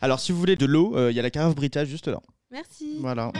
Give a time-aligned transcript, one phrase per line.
[0.00, 2.20] Alors, si vous voulez de l'eau, euh, il y a la carafe Brita juste là.
[2.50, 2.98] Merci.
[3.00, 3.32] Voilà.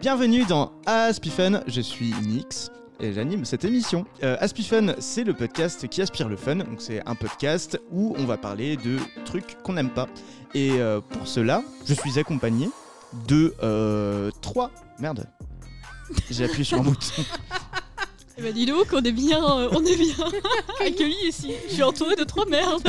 [0.00, 2.70] Bienvenue dans Aspifen, je suis Nix
[3.00, 4.04] et j'anime cette émission.
[4.22, 8.24] Euh, Aspifen, c'est le podcast qui aspire le fun, donc c'est un podcast où on
[8.24, 10.08] va parler de trucs qu'on n'aime pas.
[10.54, 12.68] Et euh, pour cela, je suis accompagné
[13.26, 14.70] de euh, trois...
[14.98, 15.26] Merde,
[16.30, 17.22] j'ai appuyé sur un bouton.
[18.38, 20.14] Eh ben dis donc, on est bien, euh, on est bien
[20.86, 21.50] accueillis ici.
[21.68, 22.84] Je suis entouré de trois merdes.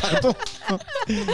[0.00, 0.34] Pardon.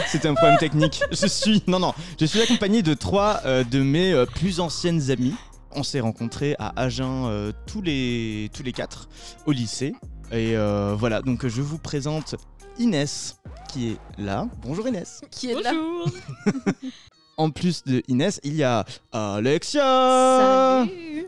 [0.07, 1.01] C'était un problème technique.
[1.09, 5.09] Je suis non non, je suis accompagné de trois euh, de mes euh, plus anciennes
[5.09, 5.35] amies.
[5.75, 9.09] On s'est rencontrés à Agen euh, tous les tous les quatre
[9.45, 9.93] au lycée
[10.31, 12.35] et euh, voilà donc je vous présente
[12.79, 13.37] Inès
[13.69, 14.47] qui est là.
[14.61, 15.21] Bonjour Inès.
[15.31, 16.11] Qui est là Bonjour.
[17.37, 20.85] En plus de Inès, il y a Alexia.
[20.85, 21.27] Salut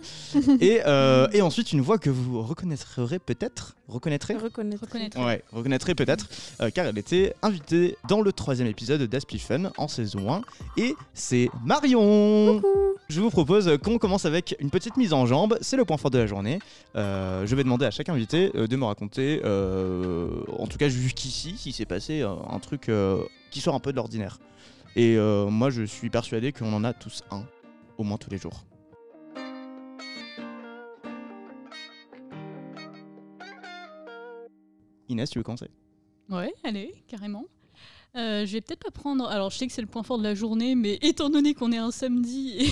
[0.62, 3.76] Et, euh, et ensuite une voix que vous reconnaîtrez peut-être.
[3.88, 4.84] Reconnaîtrez Reconnaître.
[4.84, 5.20] Reconnaître.
[5.24, 6.28] Ouais, reconnaîtrez peut-être,
[6.62, 10.42] euh, car elle était invitée dans le troisième épisode d'Aspie Fun en saison 1.
[10.78, 12.62] Et c'est Marion
[13.10, 16.12] Je vous propose qu'on commence avec une petite mise en jambe, c'est le point fort
[16.12, 16.60] de la journée.
[16.96, 20.90] Euh, je vais demander à chaque invité euh, de me raconter, euh, en tout cas
[20.90, 24.40] jusqu'ici, si s'est passé euh, un truc euh, qui sort un peu de l'ordinaire.
[24.96, 27.44] Et euh, moi je suis persuadé qu'on en a tous un,
[27.98, 28.64] au moins tous les jours.
[35.10, 35.70] Inès, tu veux commencer?
[36.30, 37.46] Ouais, allez, carrément.
[38.16, 39.28] Euh, je vais peut-être pas prendre.
[39.28, 41.72] Alors, je sais que c'est le point fort de la journée, mais étant donné qu'on
[41.74, 42.68] est un samedi et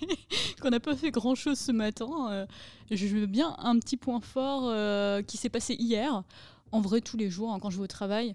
[0.60, 2.46] qu'on n'a pas fait grand-chose ce matin, euh,
[2.90, 4.72] je veux bien un petit point fort
[5.24, 6.24] qui s'est passé hier.
[6.72, 8.34] En vrai, tous les jours, hein, quand je vais au travail.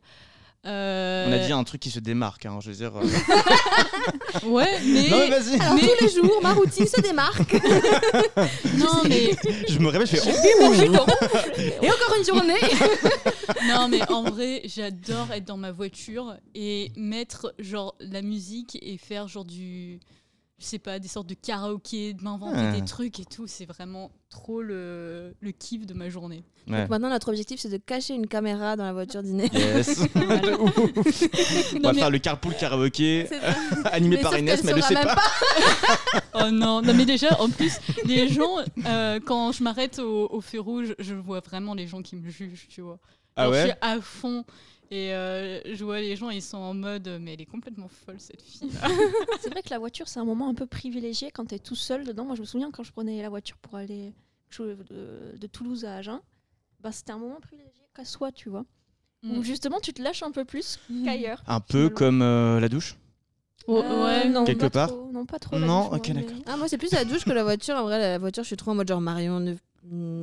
[0.66, 2.94] Euh, On a dit un truc qui se démarque, hein, je veux dire.
[2.96, 3.04] euh.
[4.48, 5.10] Ouais, mais.
[5.10, 7.54] non, mais vas-y Alors tous les jours, ma routine se démarque.
[8.78, 9.32] non, mais
[9.70, 10.74] Je me réveille, je fais oh
[11.82, 12.60] Et encore une journée.
[13.68, 18.98] Non, mais en vrai, j'adore être dans ma voiture et mettre genre la musique et
[18.98, 20.00] faire genre du.
[20.64, 22.72] Je sais pas, des sortes de karaoké, de m'inventer Ah.
[22.72, 23.48] des trucs et tout.
[23.48, 26.44] C'est vraiment trop le, le kiff de ma journée.
[26.70, 26.80] Ouais.
[26.82, 29.50] Donc maintenant notre objectif c'est de cacher une caméra dans la voiture dîner.
[29.54, 30.38] Yes Voilà.
[30.42, 30.78] De ouf.
[31.76, 33.28] On va mais- faire le carpool karaoké
[33.92, 35.22] animé Mais par Inès, mais elle le saura sait pas.
[36.36, 37.74] Oh non, non, mais déjà, en plus,
[38.06, 42.02] les gens, euh, quand je m'arrête au, au feu rouge, je vois vraiment les gens
[42.02, 43.00] qui me jugent, tu vois.
[43.36, 44.46] Ah Je suis à fond.
[44.94, 48.20] Et euh, je vois les gens, ils sont en mode, mais elle est complètement folle
[48.20, 48.70] cette fille.
[49.42, 52.06] C'est vrai que la voiture c'est un moment un peu privilégié quand t'es tout seul
[52.06, 52.26] dedans.
[52.26, 54.14] Moi je me souviens quand je prenais la voiture pour aller
[54.60, 56.20] de, de Toulouse à Agen,
[56.80, 58.66] bah, c'était un moment privilégié qu'à soi tu vois.
[59.24, 59.38] Mm.
[59.40, 61.42] Où justement tu te lâches un peu plus qu'ailleurs.
[61.48, 61.96] Un peu Finalement.
[61.98, 62.96] comme euh, la douche?
[63.66, 65.58] Oh, Euh, ouais, non, Quelque pas part trop, Non, pas trop.
[65.58, 66.38] Non, douche, ok, mais- d'accord.
[66.46, 67.76] Ah, moi, c'est plus la douche que la voiture.
[67.76, 69.56] En vrai, la voiture, je suis trop en mode genre Marion, ne.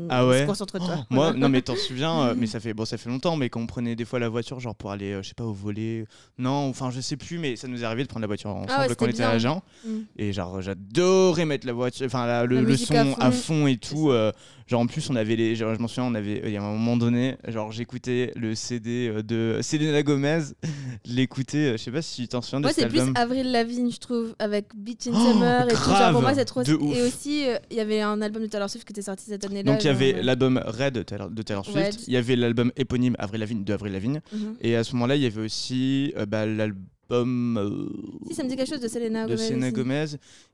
[0.09, 0.97] Ah ouais Concentre-toi.
[0.98, 3.48] Oh, Moi, non mais t'en souviens, euh, mais ça fait bon, ça fait longtemps, mais
[3.50, 5.53] quand on prenait des fois la voiture, genre pour aller, euh, je sais pas, au
[5.53, 6.04] volet,
[6.38, 8.70] non, enfin je sais plus, mais ça nous est arrivé de prendre la voiture ensemble
[8.75, 9.50] Ah ouais, quand on était à bien.
[9.50, 9.99] Agen, Mm.
[10.16, 13.66] et genre j'adorais mettre la voiture, enfin le, La le son à à fond.
[13.66, 14.32] et tout, euh,
[14.66, 16.62] genre en plus on avait les, genre, je m'en souviens, on avait, il y a
[16.62, 20.41] un moment donné, genre j'écoutais le CD de Selena Gomez,
[21.04, 23.12] l'écouter, je sais pas si tu t'en souviens de Moi, cet c'est plus.
[23.15, 25.76] Avril Lavigne, je trouve, avec Beach in Oh, Summer et tout.
[25.91, 26.62] Genre, pour moi, c'est trop.
[26.62, 29.44] Et aussi, euh, il y avait un album de Taylor Swift qui était sorti cette
[29.65, 32.00] Donc il y avait l'album Red de Taylor, de Taylor Swift, Red.
[32.09, 34.56] il y avait l'album éponyme Avril Lavigne de Avril Lavigne, mhm.
[34.61, 37.88] et à ce moment-là il y avait aussi euh, bah, l'album euh,
[38.28, 39.47] Si, ça me dit quelque chose de Selena de Gomez.
[39.49, 39.75] Selena aussi.
[39.75, 40.05] Gomez,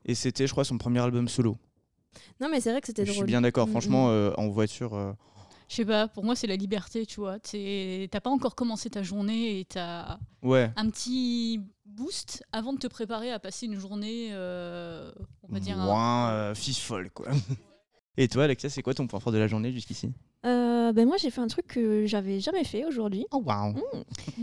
[0.05, 1.57] et c'était je crois son premier album solo.
[2.41, 3.25] Non, mais c'est vrai que c'était Je drôle.
[3.25, 4.11] suis bien d'accord, Mm, franchement mm.
[4.11, 4.95] euh, en voiture.
[4.95, 5.11] euh,
[5.69, 7.37] Je sais pas, pour moi, c'est la liberté, tu vois.
[7.39, 10.71] T'as pas encore commencé ta journée et t'as Ouais.
[10.75, 15.11] un petit boost avant de te préparer à passer une journée, euh,
[15.43, 15.79] on va dire.
[15.79, 17.27] un- Moins euh, fille folle quoi.
[18.17, 20.11] Et toi Alexia, c'est quoi ton point fort de la journée jusqu'ici?
[20.45, 23.25] Euh, ben moi j'ai fait un truc que j'avais jamais fait aujourd'hui.
[23.31, 23.75] Oh waouh.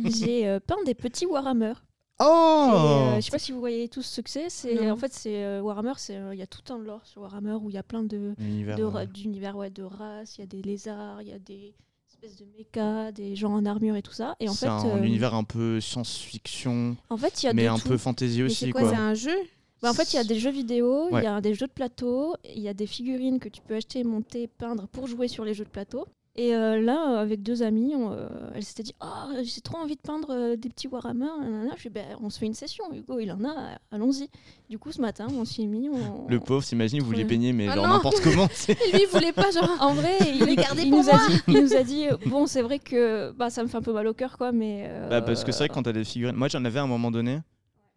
[0.05, 1.73] J'ai euh, peint des petits Warhammer.
[2.21, 4.91] Oh euh, je sais pas si vous voyez tous ce que c'est.
[4.91, 5.95] En fait c'est euh, Warhammer.
[5.97, 8.05] C'est euh, il y a tout un lore sur Warhammer où il y a plein
[8.05, 10.39] de d'univers ouais, de races.
[10.39, 11.75] Il y a des lézards, il y a des
[12.09, 14.37] espèces de mechas, des gens en armure et tout ça.
[14.39, 17.53] Et en c'est fait, un euh, univers un peu science-fiction, en fait il y a
[17.53, 17.89] mais de un tout.
[17.89, 18.91] peu fantasy Mais aussi c'est quoi, quoi.
[18.91, 19.37] C'est un jeu?
[19.85, 21.25] Bah, en fait, il y a des jeux vidéo, il Ouais.
[21.25, 24.03] y a des jeux de plateau, il y a des figurines que tu peux acheter,
[24.03, 26.07] monter, peindre pour jouer sur les jeux de plateau.
[26.37, 28.27] Et euh, là, euh, avec deux amis, on, euh,
[28.57, 29.07] elle s'était dit Oh,
[29.45, 31.29] j'ai trop envie de peindre euh, des petits Warhammer.
[31.77, 34.29] Je fais Ben, On se fait une session, Hugo, il en a, allons-y.
[34.69, 35.89] Du coup, ce matin, on s'y est mis.
[35.89, 36.27] On...
[36.29, 37.29] Le pauvre, s'imagine, vous vouliez Ouais.
[37.29, 37.93] peigner, mais Ah genre non.
[37.95, 38.49] n'importe comment.
[38.69, 39.77] Et lui, il voulait pas, genre.
[39.81, 40.57] En vrai, il, il
[40.91, 43.69] pour nous a dit, il nous a dit Bon, c'est vrai que bah, ça me
[43.69, 44.87] fait un peu mal au cœur, quoi, mais.
[44.89, 46.35] euh, Bah, parce que c'est vrai que quand t'as des figurines.
[46.35, 47.39] Moi j'en avais à un moment donné.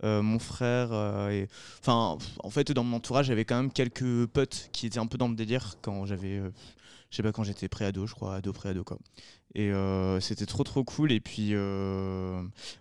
[0.03, 0.89] Euh, mon frère.
[0.91, 1.47] euh, et...
[1.79, 5.17] Enfin, en fait, dans mon entourage, j'avais quand même quelques potes qui étaient un peu
[5.17, 6.37] dans le délire quand j'avais.
[6.39, 6.49] euh,
[7.09, 8.97] je sais pas, quand j'étais pré-ado, je crois, ado, pré-ado, quoi.
[9.55, 9.71] Et
[10.19, 11.11] c'était trop, trop cool.
[11.11, 11.55] Et puis,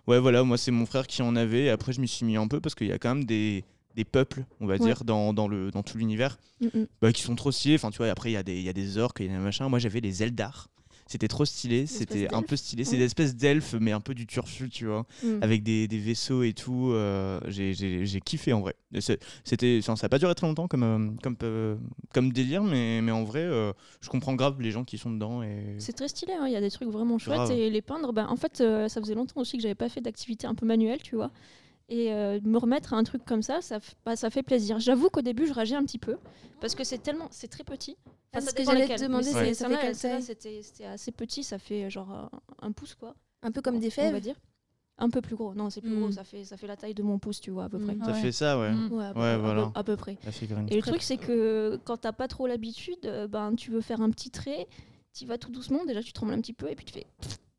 [0.07, 1.65] ouais, voilà, moi, c'est mon frère qui en avait.
[1.65, 3.63] Et après, je m'y suis mis un peu parce qu'il y a quand même des,
[3.95, 4.79] des peuples, on va Ouais.
[4.79, 6.87] dire, dans, dans, le, dans tout l'univers Mm, mm.
[7.01, 7.75] bah, qui sont trop stylés.
[7.75, 9.29] Enfin, tu vois, après, il y, a des- il y a des orques, il y
[9.29, 9.67] a des machins.
[9.67, 10.67] Moi, j'avais les Eldar.
[11.07, 12.83] C'était trop stylé, c'était un peu stylé.
[12.83, 15.39] C'est des espèces d'elfes, mais un peu du turfu, tu vois, Mm.
[15.41, 16.91] avec des, des vaisseaux et tout.
[16.91, 18.75] euh, j'ai- kiffé en vrai.
[19.43, 21.75] C'était, ça n'a pas duré très longtemps comme, euh, comme, euh,
[22.13, 23.71] comme délire, mais, mais en vrai, euh,
[24.01, 25.43] je comprends grave les gens qui sont dedans.
[25.43, 25.75] Et...
[25.79, 27.37] C'est très stylé, hein, il y a des trucs vraiment chouettes.
[27.37, 27.51] Grave.
[27.51, 30.01] Et les peindre, bah, en fait, euh, ça faisait longtemps aussi que j'avais pas fait
[30.01, 31.31] d'activité un peu manuelle, tu vois.
[31.89, 34.77] Et euh, me remettre à un truc comme ça, ça, bah, ça fait plaisir.
[34.79, 36.17] J'avoue qu'au début, je rageais un petit peu,
[36.59, 37.95] parce que c'est tellement, c'est très petit.
[38.05, 41.89] Ah, Enfin, ce que j'allais te demander, c'est- ça c'était c'était assez petit, ça fait
[41.89, 42.29] genre
[42.61, 44.11] un pouce, quoi, Un peu comme des on fèves.
[44.13, 44.35] va dire.
[44.99, 45.99] Un peu plus gros, non, c'est plus Mm.
[46.01, 47.93] gros, ça fait, ça fait la taille de mon pouce, tu vois, à peu près.
[47.95, 48.03] Mm.
[48.03, 48.21] Ça Ouais.
[48.21, 48.71] fait ça, ouais.
[48.71, 48.91] Mm.
[48.91, 49.71] Ouais, à peu- Ouais, à peu- voilà.
[49.75, 50.17] à peu près.
[50.69, 54.01] Et le truc, c'est que quand t'as pas trop l'habitude, euh, ben, tu veux faire
[54.01, 54.67] un petit trait,
[55.13, 57.05] tu vas tout doucement, déjà tu trembles un petit peu, et puis tu fais.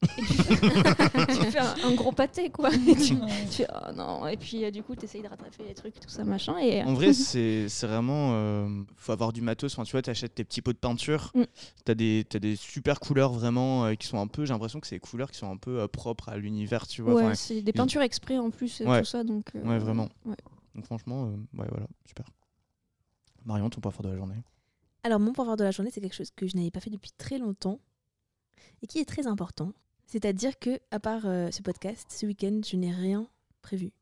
[0.03, 2.71] Et tu fais, tu fais un, un gros pâté, quoi.
[2.73, 3.45] Et tu, Ouais.
[3.51, 4.27] tu fais, oh non.
[4.29, 6.57] Et puis, euh, du coup, tu essayes de rattraper les trucs, tout ça, machin.
[6.59, 8.31] Et En vrai, c'est c'est vraiment.
[8.35, 9.73] euh, faut avoir du matos.
[9.75, 11.33] Enfin, tu vois, tu achètes tes petits pots de peinture.
[11.35, 11.43] Mm.
[11.85, 14.45] Tu as, des des super couleurs vraiment euh, qui sont un peu.
[14.45, 17.03] J'ai l'impression que c'est des couleurs qui sont un peu euh, propres à l'univers, tu
[17.03, 17.15] vois.
[17.15, 19.01] ouais, Enfin, c'est des peintures exprès en plus, et Ouais.
[19.01, 19.25] tout ça.
[19.25, 20.09] Donc, euh, Ouais, vraiment.
[20.27, 20.37] ouais.
[20.77, 21.31] donc, franchement, euh,
[21.61, 22.27] ouais, voilà, super.
[23.45, 24.37] Marion, ton point fort de la journée
[25.03, 26.91] Alors, mon point fort de la journée, c'est quelque chose que je n'avais pas fait
[26.91, 27.81] depuis très longtemps
[28.83, 29.73] et qui est très important.
[30.09, 33.29] C'est-à-dire que, à part euh, ce podcast, ce week-end, je n'ai rien
[33.61, 33.93] prévu.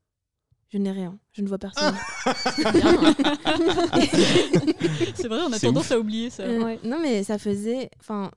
[0.68, 1.18] Je n'ai rien.
[1.32, 1.94] Je ne vois personne.
[5.14, 5.92] C'est vrai, on a tendance ouf.
[5.92, 6.44] à oublier ça.
[6.44, 6.78] Euh, Ouais.
[6.84, 7.90] Non, mais ça faisait.
[8.00, 8.30] Enfin,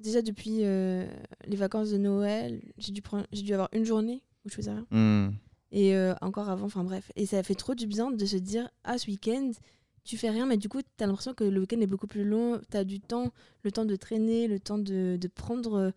[0.00, 1.06] déjà depuis euh,
[1.46, 3.24] les vacances de Noël, j'ai dû, prendre...
[3.32, 4.86] j'ai dû avoir une journée où je faisais rien.
[4.90, 5.30] Hmm.
[5.70, 7.10] Et euh, encore avant, enfin bref.
[7.16, 9.52] Et ça fait trop du bien de se dire, ah, ce week-end,
[10.04, 12.24] tu fais rien, mais du coup, tu as l'impression que le week-end est beaucoup plus
[12.24, 12.60] long.
[12.70, 13.32] Tu as du temps,
[13.62, 15.92] le temps de traîner, le temps de, de prendre.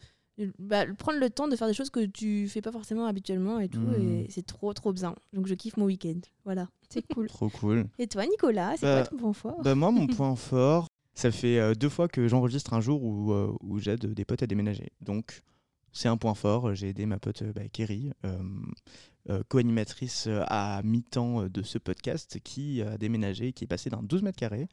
[0.60, 3.70] Bah, prendre le temps de faire des choses que tu fais pas forcément habituellement et
[3.70, 3.80] tout.
[3.80, 4.26] Mhm.
[4.26, 5.16] Et c'est trop, trop bien.
[5.34, 6.20] Donc, je kiffe mon week-end.
[6.44, 6.68] Voilà.
[6.90, 7.28] C'est cool.
[7.28, 7.88] Trop cool.
[8.00, 9.62] Et toi, Nicolas, c'est Bah, quoi ton point fort?
[9.64, 13.32] Bah, moi, mon point fort, ça fait euh, deux fois que j'enregistre un jour où,
[13.32, 14.92] euh, où j'aide des potes à déménager.
[15.02, 15.42] Donc,
[15.94, 16.76] c'est un point fort.
[16.76, 18.38] J'ai aidé ma pote bah, Kerry, euh,
[19.30, 24.22] euh, co-animatrice à mi-temps de ce podcast, qui a déménagé, qui est passé d'un 12
[24.22, 24.68] mètres carrés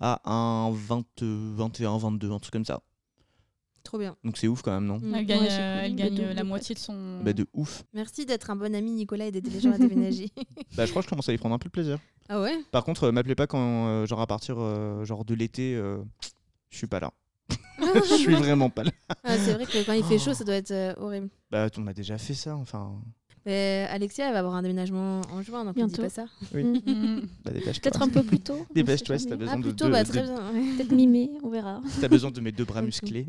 [0.00, 2.82] à un 20, euh, 21, 22, un truc comme ça.
[3.86, 4.16] Trop bien.
[4.24, 5.00] Donc, c'est ouf quand même, non.
[5.14, 7.20] Elle gagne, Ouais, c'est euh, elle gagne euh, la moitié de son.
[7.22, 7.84] Bah, de ouf.
[7.94, 10.28] Merci d'être un bon ami, Nicolas, et d'aider les gens à déménager.
[10.76, 11.98] Bah, je crois que je commence à y prendre un peu de plaisir.
[12.28, 12.58] ah ouais?
[12.72, 15.98] Par contre, euh, m'appelez pas quand, euh, genre à partir euh, genre de l'été, euh,
[16.70, 17.12] je suis pas là.
[17.78, 18.90] Je suis vraiment pas là.
[19.22, 21.28] Ah, C'est vrai que quand il fait chaud, ça doit être euh, horrible.
[21.52, 23.00] Bah, on a déjà fait ça, enfin.
[23.46, 26.02] Mais Alexia, elle va avoir un déménagement en juin, donc on dit Bientôt.
[26.02, 26.26] pas ça.
[26.52, 26.64] Oui.
[26.64, 26.80] Mm.
[26.84, 27.20] Mm.
[27.44, 27.80] Bah, dépêche-toi.
[27.82, 28.66] Peut-être un peu plus tôt.
[28.70, 30.34] on Dépêche-toi si t'as besoin Ah, de, plutôt, de- bah, de- très bien.
[30.52, 30.76] ouais.
[30.76, 31.80] Peut-être mi-mai, on verra.
[31.88, 33.24] si t'as besoin de mes deux bras musclés.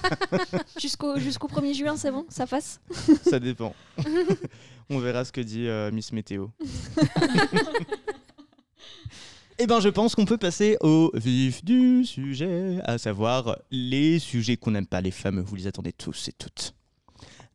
[0.80, 2.80] Jusqu'au jusqu'au 1er juin, c'est bon Ça passe
[3.22, 3.74] ça dépend.
[4.88, 6.46] on verra ce que dit euh, Miss Météo.
[9.58, 14.56] Eh ben, je pense qu'on peut passer au vif du sujet, à savoir les sujets
[14.56, 15.42] qu'on n'aime pas, les fameux.
[15.42, 16.74] Vous les attendez tous et toutes.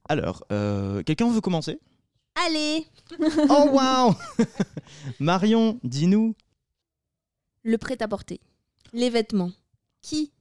[0.10, 1.80] Alors, euh, quelqu'un veut commencer?
[2.48, 2.88] Allez
[3.50, 4.16] Oh waouh
[5.20, 6.36] Marion, dis-nous.
[7.64, 8.42] Le prêt-à-porter.
[8.92, 9.52] Les vêtements.
[10.02, 10.32] Qui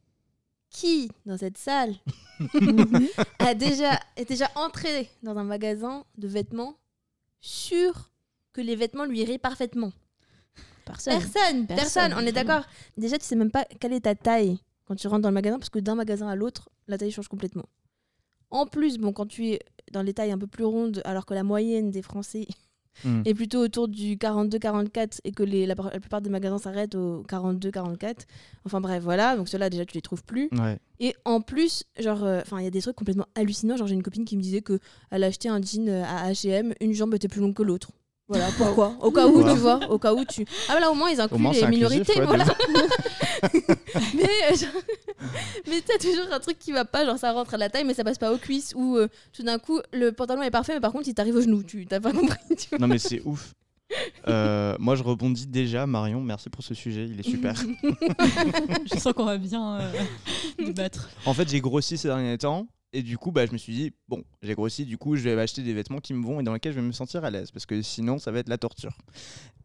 [0.70, 1.94] Qui, dans cette salle,
[3.40, 6.74] a déjà, est déjà entré dans un magasin de vêtements
[7.40, 8.10] sûr
[8.54, 9.92] que les vêtements lui iraient parfaitement?
[10.86, 11.12] Personne.
[11.20, 12.14] Personne, personne, Personne.
[12.16, 12.62] on est d'accord?
[12.96, 15.58] Déjà, tu sais même pas quelle est ta taille quand tu rentres dans le magasin,
[15.58, 17.66] parce que d'un magasin à l'autre, la taille change complètement.
[18.50, 19.60] En plus, bon, quand tu es
[19.92, 22.46] dans les tailles un peu plus rondes, alors que la moyenne des Français
[23.04, 23.22] Hmm.
[23.24, 27.22] est plutôt autour du 42-44 et que les, la, la plupart des magasins s'arrêtent au
[27.28, 28.14] 42-44.
[28.64, 30.48] Enfin bref, voilà, donc ceux-là, déjà, tu les trouves plus.
[30.58, 30.78] Ouais.
[30.98, 33.76] Et en plus, genre, euh, enfin, il y a des trucs complètement hallucinants.
[33.76, 36.32] Genre, j'ai une copine qui me disait que elle a acheté un jean euh, à
[36.32, 37.92] H&M, une jambe était plus longue que l'autre.
[38.28, 38.94] Voilà, pourquoi?
[39.00, 40.44] Au cas où, tu vois, au cas où tu.
[40.68, 42.44] Ah voilà, au moins ils incluent moins, les inclusif, minorités, ouais, de voilà.
[44.14, 44.82] mais euh, genre-
[45.68, 47.94] mais t'as toujours un truc qui va pas, genre ça rentre à la taille, mais
[47.94, 50.80] ça passe pas aux cuisses ou euh, tout d'un coup le pantalon est parfait, mais
[50.80, 52.36] par contre il t'arrive au genou, tu t'as pas compris.
[52.56, 53.52] Tu vois Non mais c'est ouf.
[54.26, 57.54] Euh, moi je rebondis déjà, Marion, merci pour ce sujet, il est super.
[58.92, 59.92] Je sens qu'on va bien euh,
[60.58, 61.08] débattre.
[61.24, 62.66] En fait, j'ai grossi ces derniers temps.
[62.92, 65.38] Et du coup, bah, je me suis dit, bon, j'ai grossi, du coup, je vais
[65.38, 67.50] acheter des vêtements qui me vont et dans lesquels je vais me sentir à l'aise.
[67.50, 68.96] Parce que sinon, ça va être la torture.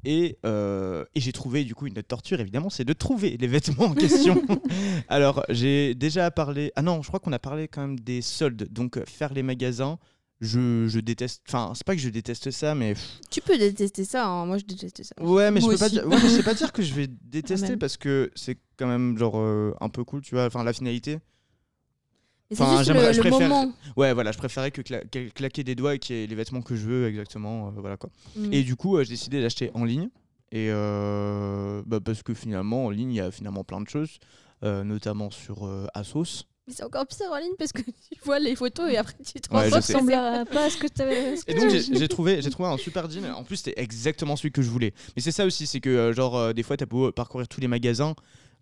[0.04, 3.48] Et, euh, et j'ai trouvé, du coup, une autre torture, évidemment, c'est de trouver les
[3.48, 4.44] vêtements en question.
[5.08, 6.72] Alors, j'ai déjà parlé.
[6.76, 8.68] Ah non, je crois qu'on a parlé quand même des soldes.
[8.72, 9.98] Donc, euh, faire les magasins
[10.44, 11.42] je, je déteste.
[11.48, 12.94] Enfin, c'est pas que je déteste ça, mais.
[13.32, 14.46] Tu peux détester ça, hein.
[14.46, 15.16] moi je déteste ça.
[15.24, 16.06] Ouais, mais je peux pas dire.
[16.06, 17.80] Ouais, mais je sais pas dire que je vais détester même.
[17.80, 20.46] parce que c'est quand même genre euh, un peu cool, tu vois.
[20.46, 21.20] Enfin, la finalité.
[22.54, 23.72] Enfin, j'aimerais- le, je préfère- moment.
[23.98, 26.36] Ouais, voilà, je préférais que cla- que- claquer des doigts et qu'il y ait les
[26.36, 28.10] vêtements que je veux exactement, euh, voilà quoi.
[28.36, 28.54] Mm.
[28.54, 30.10] Et du coup, euh, j'ai décidé d'acheter en ligne.
[30.52, 34.20] Et euh, bah, parce que finalement, en ligne, il y a finalement plein de choses,
[34.62, 36.46] notamment sur Asos.
[36.68, 39.34] Mais c'est encore pire en ligne parce que tu vois les photos et après tu
[39.42, 41.36] te rends Ouais, compte que Ça pas à ce que tu avais.
[41.48, 43.26] Et donc, j'ai trouvé, j'ai trouvé un super jean.
[43.34, 44.94] En plus, c'était exactement celui que je voulais.
[45.16, 48.16] Mais c'est ça aussi, c'est que, genre, des fois, t'as beau parcourir tous les magasins.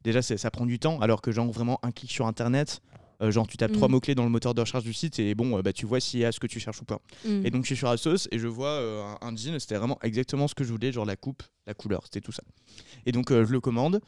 [0.03, 0.99] Déjà, ça prend du temps.
[1.01, 2.81] Alors que, genre, vraiment, un clic sur Internet.
[3.21, 3.75] Euh, genre, tu tapes Mm.
[3.75, 5.99] trois mots-clés dans le moteur de recherche du site et bon, euh, bah, tu vois
[5.99, 6.99] s'il y a ce que tu cherches ou pas.
[7.25, 7.45] Mm.
[7.45, 9.59] Et donc, je suis sur Asos et je vois euh, un, un jean.
[9.59, 12.43] C'était vraiment exactement ce que je voulais, genre la coupe, la couleur, c'était tout ça.
[13.05, 14.01] Et donc, je le commande.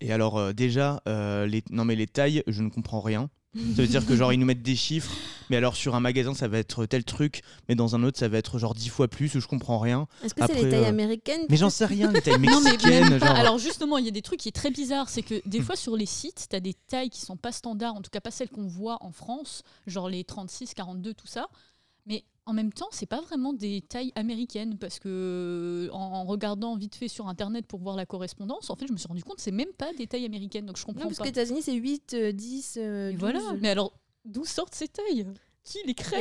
[0.00, 1.62] Et alors, déjà, les...
[1.70, 3.30] non, mais les tailles, je ne comprends rien.
[3.54, 5.10] Ça veut dire que genre ils nous mettent des chiffres,
[5.48, 8.28] mais alors sur un magasin ça va être tel truc, mais dans un autre ça
[8.28, 10.06] va être genre dix fois plus, ou je comprends rien.
[10.22, 12.60] Est-ce que c'est Après, les tailles euh, américaines Mais j'en sais rien, les tailles Non,
[12.60, 13.30] mais mexicaines, genre.
[13.30, 15.76] Alors justement, il y a des trucs qui est très bizarre, c'est que des fois
[15.76, 18.30] sur les sites, tu as des tailles qui sont pas standards, en tout cas pas
[18.30, 21.46] celles qu'on voit en France, genre les 36, 42, tout ça.
[22.06, 26.76] Mais en même temps, c'est pas vraiment des tailles américaines parce que en, en regardant
[26.76, 29.36] vite fait sur internet pour voir la correspondance, en fait, je me suis rendu compte
[29.36, 31.24] que c'est même pas des tailles américaines, donc je Non, comprends parce pas.
[31.24, 33.20] qu'aux États-Unis c'est 8, euh, 10, euh, Et 12.
[33.20, 33.40] voilà.
[33.60, 33.92] Mais alors,
[34.24, 35.26] d'où sortent ces tailles?
[35.64, 36.18] Qui les crée?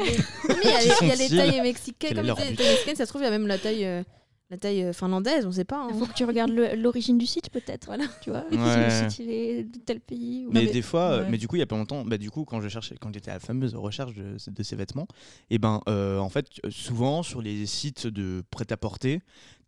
[0.49, 2.15] Non, mais il y a les- il y a les sont-ils tailles mexicaines.
[2.15, 4.03] Comme les tailles mexicaines, ça se trouve, il y a même la taille, euh,
[4.49, 5.77] la taille euh, finlandaise, on sait pas.
[5.83, 5.87] hein.
[5.93, 7.85] Il faut que tu regardes l'origine du site peut-être.
[7.87, 8.05] Voilà.
[8.21, 8.89] Tu vois, Ouais.
[8.89, 10.45] si le site il est de tel pays.
[10.45, 11.29] ou- Mais, mais- des fois, euh, ouais.
[11.31, 13.13] mais du coup, il y a pas longtemps, bah, du coup, quand je cherchais, quand
[13.13, 15.07] j'étais à la fameuse recherche de, de ces vêtements,
[15.49, 19.19] et ben, euh, en fait, souvent sur les sites de prêt-à-porter,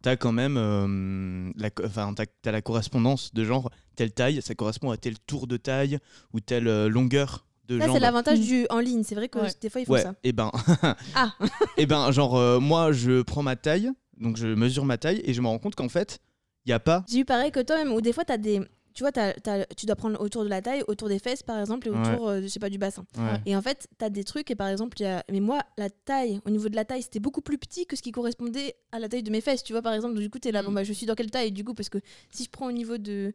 [0.02, 4.42] t'as quand même, euh, la, co- enfin, t'as, t'as la correspondance de genre telle taille,
[4.42, 6.00] ça correspond à tel tour de taille
[6.34, 8.44] ou telle euh, longueur de Là, c'est l'avantage Mm.
[8.44, 9.04] du en ligne.
[9.04, 9.50] C'est vrai que Ouais.
[9.62, 10.16] des fois ils font Ouais, ça.
[10.24, 10.52] et ben,
[11.16, 11.34] Ah.
[11.78, 15.34] et ben, genre, euh, moi, je prends ma taille, donc je mesure ma taille et
[15.34, 16.20] je me rends compte qu'en fait,
[16.66, 17.04] il y a pas.
[17.10, 18.60] J'ai eu pareil que toi, même, où des fois, as des...
[18.94, 21.58] tu vois, t'as- t'as- tu dois prendre autour de la taille, autour des fesses, par
[21.60, 21.98] exemple, et Ouais.
[22.14, 23.06] autour, euh, je sais pas, du bassin.
[23.18, 23.40] Ouais.
[23.46, 25.24] Et en fait, tu as des trucs, et par exemple, il y a...
[25.32, 28.02] mais moi, la taille, au niveau de la taille, c'était beaucoup plus petit que ce
[28.02, 30.16] qui correspondait à la taille de mes fesses, tu vois, par exemple.
[30.16, 30.66] Donc, du coup, tu es là, Mm.
[30.66, 32.00] bon, bah, je suis dans quelle taille, du coup, parce que
[32.30, 33.34] si je prends au niveau de.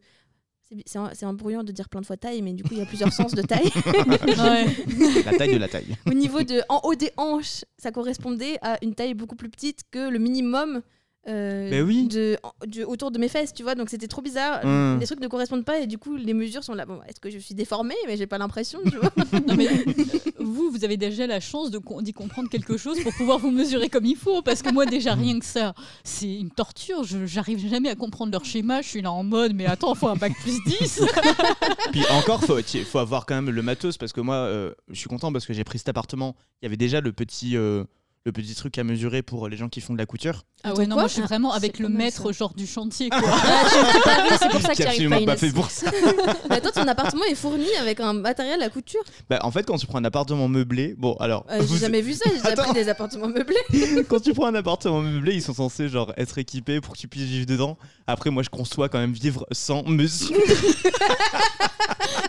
[0.85, 3.13] C'est- embrouillant de dire plein de fois taille, mais du coup, il y a plusieurs
[3.13, 3.69] sens de taille.
[4.25, 4.65] Ouais.
[5.25, 5.95] La taille de la taille.
[6.05, 6.61] au niveau de.
[6.69, 10.81] En haut des hanches, ça correspondait à une taille beaucoup plus petite que le minimum.
[11.27, 12.07] Euh, Ben oui.
[12.07, 12.37] de,
[12.85, 14.65] autour de mes fesses, tu vois, donc c'était trop bizarre.
[14.65, 14.99] Mm.
[14.99, 16.85] Les trucs ne correspondent pas et du coup les mesures sont là.
[16.85, 19.11] Bon, est-ce que je suis déformée Mais j'ai pas l'impression, tu vois.
[19.47, 19.67] Non, mais
[20.39, 23.89] vous, vous avez déjà la chance com- d'y comprendre quelque chose pour pouvoir vous mesurer
[23.89, 24.41] comme il faut.
[24.41, 27.03] Parce que moi, déjà, rien que ça, c'est une torture.
[27.03, 28.81] Je J'arrive jamais à comprendre leur schéma.
[28.81, 31.01] Je suis là en mode, mais attends, faut un bac plus 10.
[31.91, 34.95] Puis encore, faut, il faut avoir quand même le matos parce que moi, euh, je
[34.95, 36.35] suis content parce que j'ai pris cet appartement.
[36.61, 37.83] Il y avait déjà le petit, euh,
[38.25, 40.45] le petit truc à mesurer pour les gens qui font de la couture.
[40.63, 42.31] Ah ouais, non, moi, je suis vraiment avec le maître, ça.
[42.31, 43.21] genre du chantier, quoi.
[44.07, 45.91] Ah, c'est pour ça que qui tu est arrives absolument pas, pas fait pour ça.
[46.49, 49.03] Mais attends, ton appartement est fourni avec un matériel à couture.
[49.29, 52.01] Bah, en fait, quand tu prends un appartement meublé, bon, alors, Euh, vous- j'ai jamais
[52.01, 52.27] vu ça.
[52.27, 53.55] J'ai déjà pris des appartements meublés.
[54.09, 57.07] quand tu prends un appartement meublé, ils sont censés genre être équipés pour que tu
[57.07, 57.77] puisses vivre dedans.
[58.07, 60.35] Après, moi, je conçois quand même vivre sans mesure.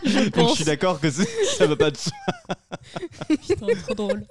[0.05, 2.11] Je Donc, je suis d'accord que ça va pas de soi.
[3.27, 4.23] Putain, trop drôle.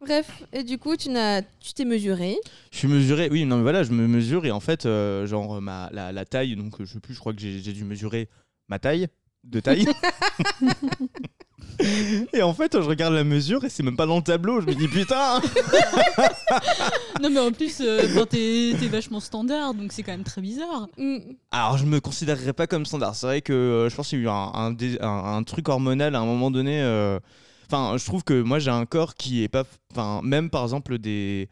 [0.00, 2.36] Bref, et du coup, tu n'as, tu t'es mesuré.
[2.70, 5.60] Je suis mesuré, oui, non, mais voilà, je me mesure et en fait, euh, genre,
[5.60, 7.82] ma, la, la taille, donc, euh, je sais plus, je crois que j'ai j'ai dû
[7.84, 8.28] mesurer
[8.68, 9.08] ma taille,
[9.42, 9.86] de taille.
[12.32, 14.60] et en fait, je regarde la mesure et c'est même pas dans le tableau.
[14.60, 15.40] Je me dis, putain!
[17.20, 20.40] Non, mais en plus, euh, enfin, t'es t'es vachement standard, donc c'est quand même très
[20.40, 20.86] bizarre.
[20.96, 21.16] Mm.
[21.50, 23.16] Alors, je me considérerais pas comme standard.
[23.16, 25.42] C'est vrai que euh, je pense qu'il y a eu un, un dé- un- un
[25.42, 26.80] truc hormonal à un moment donné.
[27.70, 29.64] Enfin, je trouve que moi, j'ai un corps qui est pas.
[29.92, 31.48] Enfin, même par exemple, des.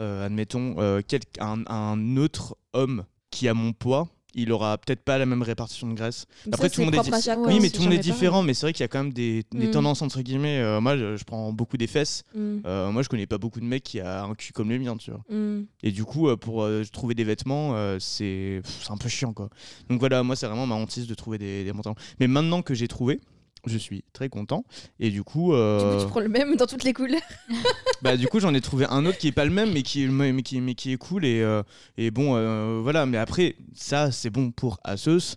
[0.00, 5.02] euh, admettons, euh, quel- un, un autre homme qui a mon poids, il aura peut-être
[5.04, 6.26] pas la même répartition de graisse.
[6.50, 8.12] Après, ça, tout le monde est Ouais, oui, mais tout le monde est pareil.
[8.12, 8.42] différent.
[8.42, 9.70] Mais c'est vrai qu'il y a quand même des, des Mm.
[9.72, 10.58] tendances, entre guillemets.
[10.60, 12.22] Euh, moi, je, je prends beaucoup des fesses.
[12.34, 12.58] Mm.
[12.90, 15.10] Moi, je connais pas beaucoup de mecs qui a un cul comme le mien, tu
[15.12, 15.20] vois.
[15.28, 15.66] Mm.
[15.82, 19.48] Et du coup, pour trouver des vêtements, c'est un peu chiant, quoi.
[19.88, 21.94] Donc voilà, moi, c'est vraiment ma hantise de trouver des, des pantalons.
[22.18, 23.20] Mais maintenant que j'ai trouvé,
[23.66, 24.64] je suis très content.
[24.98, 27.20] Et du coup, Du euh, coup, tu prends le même dans toutes les couleurs.
[28.02, 30.04] bah, du coup, j'en ai trouvé un autre qui est pas le même, mais qui
[30.04, 31.24] est, mais qui, mais qui est cool.
[31.24, 31.62] Et, euh,
[31.96, 33.06] et bon, euh, voilà.
[33.06, 35.36] Mais après, ça, c'est bon pour Asos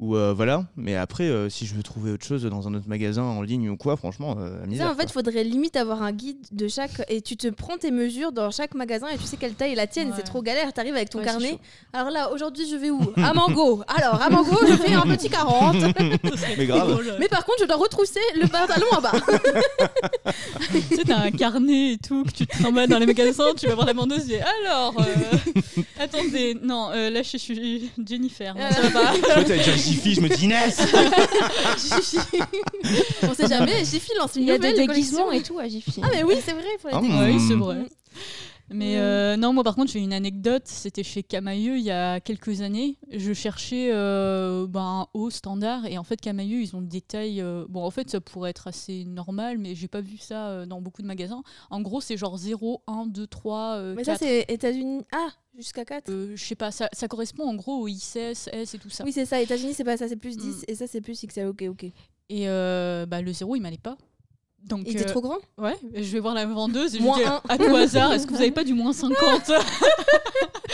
[0.00, 2.86] Ou euh, voilà, mais après, euh, si je veux trouver autre chose dans un autre
[2.86, 6.02] magasin en ligne ou quoi, franchement, euh, misère, Ça, en fait, il faudrait limite avoir
[6.02, 7.02] un guide de chaque.
[7.08, 9.74] Et tu te prends tes mesures dans chaque magasin et tu sais quelle taille est
[9.76, 10.10] la tienne.
[10.10, 10.14] Ouais.
[10.16, 10.72] C'est trop galère.
[10.72, 11.58] T'arrives avec ton Ouais, carnet.
[11.92, 13.00] Alors là, aujourd'hui, je vais où?
[13.16, 13.82] À Mango.
[13.88, 15.74] Alors, à Mango, je fais un petit 40.
[16.56, 17.16] Mais grave.
[17.18, 19.12] Mais par contre, je dois retrousser le pantalon en bas.
[20.70, 23.66] tu sais, t'as un carnet et tout que tu te trimbales dans les magasins, tu
[23.66, 28.70] vas voir la vendeuse et alors, euh, attendez, non, euh, là je suis Jennifer, non,
[28.70, 29.12] ça va pas.
[29.88, 30.80] Jiffy, je me dis Inès
[33.22, 33.84] On sait jamais.
[33.84, 35.32] File lance une Il y a des nouvelle déguisements collection.
[35.32, 36.00] et tout à Jiffy.
[36.02, 36.62] Ah, mais oui, c'est vrai.
[36.80, 37.24] Pour les Ah, déguisements.
[37.26, 37.60] Oui, c'est Mm.
[37.60, 37.78] vrai.
[38.70, 39.00] Mais Mm.
[39.00, 40.64] euh, non, moi par contre, j'ai une anecdote.
[40.66, 42.98] C'était chez Camailleux il y a quelques années.
[43.10, 47.40] Je cherchais euh, ben, un haut standard et en fait, Camailleux, ils ont des tailles.
[47.40, 50.66] euh, bon, en fait, ça pourrait être assez normal, mais j'ai pas vu ça euh,
[50.66, 51.42] dans beaucoup de magasins.
[51.70, 54.18] En gros, c'est genre 0, 1, 2, 3, euh, Mais ça, 4.
[54.20, 55.00] c'est États-Unis.
[55.12, 55.28] Ah,
[55.58, 56.08] jusqu'à 4.
[56.08, 59.04] Euh, je sais pas, ça, ça correspond en gros au ICS, S et tout ça.
[59.04, 59.40] Oui, c'est ça.
[59.40, 60.08] États-Unis, c'est pas ça.
[60.08, 60.46] C'est plus 10.
[60.46, 60.64] Mm.
[60.68, 61.46] Et ça, c'est plus XL.
[61.46, 61.84] Ok, ok.
[62.30, 63.96] Et euh, bah, le 0, il m'allait pas.
[64.64, 67.10] Donc, Il était euh, trop grand Ouais, je vais voir la vendeuse et je lui
[67.12, 69.16] dis à tout hasard, est-ce que vous avez pas du moins 50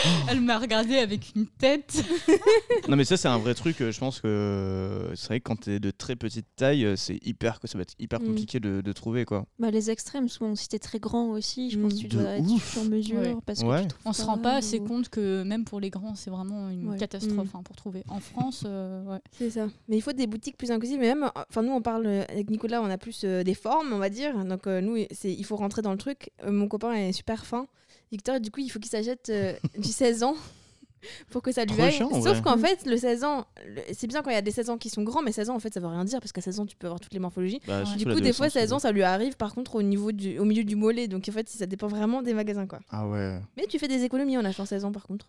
[0.29, 2.05] Elle m'a regardé avec une tête.
[2.89, 3.81] Non, mais ça, c'est un vrai truc.
[3.81, 6.97] euh, Je pense que euh, c'est vrai que quand t'es de très petite taille, euh,
[6.97, 8.27] c'est hyper, ça va être hyper Mm.
[8.27, 9.47] compliqué de, de trouver quoi.
[9.59, 12.31] Bah, les extrêmes, souvent, si t'es très grand aussi, je pense que tu De dois
[12.33, 12.73] être ouf.
[12.73, 13.19] sur mesure.
[13.21, 13.35] Ouais.
[13.47, 13.83] Parce que Ouais.
[13.83, 16.69] tu trouves On se rend pas assez compte que même pour les grands, c'est vraiment
[16.69, 16.99] une Ouais.
[16.99, 17.57] catastrophe Mm.
[17.57, 18.03] hein, pour trouver.
[18.09, 19.21] En France, euh, ouais.
[19.33, 19.69] C'est ça.
[19.89, 20.99] Mais il faut des boutiques plus inclusives.
[21.01, 23.99] Mais même, enfin, nous, on parle avec Nicolas, on a plus euh, des formes, on
[23.99, 24.45] va dire.
[24.45, 26.31] Donc, euh, nous, il faut rentrer dans le truc.
[26.45, 27.67] Euh, mon copain est super fin.
[28.15, 30.37] Victor, du coup, il faut qu'il s'achète euh, du 16 ans
[31.31, 31.99] pour que ça lui aille.
[32.23, 34.71] Sauf qu'en fait, le 16 ans, le- c'est bien quand il y a des 16
[34.71, 36.41] ans qui sont grands, mais 16 ans, en fait, ça veut rien dire parce qu'à
[36.41, 37.61] 16 ans, tu peux avoir toutes les morphologies.
[37.67, 40.13] Bah, Du coup, des fois, l'adolescence, 16 ans, ça lui arrive par contre au, niveau
[40.13, 41.09] du, au milieu du mollet.
[41.09, 42.67] Donc, en fait, ça dépend vraiment des magasins.
[42.67, 42.81] quoi.
[42.91, 43.39] Ah ouais.
[43.57, 45.29] Mais tu fais des économies en achetant 16 ans, par contre.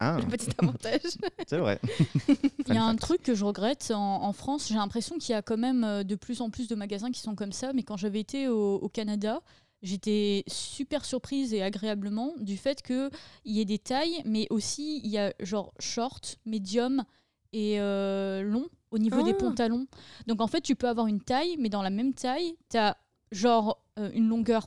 [0.00, 1.00] Ah, Le petit avantage.
[1.46, 1.80] c'est vrai.
[2.68, 4.66] Il y a un truc que je regrette en, en France.
[4.68, 7.20] J'ai l'impression qu'il y a quand même euh, de plus en plus de magasins qui
[7.20, 7.72] sont comme ça.
[7.72, 9.40] Mais quand j'avais été au, au Canada,
[9.84, 13.10] j'étais super surprise et agréablement du fait qu'il
[13.44, 17.04] y ait des tailles, mais aussi il y a genre short, médium
[17.52, 19.38] et euh, long au niveau des Ah.
[19.40, 19.86] pantalons.
[20.26, 22.96] Donc en fait, tu peux avoir une taille, mais dans la même taille, tu as
[23.30, 24.66] genre euh, une longueur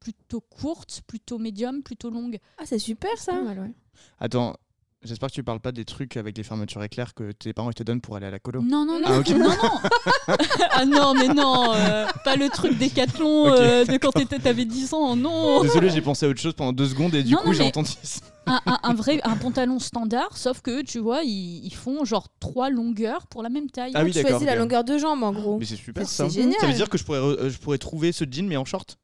[0.00, 2.38] plutôt courte, plutôt médium, plutôt longue.
[2.58, 3.40] Ah, c'est super ça.
[3.40, 3.72] mal, ouais.
[4.18, 4.56] Attends,
[5.04, 7.74] j'espère que tu parles pas des trucs avec les fermetures éclairs que tes parents ils
[7.74, 8.62] te donnent pour aller à la colo.
[8.62, 9.06] Non, non, non.
[9.06, 9.80] Ah, non, non.
[10.72, 11.72] ah non, mais non.
[11.74, 13.58] euh, pas le truc décathlon Ok.
[13.58, 15.62] euh, de quand t'étais- t'avais 10 ans, non.
[15.62, 17.90] Désolé, j'ai pensé à autre chose pendant deux secondes et du Non, coup j'ai entendu
[18.02, 18.20] ça.
[18.46, 22.28] Un, un- un vrai un pantalon standard, sauf que tu vois, ils, ils font genre
[22.40, 23.92] trois longueurs pour la même taille.
[23.94, 25.58] Ah oui, tu d'accord, choisis la longueur de jambe, en gros.
[25.58, 26.28] Mais c'est super C'est- ça.
[26.28, 26.60] c'est génial.
[26.60, 28.98] Ça veut dire que je pourrais, euh, je pourrais trouver ce jean mais en short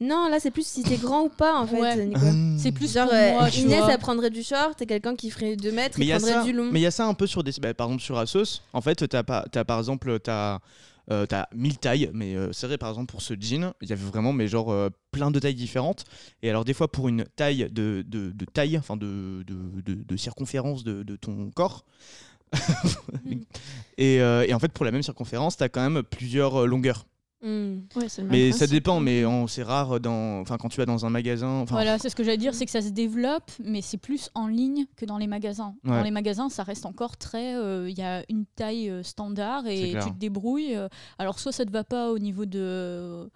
[0.00, 2.06] Non, là, c'est plus si t'es grand ou pas, en fait, Ouais.
[2.06, 2.20] Nico.
[2.58, 3.92] C'est plus Genre, pour euh, moi, tu Inès, vois.
[3.92, 6.16] elle prendrait du short, et quelqu'un qui ferait 2 mètres, Mais il il y a
[6.18, 6.68] prendrait ça, du long.
[6.72, 8.62] mais il y a ça un peu sur des, bah, par exemple sur Asos.
[8.72, 10.58] En fait, t'as pas, t'as par exemple, t'as,
[11.10, 13.92] euh, t'as 1000 tailles, mais euh, c'est vrai par exemple pour ce jean, il y
[13.92, 16.04] avait vraiment mais genre euh, plein de tailles différentes.
[16.42, 20.02] Et alors des fois pour une taille de, de, de taille, enfin de, de, de,
[20.02, 21.84] de circonférence de, de ton corps.
[23.98, 27.06] et, euh, et en fait pour la même circonférence, t'as quand même plusieurs euh, longueurs.
[27.44, 30.86] Ouais, c'est le même Mais ça dépend, mais c'est rare dans, enfin quand tu vas
[30.86, 31.64] dans un magasin.
[31.68, 34.46] Voilà, c'est ce que j'allais dire, c'est que ça se développe, mais c'est plus en
[34.46, 35.74] ligne que dans les magasins.
[35.84, 37.54] Dans les magasins, ça reste encore très.
[37.56, 40.74] euh, Il y a une taille euh, standard et tu te débrouilles.
[40.74, 43.28] euh, alors, soit ça te va pas au niveau de.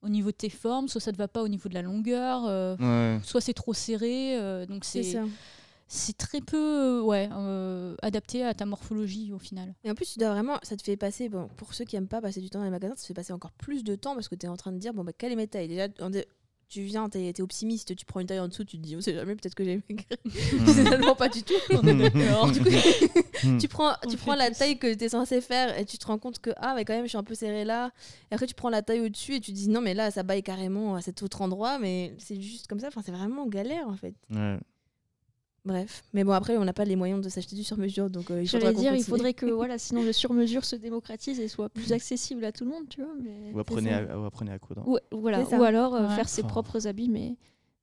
[0.00, 2.44] Au niveau de tes formes, soit ça te va pas au niveau de la longueur,
[2.46, 3.20] euh, Ouais.
[3.24, 5.18] soit c'est trop serré, euh, donc C'est
[5.88, 6.56] c'est très peu
[7.00, 9.74] euh, ouais, euh, adapté à ta morphologie au final.
[9.84, 12.08] Et en plus, tu dois vraiment, ça te fait passer, bon, pour ceux qui aiment
[12.08, 14.14] pas passer du temps dans les magasins, ça te fait passer encore plus de temps
[14.14, 15.68] parce que tu es en train de dire, bon, bah, quelle est ma taille?
[15.68, 16.24] Déjà, on dit-
[16.70, 19.00] tu viens, tu es, optimiste, tu prends une taille en dessous, tu te dis, on
[19.00, 20.04] sait jamais, peut-être que j'ai maigri.
[20.74, 21.54] Finalement, pas du tout.
[21.82, 22.50] D'accord.
[22.52, 22.68] Du coup,
[23.44, 23.56] Mm.
[23.58, 26.18] tu prends, tu prends la taille que tu es censé faire et tu te rends
[26.18, 27.92] compte que, ah, mais quand même, je suis un peu serré là.
[28.30, 30.24] Et après, tu prends la taille au-dessus et tu te dis, non, mais là, ça
[30.24, 32.88] baille carrément à cet autre endroit, mais c'est juste comme ça.
[32.88, 34.14] Enfin, c'est vraiment galère en fait.
[34.30, 34.58] Ouais.
[35.68, 36.02] Bref.
[36.14, 38.48] Mais bon, après, on n'a pas les moyens de s'acheter du sur-mesure, donc euh, il
[38.48, 41.68] faudra J'allais qu'on dire, il faudrait que voilà, sinon le sur-mesure se démocratise et soit
[41.68, 43.12] plus accessible à tout le monde, tu vois.
[43.22, 43.52] Mais...
[43.54, 44.82] Ou apprenez, à, ou apprenez à coudre.
[44.88, 45.42] Ou, voilà.
[45.42, 46.14] Ou alors euh, Ouais.
[46.16, 46.46] faire ses Oh.
[46.48, 47.36] propres habits, mais,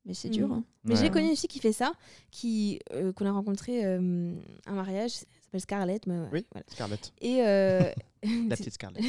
[0.05, 0.47] mais c'est dur.
[0.47, 0.53] Mhm.
[0.55, 0.63] hein.
[0.83, 1.93] Mais j'ai connu une fille qui fait ça,
[2.31, 4.33] qui euh, qu'on a rencontré euh,
[4.65, 6.07] un mariage, elle s'appelle Scarlett.
[6.07, 6.45] Mais, Oui.
[6.51, 6.65] voilà.
[6.67, 7.13] Scarlett.
[7.21, 7.81] Et, euh,
[8.49, 9.03] La petite Scarlett.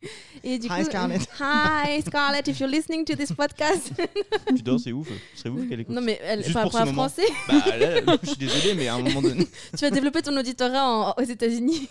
[0.44, 1.28] et du Hi, coup, Scarlett.
[1.40, 3.90] Hi Scarlett, if you're listening to this podcast.
[4.56, 5.08] tu dors, c'est ouf.
[5.34, 5.94] Ce serait ouf qu'elle écoute.
[5.94, 7.08] non mais elle Juste parle pour pas ce moment.
[7.08, 7.26] français.
[7.48, 9.46] Bah là, je suis désolé, mais à un moment donné.
[9.76, 11.88] tu vas développer ton auditorat en- aux États-Unis.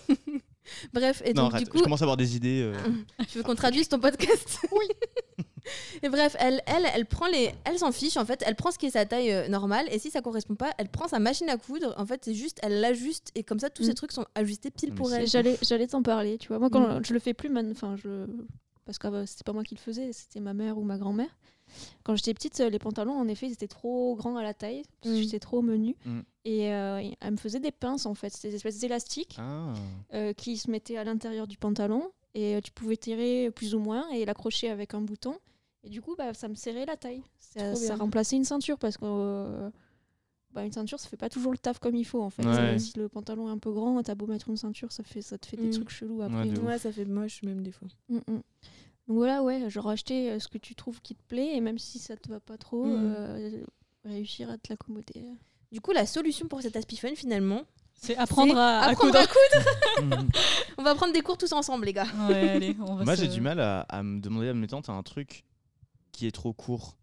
[0.92, 2.62] Bref, et non, donc arrête, du coup, je commence à avoir des idées.
[2.62, 2.74] euh.
[3.30, 4.58] tu veux qu'on traduise ton podcast?
[6.02, 8.42] Et bref, elle, elle, elle prend les, elle s'en fiche en fait.
[8.46, 10.88] Elle prend ce qui est sa taille euh, normale et si ça correspond pas, elle
[10.88, 11.94] prend sa machine à coudre.
[11.96, 13.86] En fait, c'est juste, elle l'ajuste et comme ça, tous Mm.
[13.86, 15.26] ces trucs sont ajustés pile Mais pour elle.
[15.26, 16.58] J'allais, j'allais t'en parler, tu vois.
[16.58, 17.04] Moi, quand Mm.
[17.04, 18.26] je le fais plus, man- enfin, je,
[18.84, 21.36] parce que euh, c'était pas moi qui le faisais, c'était ma mère ou ma grand-mère.
[22.02, 24.82] Quand j'étais petite, euh, les pantalons, en effet, ils étaient trop grands à la taille,
[25.02, 25.22] parce que Mm.
[25.22, 25.96] j'étais trop menu.
[26.06, 26.20] Mm.
[26.46, 28.30] Et euh, elle me faisait des pinces, en fait.
[28.32, 29.74] C'était des espèces d'élastiques Ah.
[30.14, 32.10] euh, qui se mettaient à l'intérieur du pantalon.
[32.34, 35.34] Et tu pouvais tirer plus ou moins et l'accrocher avec un bouton.
[35.88, 37.22] Et du coup, bah, ça me serrait la taille.
[37.40, 39.70] Ça, remplaçait une ceinture parce que euh,
[40.52, 42.44] bah, une ceinture, ça fait pas toujours le taf comme il faut en fait.
[42.44, 42.58] Ouais.
[42.58, 45.22] Euh, Si le pantalon est un peu grand, t'as beau mettre une ceinture, ça, fait,
[45.22, 45.72] ça te fait des Mm.
[45.72, 46.50] trucs chelous après.
[46.50, 46.58] Ouais.
[46.60, 47.88] Ouais, ça fait moche même des fois.
[48.10, 48.42] Mm, mm.
[49.08, 51.78] Donc voilà, ouais, genre acheter euh, ce que tu trouves qui te plaît et même
[51.78, 53.62] si ça te va pas trop, euh,
[54.04, 55.24] réussir à te l'accommoder.
[55.72, 57.62] Du coup, la solution pour cet aspifun finalement,
[57.94, 59.16] C'est apprendre à, à coudre.
[59.18, 59.26] à
[60.06, 60.26] coudre.
[60.76, 62.06] On va prendre des cours tous ensemble, les gars.
[62.28, 64.92] Ouais, allez, on va Moi, se- j'ai du mal à, à me demander, admettons, t'as
[64.92, 65.44] un truc
[66.18, 66.96] qui est trop court.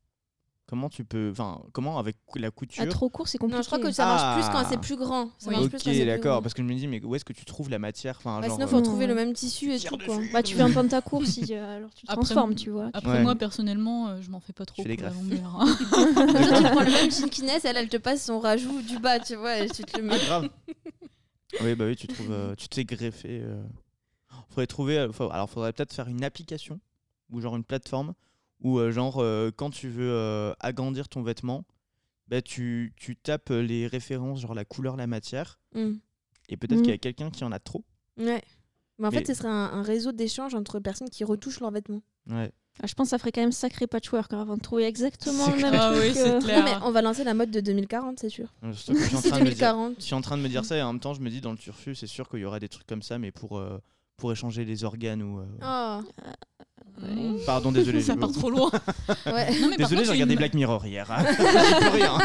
[0.67, 1.29] Comment tu peux.
[1.31, 2.81] Enfin, comment avec la couture.
[2.83, 3.57] À trop court, c'est compliqué.
[3.57, 4.67] Non, je crois que ça marche plus quand Ah.
[4.67, 5.27] c'est plus grand.
[5.37, 5.55] Ça Oui.
[5.57, 6.41] marche quand Ok, d'accord.
[6.41, 8.47] Parce que je me dis, mais où est-ce que tu trouves la matière enfin, Ouais,
[8.47, 9.07] genre, sinon, faut euh, trouver Ouais.
[9.07, 9.95] le même tissu et tout.
[10.03, 10.17] Quoi.
[10.33, 12.89] Bah, tu fais un pantacourt si euh, alors tu Après, transformes, tu vois.
[12.93, 13.21] Après, Ouais.
[13.23, 15.21] moi, personnellement, euh, je m'en fais pas trop fais des pour la greffes.
[15.21, 15.55] longueur.
[15.55, 15.77] hein.
[16.15, 19.35] Toi, tu prends le même chinkiness, elle, elle te passe son rajout du bas, tu
[19.35, 20.15] vois, et tu te le mets.
[20.19, 20.49] Ah, grave.
[21.61, 23.41] oui, bah oui, tu trouves, euh, tu te fais greffer.
[23.43, 23.63] euh.
[24.49, 24.97] Faudrait trouver.
[24.97, 26.79] euh, faut- alors, faudrait peut-être faire une application
[27.29, 28.13] ou genre une plateforme
[28.61, 31.65] où, euh, genre, euh, quand tu veux euh, agrandir ton vêtement,
[32.27, 35.93] bah, tu, tu tapes les références, genre la couleur, la matière, Mm.
[36.49, 36.83] et peut-être Mm.
[36.83, 37.83] qu'il y a quelqu'un qui en a trop.
[38.17, 38.41] Ouais.
[38.97, 41.71] Mais en Mais- fait, ce serait un, un réseau d'échange entre personnes qui retouchent leurs
[41.71, 42.01] vêtements.
[42.29, 42.51] Ouais.
[42.81, 45.45] Ah, je pense que ça ferait quand même sacré patchwork hein, avant de trouver exactement
[45.45, 45.81] C'est le même clair.
[45.81, 46.03] Ah truc.
[46.03, 46.39] oui, c'est euh.
[46.41, 46.59] clair.
[46.59, 48.53] Non, mais on va lancer la mode de 2040, c'est sûr.
[48.63, 49.93] Je suis en train de me dire- 2040.
[49.97, 51.39] Je suis en train de me dire ça et en même temps je me dis
[51.41, 53.77] dans le turfu c'est sûr qu'il y aura des trucs comme ça mais pour, euh,
[54.17, 55.39] pour échanger les organes ou...
[55.39, 56.01] euh, Oh,
[57.01, 57.37] Mm.
[57.45, 58.01] Pardon désolé.
[58.01, 58.71] Ça part trop loin.
[59.25, 59.59] ouais.
[59.59, 61.11] Non, mais par Désolé contre, j'ai regardé une- Black Mirror hier.
[61.11, 61.23] hein.
[61.93, 62.17] Rien.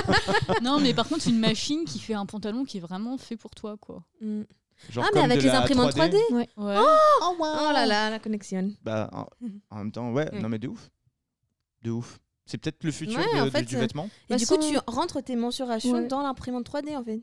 [0.63, 3.51] Non, mais par contre, une machine qui fait un pantalon qui est vraiment fait pour
[3.51, 4.03] toi, quoi.
[4.21, 4.43] Mm.
[4.91, 6.49] Genre Ah, mais avec les imprimantes 3D, Ouais.
[6.57, 7.37] Oh
[7.73, 8.73] là là, la connexion.
[8.83, 9.27] Bah en,
[9.71, 10.39] en même temps ouais Mm.
[10.41, 10.91] non mais de ouf.
[11.83, 12.19] De ouf.
[12.47, 14.07] C'est peut-être le futur Ouais, de- en de- fait, du euh, vêtement.
[14.29, 16.07] Et Bah, du coup, tu rentres tes mensurations Ouais.
[16.09, 17.21] dans l'imprimante 3D en fait.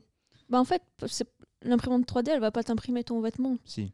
[0.48, 1.28] Bah, en fait, c'est-
[1.62, 3.56] l'imprimante 3D, elle va pas t'imprimer ton vêtement.
[3.64, 3.92] Si.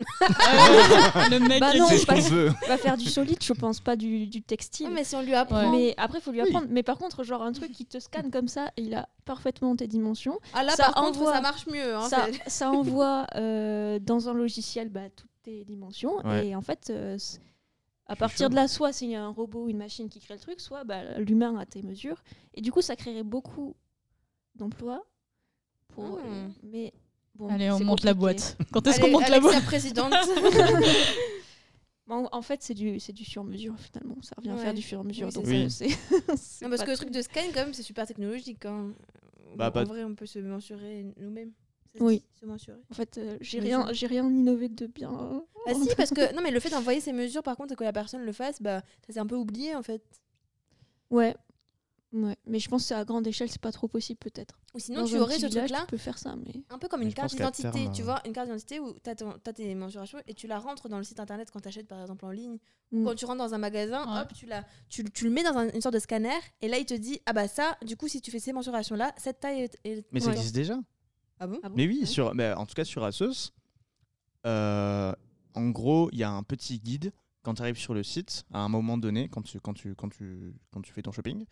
[0.00, 2.52] Le mec Bah non, c'est ce qu'on parce- veut.
[2.62, 4.86] Elle va faire du solide, je pense, pas du, du textile.
[4.90, 5.70] Ah, mais si on lui apprend.
[5.70, 6.48] Mais après, il faut lui Oui.
[6.48, 6.66] apprendre.
[6.70, 9.74] Mais par contre, genre un truc qui te scanne comme ça, et il a parfaitement
[9.76, 10.38] tes dimensions.
[10.54, 11.94] Ah là, ça par contre, envoie- ça marche mieux.
[11.96, 12.08] hein,
[12.46, 16.16] ça, envoie euh, dans un logiciel bah, toutes tes dimensions.
[16.26, 16.48] Ouais.
[16.48, 17.16] Et en fait, euh,
[18.06, 18.50] à partir chaud.
[18.50, 21.18] de là, soit c'est un robot ou une machine qui crée le truc, soit bah,
[21.18, 22.22] l'humain a tes mesures.
[22.54, 23.74] Et du coup, ça créerait beaucoup
[24.54, 25.02] d'emplois.
[25.94, 26.52] Pour, Hmm.
[26.62, 26.92] Mais
[27.38, 28.56] bon, Allez, on monte la boîte.
[28.72, 30.12] Quand est-ce qu'on monte la boîte présidente.
[32.08, 34.14] Bon, en fait, c'est du, c'est du sur-mesure finalement.
[34.22, 35.28] Ça revient à faire du sur-mesure.
[35.44, 35.88] Oui, euh,
[36.62, 38.64] Non, parce que le truc de scan, quand même, c'est super technologique.
[38.64, 38.92] hein.
[39.56, 41.50] Bah, pas- En vrai, on peut se mensurer nous-mêmes.
[41.98, 42.22] Oui.
[42.38, 42.78] Se mensurer.
[42.92, 45.42] En fait, euh, j'ai rien, j'ai rien innové de bien.
[45.66, 47.82] Ah si, parce que non, mais le fait d'envoyer ces mesures, par contre, et que
[47.84, 50.02] la personne le fasse, bah, ça s'est un peu oublié en fait.
[51.10, 51.34] Ouais.
[52.18, 54.58] Ouais, mais je pense que c'est à grande échelle, c'est pas trop possible peut-être.
[54.72, 56.62] Ou sinon, Dans tu aurais ce truc-là, Tu peux faire ça, mais.
[56.70, 58.94] un peu comme Mais une carte d'identité, terme, tu euh, vois, une carte d'identité où
[59.04, 61.86] tu as, tes mensurations et tu la rentres dans le site internet quand tu achètes
[61.88, 62.56] par exemple en ligne.
[62.92, 63.04] Mm.
[63.04, 64.20] Quand tu rentres dans un magasin, Ouais.
[64.22, 66.30] hop, tu, la, tu, tu le mets dans un- une sorte de scanner
[66.62, 68.94] et là il te dit ah bah ça, du coup si tu fais ces mensurations
[68.96, 69.78] là, cette taille est.
[69.84, 70.78] est- Mais ça existe déjà.
[71.38, 71.58] Ah bon?
[71.62, 71.74] Ah bon?
[71.76, 72.06] Mais oui, Ouais.
[72.06, 73.52] sur, mais en tout cas sur Asos,
[74.46, 75.12] euh,
[75.54, 78.60] en gros, il y a un petit guide quand tu arrives sur le site à
[78.60, 81.44] un moment donné, quand tu, quand tu, quand tu, quand tu fais ton shopping.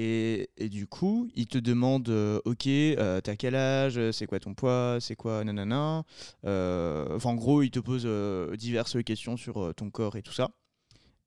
[0.00, 4.38] Et, et du coup, il te demande euh, Ok, euh, t'as quel âge C'est quoi
[4.38, 6.04] ton poids C'est quoi Nanana.
[6.44, 10.22] Euh, Enfin, en gros, il te pose euh, diverses questions sur euh, ton corps et
[10.22, 10.50] tout ça.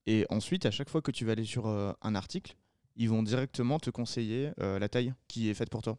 [0.05, 2.55] Et ensuite, à chaque fois que tu vas aller sur euh, un article,
[2.95, 5.97] ils vont directement te conseiller euh, la taille qui est faite pour toi.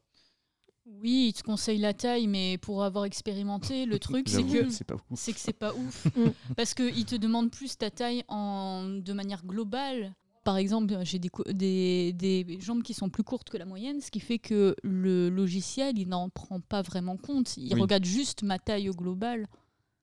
[0.86, 4.84] Oui, il te conseille la taille, mais pour avoir expérimenté, le truc, c'est que c'est
[4.84, 5.02] pas ouf.
[5.20, 6.06] c'est que c'est pas ouf.
[6.56, 10.14] Parce qu'il te demande plus ta taille en, de manière globale.
[10.44, 14.00] Par exemple, j'ai des, cou- des, des jambes qui sont plus courtes que la moyenne,
[14.00, 17.56] ce qui fait que le logiciel, il n'en prend pas vraiment compte.
[17.56, 17.80] Il Oui.
[17.80, 19.46] regarde juste ma taille au global.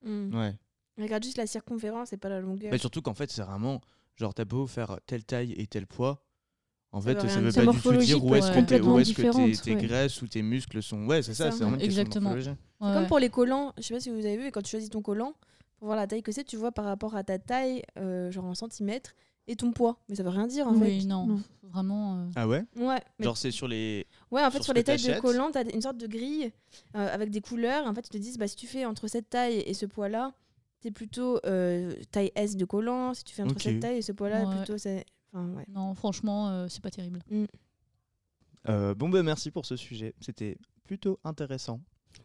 [0.06, 0.34] Mm.
[0.38, 0.56] Ouais.
[0.98, 2.72] Regarde juste la circonférence et pas la longueur.
[2.72, 3.82] Mais surtout qu'en fait, c'est vraiment
[4.16, 6.24] genre, t'as beau faire telle taille et tel poids.
[6.92, 8.62] En Ça fait, veut ça veut pas du tout dire où est-ce ouais.
[8.64, 9.82] que, t'es- où Complètement est-ce que tes, différente, tes ouais.
[9.84, 11.06] graisses ou tes muscles sont.
[11.06, 12.32] Ouais, c'est ça, c'est vraiment Exactement.
[12.34, 12.44] Ouais.
[12.80, 15.02] comme pour les collants, je sais pas si vous avez vu, quand tu choisis ton
[15.02, 15.34] collant,
[15.78, 18.46] pour voir la taille que c'est, tu vois par rapport à ta taille, euh, genre
[18.46, 19.16] en centimètres,
[19.50, 19.98] et ton poids.
[20.08, 21.06] Mais ça veut rien dire en Oui, fait.
[21.08, 21.42] non, Non.
[21.64, 22.16] vraiment.
[22.20, 22.64] euh, Ah ouais?
[22.78, 24.06] Ouais, mais- Genre, c'est sur les.
[24.32, 26.52] ouais, en fait, sur les tailles de collants, tu as une sorte de grille
[26.96, 27.86] euh, avec des couleurs.
[27.88, 30.34] En fait, ils te disent, bah, si tu fais entre cette taille et ce poids-là,
[30.82, 33.14] t'es plutôt euh, taille S de collant.
[33.14, 34.56] Si tu fais entre cette taille et ce poids-là, Ouais.
[34.58, 35.06] plutôt c'est.
[35.34, 35.66] Enfin, ouais.
[35.68, 37.20] Non, franchement, euh, c'est pas terrible.
[38.68, 40.14] Euh, bon, bah merci pour ce sujet.
[40.22, 41.80] C'était plutôt intéressant.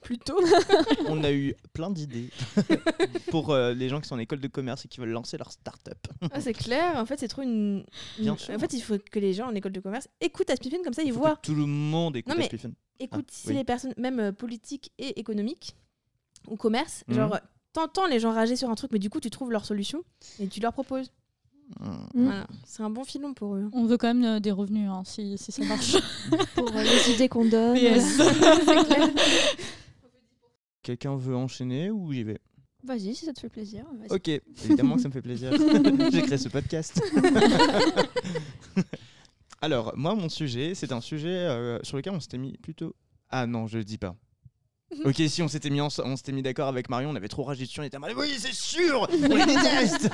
[0.05, 0.38] Plutôt.
[1.09, 2.31] On a eu plein d'idées
[3.31, 5.51] pour euh, les gens qui sont en école de commerce et qui veulent lancer leur
[5.51, 5.99] start-up.
[6.31, 6.97] Ah, c'est clair.
[6.97, 7.85] En fait, c'est trop une.
[8.19, 8.55] Bien une- sûr.
[8.55, 11.03] En fait, il faut que les gens en école de commerce écoutent Aspifin comme ça,
[11.03, 11.37] ils Il faut voient.
[11.37, 12.51] que tout le monde écoute Non, mais-.
[13.01, 13.55] Écoute, Ah, si oui.
[13.55, 15.75] les personnes, même euh, politiques et économiques
[16.49, 17.14] ou commerce, Mhm.
[17.17, 17.38] genre
[17.73, 20.05] t'entends les gens rager sur un truc, mais du coup tu trouves leur solution
[20.38, 21.11] et tu leur proposes.
[21.81, 21.88] Hmm.
[22.14, 22.25] Mm.
[22.27, 22.47] Voilà.
[22.67, 23.69] C'est un bon filon pour eux.
[23.73, 25.97] On veut quand même euh, des revenus, hein, si, si ça marche.
[26.55, 27.75] Pour euh, les idées qu'on donne.
[27.79, 28.19] PS.
[30.85, 32.38] Quelqu'un veut enchaîner ou j'y vais
[32.85, 33.85] Vas-y, si ça te fait plaisir.
[34.11, 35.51] Ok, évidemment que ça me fait plaisir.
[36.12, 37.01] J'ai créé ce podcast.
[39.62, 42.94] Alors, moi, mon sujet, c'est un sujet euh, sur lequel on s'était mis plutôt.
[43.31, 44.14] Ah non, je le dis pas.
[45.05, 47.42] Ok, si on s'était mis, en- on s'était mis d'accord avec Marion, on avait trop
[47.42, 50.09] ragé dessus, on était en mode oui, c'est sûr, on les déteste.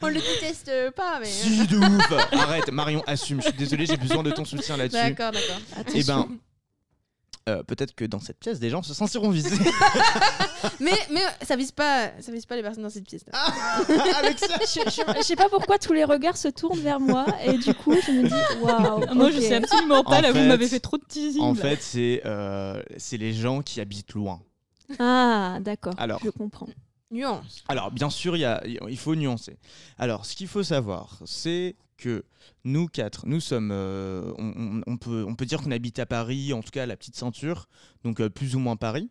[0.00, 1.26] On le déteste pas, mais.
[1.26, 2.32] si de ouf.
[2.32, 3.42] Arrête, Marion, assume.
[3.42, 4.96] Je suis désolé, j'ai besoin de ton soutien là-dessus.
[4.96, 5.58] D'accord, d'accord.
[5.94, 6.28] Et Attention.
[6.30, 6.38] ben,
[7.48, 9.56] euh, peut-être que dans cette pièce, des gens se sentiront visés.
[10.80, 13.22] Mais, mais ça vise pas, ça vise pas les personnes dans cette pièce.
[13.34, 13.52] Ah.
[13.88, 17.74] Je, je- je sais pas pourquoi tous les regards se tournent vers moi et du
[17.74, 19.14] coup je me dis waouh.
[19.14, 19.42] Moi, je ok.
[19.42, 20.18] sais absolument pas.
[20.18, 21.42] En là, fait- vous m'avez fait trop de teasing.
[21.42, 21.60] En là.
[21.60, 24.40] fait, c'est euh, c'est les gens qui habitent loin.
[24.98, 25.92] Ah d'accord.
[25.98, 26.20] Alors.
[26.24, 26.68] Je comprends.
[27.10, 27.62] Nuance.
[27.68, 29.58] Alors, bien sûr, il, y a- il faut nuancer.
[29.98, 32.24] Alors, ce qu'il faut savoir, c'est que
[32.64, 33.70] nous quatre, nous sommes.
[33.72, 34.32] euh,
[34.86, 37.16] on, peut, on peut dire qu'on habite à Paris, en tout cas à la petite
[37.16, 37.68] ceinture,
[38.02, 39.10] donc euh, plus ou moins Paris.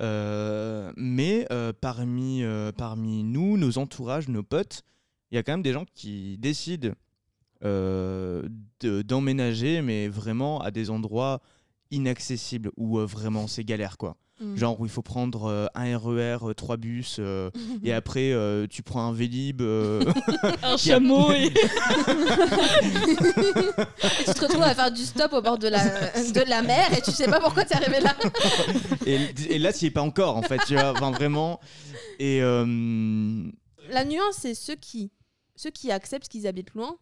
[0.00, 1.46] Euh, mais
[1.80, 2.42] parmi,
[2.76, 4.82] parmi nous, nos entourages, nos potes,
[5.30, 6.90] il y a quand même des gens qui décident
[7.62, 11.40] de- d'emménager, mais vraiment à des endroits
[11.90, 14.16] inaccessibles où vraiment c'est galère quoi.
[14.40, 14.56] Mm.
[14.56, 17.50] Genre où il faut prendre euh, un RER, euh, trois bus, euh,
[17.84, 19.60] et après euh, tu prends un Vélib.
[19.60, 20.02] euh,
[20.62, 21.44] un chameau et.
[21.46, 21.50] Et
[24.26, 27.02] tu te retrouves à faire du stop au bord de la, de la mer et
[27.02, 28.14] tu sais pas pourquoi t'es arrivé là.
[29.06, 31.60] et, et là tu y es pas encore en fait, tu vois, enfin, vraiment.
[32.18, 33.44] Et euh,
[33.90, 35.10] La nuance, c'est ceux qui,
[35.56, 36.96] ceux qui acceptent qu'ils habitent loin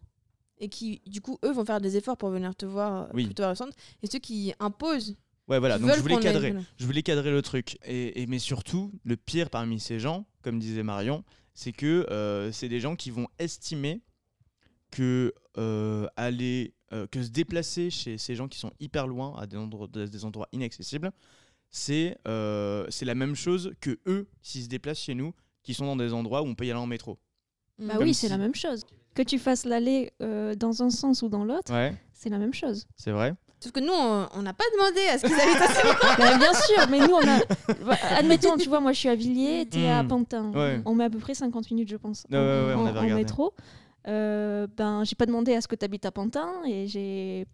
[0.59, 3.25] et qui, du coup, eux vont faire des efforts pour venir te voir Oui.
[3.25, 5.15] plutôt à la centre, et ceux qui imposent.
[5.47, 6.51] Ouais voilà, donc je voulais les- cadrer.
[6.51, 6.65] voilà.
[6.79, 7.77] Je voulais cadrer le truc.
[7.85, 11.23] Et, et- mais surtout, le pire parmi ces gens, comme disait Marion,
[11.53, 14.01] c'est que euh, c'est des gens qui vont estimer
[14.91, 19.47] que euh, aller, euh, que se déplacer chez ces gens qui sont hyper loin, à
[19.47, 21.11] des endroits, des endroits inaccessibles,
[21.69, 25.85] c'est euh, c'est la même chose que eux, s'ils se déplacent chez nous, qui sont
[25.85, 27.19] dans des endroits où on peut y aller en métro.
[27.79, 28.83] Bah Comme oui, si- c'est la même chose.
[29.13, 32.53] Que tu fasses l'aller euh, dans un sens ou dans l'autre, Ouais, c'est la même
[32.53, 32.87] chose.
[32.95, 33.33] c'est vrai.
[33.63, 35.95] Sauf que nous, on n'a pas demandé à ce qu'ils habitent assez loin.
[36.17, 37.39] Bah, bien sûr, mais nous on a.
[37.85, 40.07] Bah, Admettons, tu vois, moi je suis à Villiers, t'es à Mm.
[40.07, 40.51] Pantin.
[40.51, 40.81] Ouais.
[40.85, 42.85] On met à peu près 50 minutes, je pense, Ouais, en, ouais, ouais, on en-
[42.87, 43.23] avait en regardé.
[43.23, 43.53] métro.
[44.07, 47.45] Euh, ben, j'ai pas demandé à ce que t'habites à Pantin et j'ai.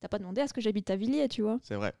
[0.00, 1.58] T'as pas demandé à ce que j'habite à Villiers, tu vois.
[1.62, 1.92] C'est vrai.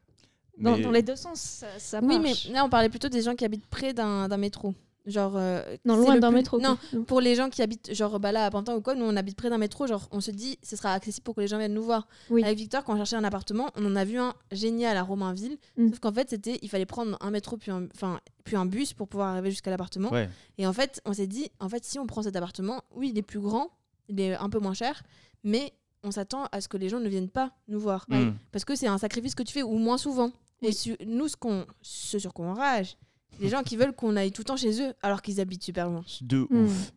[0.56, 2.48] Dans, Mais- dans les deux sens, ça, ça Oui, mais marche.
[2.50, 4.74] là, on parlait plutôt des gens qui habitent près d'un métro.
[5.06, 5.34] Genre.
[5.36, 6.58] euh, Non, loin d'un plus- métro.
[6.60, 9.14] Non, pour les gens qui habitent, genre bah là à Pantin ou quoi, nous on
[9.16, 11.58] habite près d'un métro, genre on se dit ce sera accessible pour que les gens
[11.58, 12.08] viennent nous voir.
[12.30, 12.42] Oui.
[12.42, 15.58] Avec Victor, quand on cherchait un appartement, on en a vu un génial à Romainville,
[15.76, 15.90] Mm.
[15.90, 18.94] sauf qu'en fait c'était, il fallait prendre un métro puis un, enfin, puis un bus
[18.94, 20.10] pour pouvoir arriver jusqu'à l'appartement.
[20.10, 20.28] Ouais.
[20.56, 23.18] Et en fait, on s'est dit, en fait, si on prend cet appartement, oui, il
[23.18, 23.70] est plus grand,
[24.08, 25.02] il est un peu moins cher,
[25.42, 28.06] mais on s'attend à ce que les gens ne viennent pas nous voir.
[28.08, 28.30] Mm.
[28.52, 30.30] Parce que c'est un sacrifice que tu fais, ou moins souvent.
[30.62, 32.96] Et su- nous, ce, qu'on, ce sur quoi on rage,
[33.40, 35.88] les gens qui veulent qu'on aille tout le temps chez eux alors qu'ils habitent super
[35.90, 36.04] loin.
[36.22, 36.64] De Mm.
[36.64, 36.92] ouf.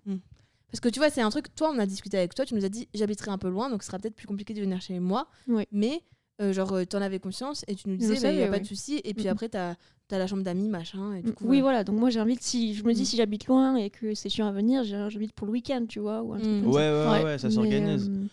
[0.71, 2.65] Parce que tu vois, c'est un truc, toi, on a discuté avec toi, tu nous
[2.65, 4.99] as dit, j'habiterai un peu loin, donc ce sera peut-être plus compliqué de venir chez
[4.99, 5.27] moi.
[5.47, 5.63] Oui.
[5.71, 6.01] Mais,
[6.41, 8.59] euh, genre, euh, t'en avais conscience et tu nous disais, il savais, n'y a pas
[8.59, 9.01] de souci.
[9.05, 9.31] Et puis Mhm.
[9.31, 9.75] après, t'as
[10.11, 11.15] as la chambre d'amis, machin.
[11.15, 11.79] Et du coup, oui, voilà.
[11.79, 11.83] voilà.
[11.85, 13.05] Donc moi j'invite, si je me dis Mm.
[13.05, 15.99] si j'habite loin et que c'est chiant à venir, j'ai- j'invite pour le week-end, tu
[15.99, 16.61] vois, ou un truc Mm.
[16.63, 17.11] comme Ouais, ça.
[17.11, 18.09] ouais, ouais, ça s'organise.
[18.09, 18.25] euh,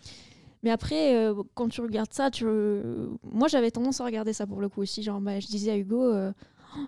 [0.63, 2.45] mais après, euh, quand tu regardes ça, tu...
[3.25, 5.03] moi j'avais tendance à regarder ça pour le coup aussi.
[5.03, 6.33] Genre, bah, je disais à Hugo, euh,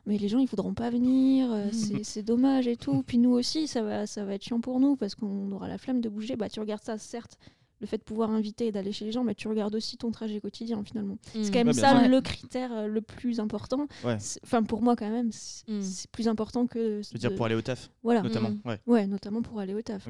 [0.07, 1.67] mais les gens ils voudront pas venir, euh,
[2.03, 3.03] c'est dommage et tout.
[3.07, 5.79] Puis nous aussi, ça va, ça va être chiant pour nous parce qu'on aura la
[5.79, 6.37] flemme de bouger.
[6.37, 7.39] Bah, tu regardes ça, certes,
[7.81, 10.11] le fait de pouvoir inviter et d'aller chez les gens, mais tu regardes aussi ton
[10.11, 11.19] trajet quotidien finalement.
[11.35, 13.87] C'est quand même Ouais, ça le critère euh, le plus important.
[14.05, 14.17] Ouais.
[14.45, 15.83] Enfin, pour moi quand même, c'est Mm.
[15.83, 17.03] c'est plus important que.
[17.03, 18.23] Je veux dire, de- pour aller au taf, Voilà.
[18.23, 18.51] notamment.
[18.51, 18.61] Mm.
[18.65, 18.81] Ouais.
[18.87, 20.09] Ouais, notamment pour aller au taf.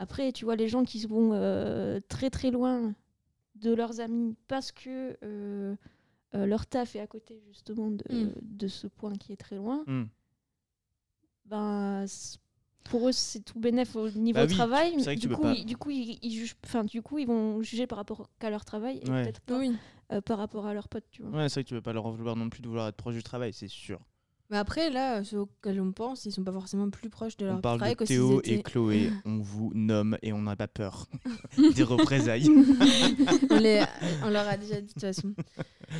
[0.00, 2.92] Après, tu vois, les gens qui vont euh, très très loin
[3.54, 5.76] de leurs amis parce que euh,
[6.34, 8.32] euh, leur taf est à côté justement de, Mm.
[8.42, 10.04] de ce point qui est très loin, Mm.
[11.46, 12.04] ben,
[12.84, 14.96] pour eux, c'est tout bénéf au niveau Bah oui, travail.
[14.96, 17.26] que du, peux coup, pas- ils, du, coup, ils, ils jugent, enfin, du coup, ils
[17.26, 19.22] vont juger par rapport qu'à leur travail et Ouais.
[19.22, 19.74] peut-être pas Oui.
[20.12, 21.30] euh, par rapport à leurs potes, tu vois.
[21.30, 22.96] Ouais, c'est vrai que tu veux pas leur en vouloir non plus de vouloir être
[22.96, 24.00] proche du travail, c'est sûr.
[24.50, 27.56] Mais après, là, ceux auxquels on pense, ils sont pas forcément plus proches de leur
[27.56, 29.10] On parle travail de Théo étaient- et Chloé.
[29.24, 31.08] On vous nomme et on n'a pas peur
[31.74, 32.48] des représailles.
[33.50, 33.84] on, les-
[34.22, 35.34] on leur a déjà dit de toute façon.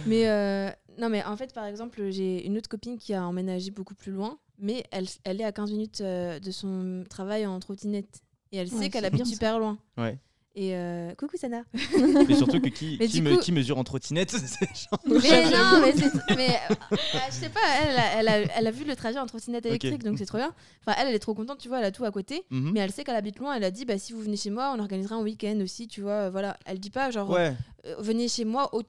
[0.06, 3.70] Mais euh, non, mais en fait, par exemple, j'ai une autre copine qui a emménagé
[3.70, 7.58] beaucoup plus loin, mais elle, elle est à 15 minutes euh, de son travail en
[7.60, 8.20] trottinette.
[8.52, 9.78] Et elle sait qu'elle habite super loin.
[9.98, 10.18] Ouais.
[10.56, 11.62] Et euh, coucou Sana.
[12.28, 14.34] Mais surtout que qui, qui, me- coup- qui mesure en trottinette
[15.06, 15.94] Mais non, mais,
[16.36, 16.96] mais euh, euh,
[17.28, 20.04] je sais pas, elle, a- elle, a, elle a vu le trajet en trottinette électrique,
[20.04, 20.54] donc c'est trop bien.
[20.86, 22.44] Enfin, elle, elle est trop contente, tu vois, elle a tout à côté.
[22.50, 22.70] Mhm.
[22.72, 24.72] Mais elle sait qu'elle habite loin, elle a dit, bah, si vous venez chez moi,
[24.76, 26.30] on organisera un week-end aussi, tu vois.
[26.30, 27.52] Voilà, elle dit pas, genre, Ouais,
[27.86, 28.82] euh, venez chez moi au-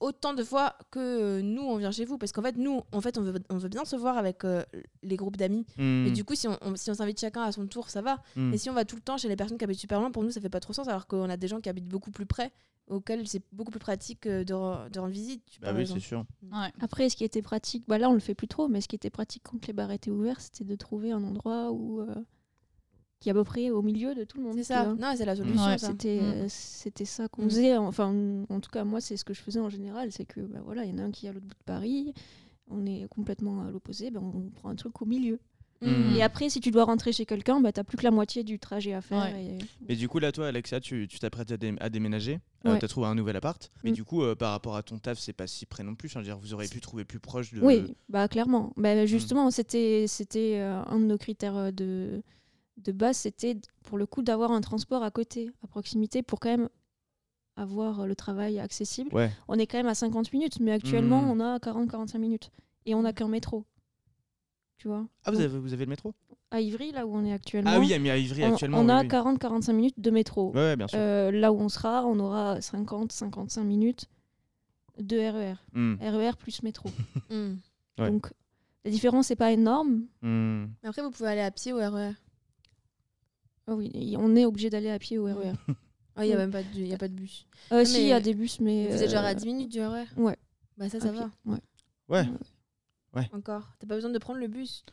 [0.00, 3.00] autant de fois que euh, nous on vient chez vous parce qu'en fait nous en
[3.00, 4.62] fait on veut, on veut bien se voir avec euh,
[5.02, 7.52] les groupes d'amis Hmm, mais du coup si on, on- si on s'invite chacun à
[7.52, 8.50] son tour ça va hmm.
[8.50, 10.22] mais si on va tout le temps chez les personnes qui habitent super loin pour
[10.24, 12.24] nous ça fait pas trop sens alors qu'on a des gens qui habitent beaucoup plus
[12.26, 12.50] près
[12.86, 16.00] auxquels c'est beaucoup plus pratique euh, de, re- de rendre visite tu Bah oui, c'est
[16.00, 16.24] sûr.
[16.50, 16.72] Ouais.
[16.80, 18.96] Après, ce qui était pratique, bah là on le fait plus trop, mais ce qui
[18.96, 22.06] était pratique quand les bars étaient ouverts, c'était de trouver un endroit où euh,
[23.20, 24.54] qui est à peu près au milieu de tout le monde.
[24.56, 25.78] c'est tu ça non c'est la solution Ouais.
[25.78, 26.24] C'était Mm.
[26.24, 27.48] euh, c'était ça qu'on Mm.
[27.50, 27.76] faisait.
[27.76, 28.14] Enfin,
[28.48, 30.12] en tout cas, moi, c'est ce que je faisais en général.
[30.12, 31.64] C'est que, bah, voilà, il y en a un qui est à l'autre bout de
[31.64, 32.14] Paris,
[32.70, 35.38] on est complètement à l'opposé, ben, on prend un truc au milieu.
[35.80, 36.16] Mm.
[36.16, 38.58] Et après, si tu dois rentrer chez quelqu'un, bah, t'as plus que la moitié du
[38.58, 39.32] trajet à faire.
[39.32, 39.44] Ouais.
[39.44, 42.40] et- Mais du coup, là, toi, Alexia, tu tu t'apprêtes à, dé- à déménager.
[42.66, 42.78] Euh, Ouais.
[42.80, 43.70] T'as trouvé un nouvel appart.
[43.84, 43.94] Mais Mm.
[43.94, 46.12] du coup, euh, par rapport à ton taf, c'est pas si près non plus.
[46.14, 47.60] Veux dire, vous auriez pu trouver plus proche de.
[47.60, 48.72] Oui, bah clairement.
[48.76, 52.22] Bah, justement, c'était c'était euh, un de nos critères euh, de
[52.78, 56.50] de base, c'était pour le coup d'avoir un transport à côté, à proximité, pour quand
[56.50, 56.68] même
[57.56, 59.12] avoir euh, le travail accessible.
[59.14, 59.30] Ouais.
[59.48, 61.30] On est quand même à 50 minutes, mais actuellement, Mhm.
[61.30, 62.50] on a 40-45 minutes
[62.86, 63.64] et on n'a qu'un métro.
[64.76, 65.06] Tu vois?
[65.24, 66.14] Ah, vous avez, vous avez le métro?
[66.52, 68.78] À Ivry, là où on est actuellement, Ah oui, mais à Ivry, on, actuellement.
[68.78, 69.08] on oui, a oui.
[69.08, 70.50] 40-45 minutes de métro.
[70.52, 70.98] Ouais, ouais, bien sûr.
[71.00, 74.06] Euh, là où on sera, on aura 50-55 minutes
[75.00, 75.54] de RER.
[76.00, 76.88] RER plus métro.
[77.30, 77.56] Mm.
[77.98, 78.10] Ouais.
[78.10, 78.32] Donc
[78.84, 80.04] la différence n'est pas énorme.
[80.22, 82.12] Mais après vous pouvez aller à pied au RER
[83.70, 85.52] Ah oui, on est obligé d'aller à pied au RER.
[86.16, 88.08] ah il y a même pas de, y a pas de bus Euh, si, il
[88.08, 88.88] y a des bus, mais.
[88.88, 90.36] vous êtes genre euh, à 10 minutes du RER ouais.
[90.78, 91.58] bah ça ça va ouais.
[93.14, 93.28] Ouais.
[93.32, 94.84] encore t'as pas besoin de prendre le bus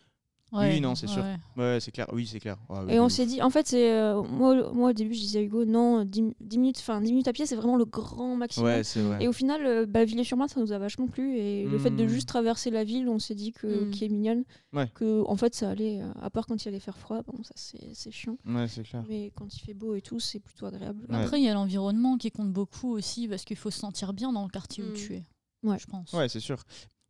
[0.59, 1.23] Ouais, non, c'est sûr.
[1.23, 1.35] ouais.
[1.57, 2.07] Ouais, c'est clair.
[2.13, 2.57] Oui, c'est clair.
[2.69, 5.39] Oui, Et on s'est dit, en fait, c'est euh, moi, moi au début, je disais
[5.39, 8.35] à Hugo, non, 10, 10 minutes, enfin 10 minutes à pied, c'est vraiment le grand
[8.35, 8.67] maximum.
[8.69, 9.23] Ouais, c'est vrai.
[9.23, 11.37] Et au final, euh, bah, Villers-sur-Marne, ça nous a vachement plu.
[11.37, 12.07] Et le fait de Mm.
[12.07, 13.91] juste traverser la ville, on s'est dit que Mm.
[13.91, 14.89] qui est mignonne, Ouais.
[14.95, 16.01] que en fait, ça allait.
[16.01, 18.37] euh, à part quand il allait faire froid, bon, ça c'est c'est chiant.
[18.45, 19.03] Ouais, c'est clair.
[19.09, 21.05] Mais quand il fait beau et tout, c'est plutôt agréable.
[21.09, 21.15] Ouais.
[21.17, 24.31] Après, il y a l'environnement qui compte beaucoup aussi parce qu'il faut se sentir bien
[24.33, 24.93] dans le quartier où Mm.
[24.93, 25.25] tu es.
[25.63, 25.77] Ouais.
[25.79, 26.13] Je pense.
[26.13, 26.57] Ouais, c'est sûr.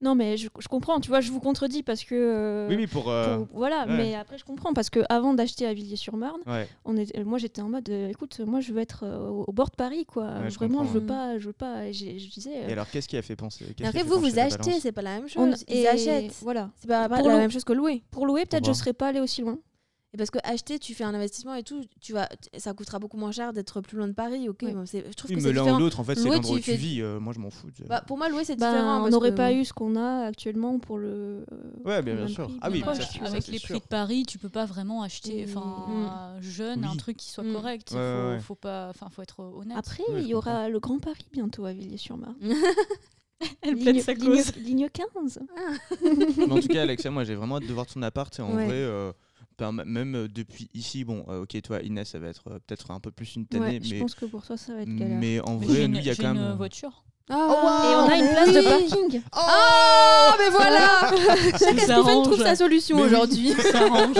[0.06, 1.00] Non, mais je, je comprends.
[1.00, 2.13] Tu vois, je vous contredis parce que.
[2.15, 3.10] euh, Oui, oui, pour.
[3.10, 3.98] euh, pour- voilà, ouais.
[3.98, 6.68] mais après je comprends parce que avant d'acheter à Villiers-sur-Marne, Ouais.
[6.86, 9.72] on est, moi j'étais en mode, euh, écoute, moi je veux être euh, au, bord
[9.72, 10.26] de Paris, quoi.
[10.26, 11.88] Ouais, je Vraiment, je veux pas, je veux pas.
[11.88, 12.52] et j'ai- Je disais.
[12.63, 15.02] euh, Et alors, qu'est-ce qui a fait penser après fait vous vous achetez c'est pas
[15.02, 16.70] la même on- chose ils et achètent Voilà.
[16.76, 18.94] c'est pas, pas Pour la le- même chose que louer Pour louer, peut-être je serais
[18.94, 19.58] pas allée aussi loin.
[20.13, 23.18] Et parce que acheter, tu fais un investissement et tout, tu vas, ça coûtera beaucoup
[23.18, 24.48] moins cher d'être plus loin de Paris.
[24.48, 24.72] Ok, Ouais.
[24.72, 25.80] bon, je trouve Oui, que mais c'est l'un ou différent.
[25.80, 27.02] l'autre, en fait, c'est l'endroit où tu fais- vis.
[27.02, 27.68] euh, moi, je m'en fous.
[27.78, 29.04] de- Bah, pour moi, louer, c'est Ben, différent.
[29.06, 31.46] on n'aurait que- pas eu ce qu'on a actuellement pour le.
[31.84, 32.46] Ouais, bien, sûr.
[32.48, 33.28] prix, Ah oui, ça, ça, vois.
[33.28, 33.68] Avec les sûr.
[33.72, 35.50] prix de Paris, tu peux pas vraiment acheter, Mm.
[35.58, 37.54] enfin, jeune, un truc qui soit Mm.
[37.54, 37.89] correct.
[37.91, 38.39] Il Ouais, faut, ouais.
[38.39, 39.78] faut pas, enfin, faut être honnête.
[39.78, 42.38] Après, il y aura le Grand Paris bientôt à Villiers-sur-Marne.
[43.62, 44.56] Elle Ligne- plaide sa ligne- cause.
[44.56, 45.39] Ligne 15.
[46.38, 48.38] Mais en tout cas, Alexia, moi, j'ai vraiment hâte de voir ton appart.
[48.39, 48.65] Et en Ouais.
[48.65, 49.12] vrai, euh,
[49.62, 53.00] même euh, depuis ici, bon, euh, ok, toi, Inès, ça va être euh, peut-être un
[53.00, 55.18] peu plus une tannée, Ouais, je mais, pense que pour toi, ça va être galère.
[55.20, 56.52] mais en Mais vrai, nous, une, il y a quand une même.
[56.52, 57.04] euh, voiture.
[57.28, 57.34] Ah,
[57.91, 59.22] Et on a une mais place de parking.
[59.36, 61.10] Oh, mais voilà
[61.58, 63.50] Chaque Ça Stephen trouve sa solution Mais aujourd'hui.
[63.72, 64.15] Ça arrange.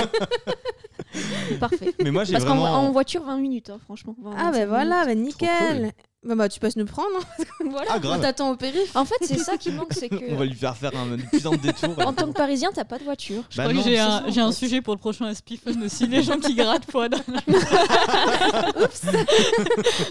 [1.60, 1.93] Parfait.
[2.04, 2.80] Mais moi, j'ai Parce qu'en vraiment.
[2.80, 4.15] en voiture, 20 minutes, hein, franchement.
[4.21, 5.91] 20, Ah, 25 bah voilà, bah nickel.
[6.25, 7.07] Bah, bah, tu passes nous prendre.
[7.39, 7.43] hein.
[7.69, 7.91] Voilà.
[7.91, 8.95] Ah, On t'attend au périph'.
[8.95, 11.51] En fait, c'est ça qui manque, c'est On va que lui faire faire un putain
[11.51, 11.93] de détour.
[12.05, 13.43] en tant que Parisien, t'as pas de voiture.
[13.49, 14.57] Je Bah crois non, que j'ai c'est un, ça, en j'ai un fait.
[14.57, 17.17] sujet pour le prochain Fun aussi, les gens qui grattent pour aller-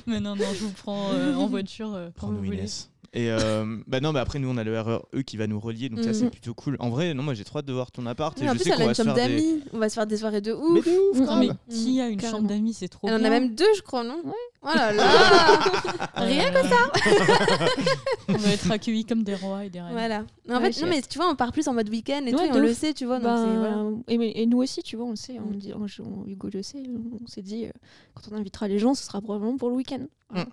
[0.07, 2.59] Mais non, non, je vous prends euh, en voiture euh, quand vous Prends-nous voulez.
[2.59, 2.91] Inès.
[3.17, 5.89] Et euh, bah non, mais après nous on a le REE qui va nous relier,
[5.89, 6.15] donc ça Mhm.
[6.15, 6.77] c'est plutôt cool.
[6.81, 8.65] En vrai, non, moi j'ai trop hâte de voir ton appart et en je plus,
[8.65, 9.63] sais elle a une chambre d'amis.
[9.73, 10.85] On va se faire des soirées de Mais ouf.
[10.85, 12.39] de ouf, Mm, Non, mais qui a une Carrément.
[12.39, 13.27] chambre d'amis, c'est trop Elle en bien.
[13.29, 14.17] a même deux, je crois, non?
[14.25, 14.33] Ouais.
[14.63, 15.05] Oh là là
[16.17, 16.91] Rien que ça.
[18.29, 19.93] On va être accueillis comme des rois et des reines.
[19.93, 20.25] Voilà.
[20.49, 22.35] Mais en Ouais, fait, non, mais tu vois, on part plus en mode week-end et
[22.35, 23.17] Ouais, tout, et on le sait, tu vois.
[23.17, 23.77] Donc Bah, voilà.
[24.09, 25.37] et, mais- et nous aussi, tu vois, on le sait.
[25.39, 25.57] On Mm.
[25.57, 26.83] dit, on- on- Hugo le sait.
[27.23, 27.71] On s'est dit, euh,
[28.15, 30.01] quand on invitera les gens, ce sera probablement pour le week-end.
[30.31, 30.47] Voilà.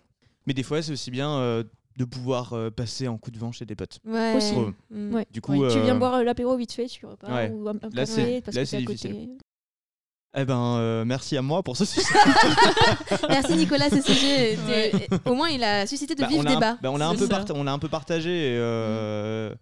[0.48, 1.64] Mais des fois c'est aussi bien euh,
[2.02, 4.00] de pouvoir euh, passer en coup de vent chez des potes.
[4.06, 4.34] Ouais.
[4.36, 4.52] Aussi.
[4.54, 4.72] Trop.
[4.90, 5.14] Mm.
[5.14, 5.28] Ouais.
[5.32, 7.30] Du coup, Oui, Tu euh, viens boire euh, l'apéro vite fait, tu repars.
[7.30, 7.50] Ouais.
[7.54, 9.12] Ou un, un Là, c'est- parce là, que c'est difficile.
[9.12, 9.30] côté.
[10.38, 12.08] eh ben euh, merci à moi pour ce sujet.
[13.30, 14.54] Merci Nicolas, ce sujet.
[14.54, 16.78] était- Au moins, il a suscité de Bah, vifs a débats.
[16.82, 17.30] bah, on l'a un peu ça.
[17.30, 19.54] parta- on l'a un peu partagé et, euh,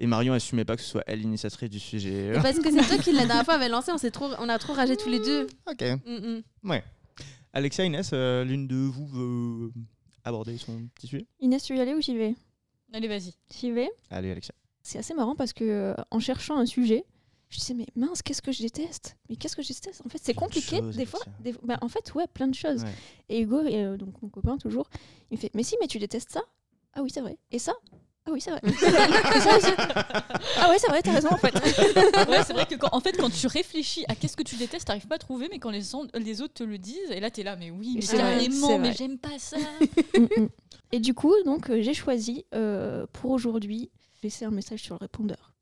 [0.00, 2.28] Et Marion assumait pas que ce soit elle l'initiatrice du sujet.
[2.28, 4.48] Et Parce que c'est toi qui la dernière fois avait lancé, on, s'est trop, on
[4.48, 5.46] a trop ragé tous les deux.
[5.70, 5.82] ok.
[6.04, 6.70] Mm, mm.
[6.70, 6.82] Ouais.
[7.52, 9.72] Alexia, Inès, euh, l'une de vous veut
[10.24, 12.34] aborder son petit sujet Inès, tu veux y aller ou j'y vais?
[12.92, 13.34] Allez, vas-y.
[13.58, 13.90] J'y vais.
[14.10, 14.54] Allez, Alexia.
[14.82, 17.04] C'est assez marrant parce que euh, en cherchant un sujet,
[17.48, 19.16] je disais mais mince, qu'est-ce que je déteste?
[19.28, 20.02] Mais qu'est-ce que je déteste?
[20.04, 21.20] En fait, c'est de compliqué choses, des fois.
[21.40, 22.82] Des- bah, en fait, ouais, plein de choses.
[22.84, 22.92] Ouais.
[23.28, 24.88] Et Hugo, euh, donc mon copain toujours,
[25.30, 26.42] il me fait mais si, mais tu détestes ça?
[26.92, 27.38] Ah oui, c'est vrai.
[27.50, 27.74] Et ça?
[28.26, 28.60] Ah oui, c'est vrai.
[30.56, 31.54] Ah ouais, c'est vrai, t'as raison en fait.
[32.28, 34.86] Ouais, c'est vrai que quand, en fait, quand tu réfléchis à qu'est-ce que tu détestes,
[34.86, 37.30] t'arrives pas à trouver, mais quand les, son- les autres te le disent, et là
[37.30, 39.56] t'es là, mais oui, mais carrément, mais j'aime pas ça.
[40.18, 40.48] Mm, mm.
[40.92, 43.90] Et du coup, donc euh, j'ai choisi euh, pour aujourd'hui
[44.22, 45.52] laisser un message sur le répondeur.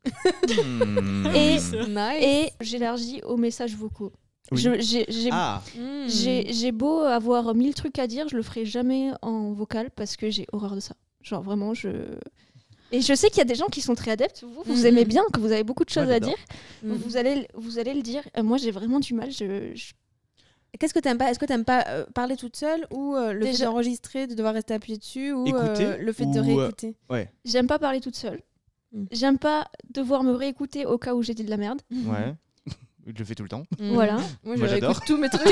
[0.47, 1.27] Hmm.
[1.35, 1.73] Et- Nice.
[2.21, 4.13] Et j'élargis aux messages vocaux.
[4.51, 4.61] Oui.
[4.81, 6.07] J'ai Ah, Mm.
[6.09, 10.29] j'ai beau avoir mille trucs à dire, je le ferai jamais en vocal parce que
[10.31, 10.95] j'ai horreur de ça.
[11.23, 11.89] Genre vraiment, je.
[12.93, 14.43] Et je sais qu'il y a des gens qui sont très adeptes.
[14.45, 14.86] Vous, vous Mhm.
[14.86, 16.36] aimez bien, que vous avez beaucoup de choses Ouais, à dire.
[16.82, 16.93] Mm.
[16.93, 18.22] Vous, allez, vous allez le dire.
[18.36, 19.30] Euh, moi, j'ai vraiment du mal.
[19.30, 19.93] Je, je-
[20.78, 23.45] Qu'est-ce que t'aimes pas Est-ce que t'aimes pas euh, parler toute seule ou euh, le
[23.45, 26.57] fait Déjà- d'enregistrer, de devoir rester appuyé dessus ou Écouter euh, le fait de ou,
[26.57, 26.95] réécouter?
[27.45, 28.40] J'aime pas parler toute seule.
[28.93, 29.05] Mm.
[29.11, 31.80] J'aime pas devoir me réécouter au cas où j'ai dit de la merde.
[31.90, 32.34] ouais.
[33.07, 33.64] Je le fais tout le temps.
[33.80, 33.94] Mm.
[33.94, 34.12] Voilà.
[34.14, 35.00] Moi, Moi, je j'adore.
[35.05, 35.42] tous mes trucs.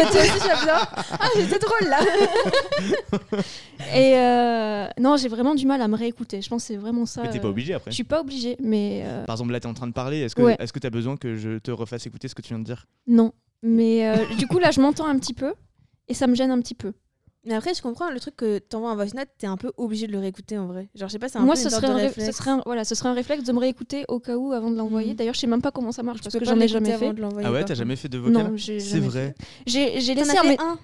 [1.12, 2.00] Ah, j'étais drôle là.
[3.94, 6.40] Et euh, non, j'ai vraiment du mal à me réécouter.
[6.42, 7.22] Je pense que c'est vraiment ça.
[7.22, 7.90] Mais t'es pas euh, obligé après.
[7.90, 10.20] Je suis pas obligée, mais euh, Par exemple, là, t'es en train de parler.
[10.20, 10.56] Est-ce que Ouais.
[10.60, 12.86] est-ce que t'as besoin que je te refasse écouter ce que tu viens de dire?
[13.06, 13.32] Non.
[13.62, 15.54] Mais euh, du coup, là, je m'entends un petit peu
[16.08, 16.92] et ça me gêne un petit peu.
[17.44, 20.06] Mais après, je comprends le truc que t'envoies un voice note, t'es un peu obligé
[20.06, 20.88] de le réécouter en vrai.
[20.94, 22.06] Genre, je sais pas, c'est un Moi, peu ce une sorte serait, de un ré-
[22.08, 22.30] réflexe.
[22.30, 24.70] ce, serait un, voilà, ce serait un réflexe de me réécouter au cas où avant
[24.70, 25.10] de l'envoyer.
[25.12, 25.16] Mhm.
[25.16, 27.12] D'ailleurs, je sais même pas comment ça marche Tu parce que j'en ai jamais fait.
[27.42, 29.34] Ah ouais, t'as jamais fait de vocal C'est vrai.
[29.66, 30.78] J'ai laissé un un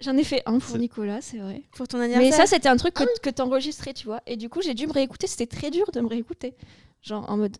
[0.00, 1.62] J'en ai fait un pour Nicolas, c'est vrai.
[1.76, 2.48] pour ton Mais anniversaire.
[2.48, 4.20] ça, c'était un truc que, que t'enregistrais, tu vois.
[4.26, 5.28] Et du coup, j'ai dû me réécouter.
[5.28, 6.54] C'était très dur de me réécouter.
[7.02, 7.56] Genre en mode.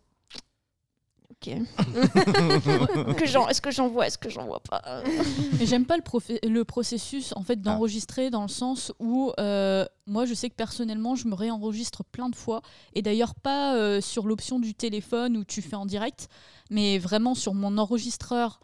[1.45, 3.15] Ok.
[3.17, 4.81] que j'en- Est-ce que j'envoie Est-ce que j'envoie pas
[5.59, 10.33] Mais j'aime pas le processus en fait d'enregistrer dans le sens où euh, moi je
[10.33, 12.61] sais que personnellement je me réenregistre plein de fois
[12.93, 16.27] et d'ailleurs pas euh, sur l'option du téléphone où tu fais en direct
[16.69, 18.59] mais vraiment sur mon enregistreur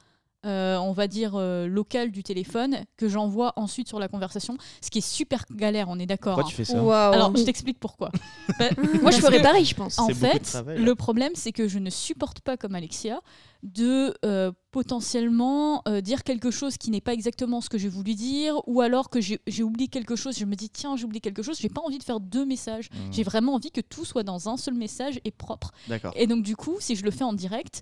[0.45, 4.89] euh, on va dire euh, local du téléphone que j'envoie ensuite sur la conversation ce
[4.89, 6.49] qui est super galère on est d'accord Pourquoi hein.
[6.49, 8.09] tu fais ça alors je t'explique pourquoi
[8.59, 8.69] Bah,
[9.01, 9.99] Moi, je ferais pareil, je pense.
[9.99, 10.83] en C'est beaucoup de fait, travail, là.
[10.83, 13.21] le problème, c'est que je ne supporte pas, comme Alexia,
[13.63, 18.15] de euh, potentiellement euh, dire quelque chose qui n'est pas exactement ce que j'ai voulu
[18.15, 21.21] dire, ou alors que j'ai j'ai oublié quelque chose, je me dis, tiens, j'ai oublié
[21.21, 22.89] quelque chose, j'ai pas envie de faire deux messages.
[22.91, 23.11] Hmm.
[23.11, 25.71] J'ai vraiment envie que tout soit dans un seul message et propre.
[25.87, 26.13] D'accord.
[26.15, 27.81] Et donc, du coup, si je le fais en direct,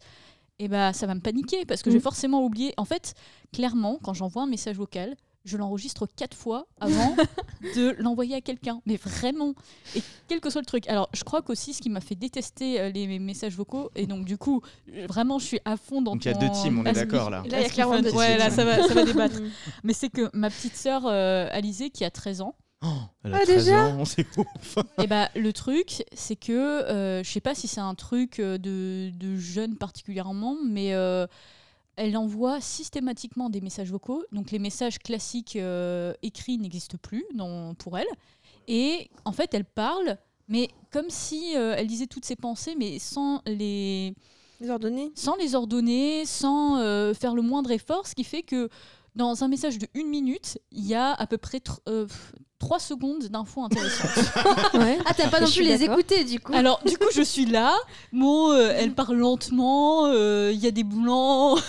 [0.60, 2.01] eh ben, ça va me paniquer parce que j'ai Mm.
[2.01, 2.74] forcément oublié.
[2.78, 3.14] En fait,
[3.53, 7.16] clairement, quand j'envoie un message vocal, je l'enregistre quatre fois avant
[7.76, 8.82] de l'envoyer à quelqu'un.
[8.86, 9.53] Mais vraiment.
[9.95, 10.89] Et quel que soit le truc.
[10.89, 14.26] Alors, je crois qu'aussi, ce qui m'a fait détester euh, les messages vocaux, et donc,
[14.26, 14.62] du coup,
[14.93, 16.91] euh, vraiment, je suis à fond dans Donc, il y a deux teams, on est
[16.91, 17.43] d'accord, là.
[17.49, 19.39] Là, il y a clairement deux Ouais, là, ça va, ça va débattre.
[19.84, 22.88] Mais c'est que ma petite sœur, euh, Alizée, qui a 13 ans, Oh,
[23.23, 24.78] elle a Ah, 13 déjà ans, c'est ouf.
[25.01, 28.57] Et bah, le truc, c'est que euh, je sais pas si c'est un truc euh,
[28.57, 31.25] de, de jeunes particulièrement, mais euh,
[31.95, 34.23] elle envoie systématiquement des messages vocaux.
[34.32, 38.07] Donc les messages classiques euh, écrits n'existent plus dans- pour elle.
[38.67, 40.17] Et en fait, elle parle,
[40.47, 44.13] mais comme si euh, elle disait toutes ses pensées, mais sans les,
[44.61, 48.69] Les ordonnées sans les ordonner, sans euh, faire le moindre effort, ce qui fait que
[49.15, 51.59] dans un message de une minute, il y a à peu près
[51.89, 52.05] euh,
[52.60, 54.34] pff, trois secondes d'infos intéressantes.
[54.74, 54.97] Ouais.
[55.05, 57.74] Ah, t'aimes pas non plus les écouter du coup Alors, du coup, je suis là.
[58.12, 60.05] Bon, euh, elle parle lentement.
[60.08, 61.60] euh, Il y a des blancs.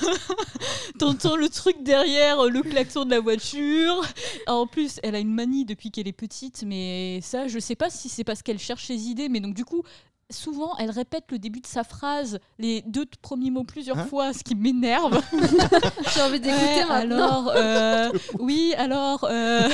[0.98, 4.02] T'entends le truc derrière, euh, le klaxon de la voiture.
[4.46, 7.90] En plus, elle a une manie depuis qu'elle est petite, mais ça, je sais pas
[7.90, 9.82] si c'est parce qu'elle cherche ses idées, mais donc du coup.
[10.30, 14.34] Souvent, elle répète le début de sa phrase, les deux premiers mots plusieurs Hein fois,
[14.34, 15.22] ce qui m'énerve.
[16.14, 17.46] J'ai envie d'écouter Ouais, maintenant.
[17.48, 19.24] alors, euh, oui, alors.
[19.24, 19.66] euh,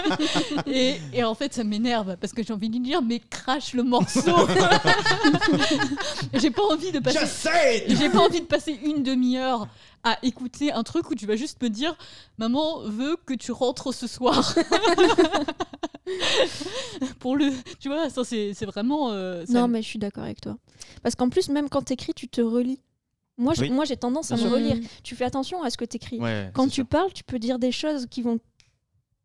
[0.66, 3.74] et, et en fait, ça m'énerve parce que j'ai envie de lui dire, mais crache
[3.74, 4.34] le morceau.
[6.32, 7.18] j'ai pas envie de passer.
[7.18, 9.68] Just say it J'ai pas envie de passer une demi-heure
[10.04, 11.94] à écouter un truc où tu vas juste me dire
[12.38, 14.54] maman veut que tu rentres ce soir
[17.18, 17.46] pour le
[17.78, 20.56] tu vois ça c'est c'est vraiment euh, ça- Non, mais je suis d'accord avec toi.
[21.02, 22.80] Parce qu'en plus, même quand t'écris, tu te relis.
[23.38, 23.70] Moi, je- Oui.
[23.70, 24.76] moi j'ai tendance à me relire.
[25.02, 26.18] Tu fais attention à ce que t'écris.
[26.18, 26.86] Ouais, Quand tu sûr.
[26.86, 28.38] parles, tu peux dire des choses qui vont.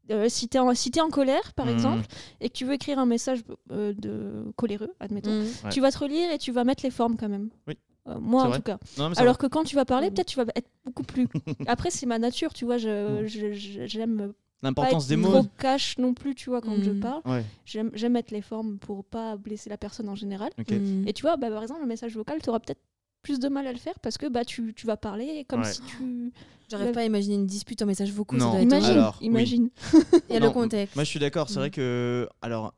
[0.10, 1.74] Euh, si t'es en, si t'es en colère, par Mhm.
[1.74, 2.06] exemple,
[2.40, 3.40] et que tu veux écrire un message
[3.72, 5.46] euh, de coléreux, admettons, Mm.
[5.66, 5.70] Ouais.
[5.72, 7.50] tu vas te relire et tu vas mettre les formes quand même.
[7.68, 7.78] Oui.
[8.08, 8.58] Euh, moi, en vrai.
[8.60, 8.78] tout cas.
[8.98, 10.14] Non, Alors que quand tu vas parler, Mm.
[10.14, 11.28] peut-être tu vas être beaucoup plus.
[11.68, 12.78] Après, c'est ma nature, tu vois.
[12.78, 13.28] Je, Mm.
[13.28, 14.32] je- je- j'aime
[14.64, 15.30] l'importance des mots.
[15.32, 17.00] trop cash non plus, tu vois, quand je Mm.
[17.00, 17.22] parle.
[17.26, 20.52] Ouais, J'aime mettre les formes pour pas blesser la personne en général.
[20.60, 20.72] ok.
[20.72, 21.08] Mm.
[21.08, 22.82] Et tu vois, bah, par exemple, le message vocal, tu auras peut-être
[23.24, 25.72] plus de mal à le faire parce que bah, tu, tu vas parler comme Ouais.
[25.74, 26.32] si tu.
[26.70, 28.36] J'arrive pas à imaginer une dispute en message vocaux.
[28.36, 28.46] Non.
[28.46, 28.92] Ça doit être Imagine.
[28.92, 29.28] Alors, oui.
[29.28, 29.70] imagine.
[30.30, 30.96] Il y a Non, le contexte.
[30.96, 31.50] Moi, je suis d'accord.
[31.50, 32.74] C'est vrai que, alors,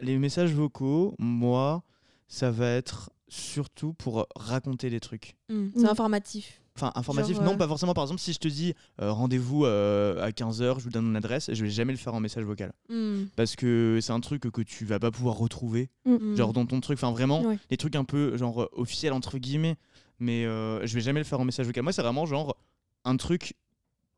[0.00, 1.82] les messages vocaux, moi,
[2.28, 5.36] ça va être surtout pour raconter des trucs.
[5.76, 6.60] C'est informatif.
[6.82, 7.94] Enfin, informatif, Genre, non, euh, pas forcément.
[7.94, 11.14] Par exemple, si je te dis euh, rendez-vous euh, à 15h, je vous donne mon
[11.14, 12.72] adresse, je vais jamais le faire en message vocal.
[12.88, 13.24] Mm.
[13.36, 16.34] Parce que c'est un truc que tu vas pas pouvoir retrouver, Mm.
[16.36, 16.98] genre dans ton truc.
[16.98, 17.58] Enfin, vraiment, Ouais.
[17.70, 19.76] les trucs un peu, genre, officiels, entre guillemets.
[20.18, 21.82] Mais euh, je vais jamais le faire en message vocal.
[21.84, 22.56] Moi, c'est vraiment, genre,
[23.04, 23.54] un truc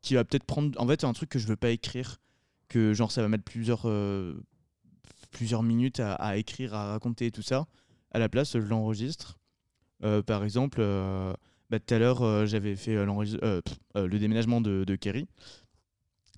[0.01, 0.79] qui va peut-être prendre.
[0.79, 2.17] En fait, c'est un truc que je veux pas écrire.
[2.67, 4.33] Que, genre, ça va mettre plusieurs, euh,
[5.31, 7.67] plusieurs minutes à, à écrire, à raconter et tout ça.
[8.11, 9.37] À la place, je l'enregistre.
[10.03, 11.33] Euh, par exemple, euh,
[11.69, 13.05] bah, tout à l'heure, euh, j'avais fait euh,
[13.43, 15.27] euh, pff, le déménagement de, de Kerry.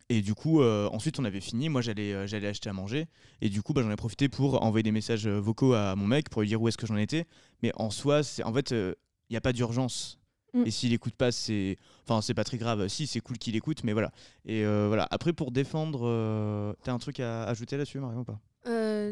[0.10, 1.68] Et du coup, euh, ensuite, on avait fini.
[1.68, 3.08] Moi, j'allais euh, j'allais acheter à manger.
[3.42, 6.30] Et du coup, bah, j'en ai profité pour envoyer des messages vocaux à mon mec
[6.30, 7.26] pour lui dire où est-ce que j'en étais.
[7.62, 8.96] Mais en soi, en fait, il
[9.32, 10.20] n'y a pas d'urgence.
[10.54, 10.64] Mm.
[10.66, 11.78] Et s'il écoute pas, c'est.
[12.08, 12.88] Enfin, c'est pas très grave.
[12.88, 14.12] Si, c'est cool qu'il écoute, mais voilà.
[14.46, 15.08] Et voilà.
[15.12, 16.74] Après, pour défendre.
[16.84, 18.40] T'as un truc à ajouter là-dessus, Marion, ou pas?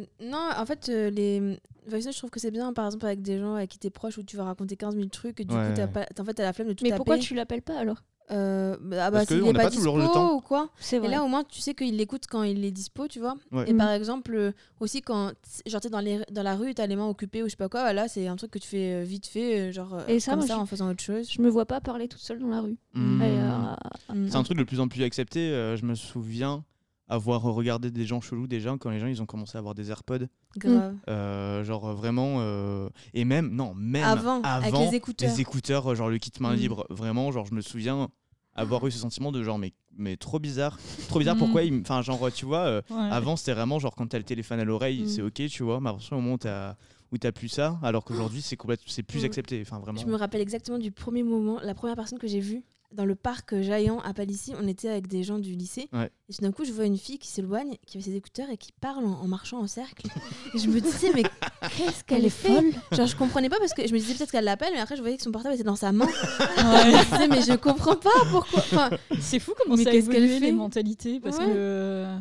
[0.01, 1.39] Euh, non, en fait, euh, les
[1.87, 3.89] voice notes, je trouve que c'est bien, par exemple, avec des gens avec qui t'es
[3.89, 6.25] proche où tu vas raconter 15 000 trucs et du Ouais, coup, t'as pas, en
[6.25, 6.97] fait, t'as la flemme de tout Mais taper.
[6.97, 7.97] pourquoi tu l'appelles pas alors?
[8.31, 10.33] Euh, bah, ah bah, s'il est n'a pas, pas toujours le dispo temps.
[10.33, 13.07] ou quoi C'est Et là, au moins, tu sais qu'il l'écoute quand il est dispo,
[13.07, 13.35] tu vois.
[13.51, 13.69] Ouais.
[13.69, 13.77] Et Mm.
[13.77, 15.31] par exemple, euh, aussi quand
[15.67, 17.69] genre t'es dans, les, dans la rue, t'as les mains occupées ou je sais pas
[17.69, 20.31] quoi, bah là c'est un truc que tu fais euh, vite fait, genre Et ça,
[20.31, 21.29] comme moi, ça je- en faisant autre chose.
[21.31, 22.77] Je me vois pas parler toute seule dans la rue.
[22.95, 23.21] Mm.
[23.21, 24.27] Et, euh, Mm.
[24.29, 25.41] C'est un truc de plus en plus accepté.
[25.51, 26.63] euh, je me souviens
[27.07, 29.89] avoir regardé des gens chelous déjà quand les gens ils ont commencé à avoir des
[29.91, 30.25] AirPods.
[30.57, 30.95] Grave.
[31.07, 32.37] Euh, genre euh, vraiment.
[32.39, 35.29] euh, Et même, non, même Avant, avec les écouteurs.
[35.29, 36.59] les écouteurs, genre le kit main Mm.
[36.59, 36.87] libre.
[36.89, 38.09] Vraiment, genre je me souviens
[38.55, 40.79] avoir eu ce sentiment de genre, mais, mais trop bizarre.
[41.09, 41.39] Trop bizarre, Mm.
[41.39, 42.95] pourquoi Enfin, genre, tu vois, euh, Ouais.
[43.11, 45.07] avant c'était vraiment genre quand t'as le téléphone à l'oreille, Mm.
[45.07, 46.75] c'est ok, tu vois, mais à partir du moment où t'as
[47.11, 49.25] où t'as plus ça, alors qu'aujourd'hui c'est complètement c'est plus Mm.
[49.25, 49.61] accepté.
[49.61, 49.99] Enfin, vraiment.
[50.01, 53.15] Je me rappelle exactement du premier moment, la première personne que j'ai vue dans le
[53.15, 55.89] parc Jaillant à Palissy, on était avec des gens du lycée.
[55.93, 56.09] Ouais.
[56.29, 58.57] Et tout d'un coup, je vois une fille qui s'éloigne, qui avait ses écouteurs et
[58.57, 60.07] qui parle en, en marchant en cercle.
[60.53, 61.23] et je me disais, mais
[61.77, 62.71] qu'est-ce qu'elle Elle est folle.
[62.91, 65.01] Genre, je comprenais pas parce que je me disais peut-être qu'elle l'appelle, mais après, je
[65.01, 66.05] voyais que son portable était dans sa main.
[66.05, 66.11] Ouais.
[66.57, 68.59] je me disais, mais je comprends pas pourquoi.
[68.59, 71.45] Enfin, C'est fou comment Mais ça qu'elle fait les mentalités parce Ouais.
[71.45, 72.17] que euh,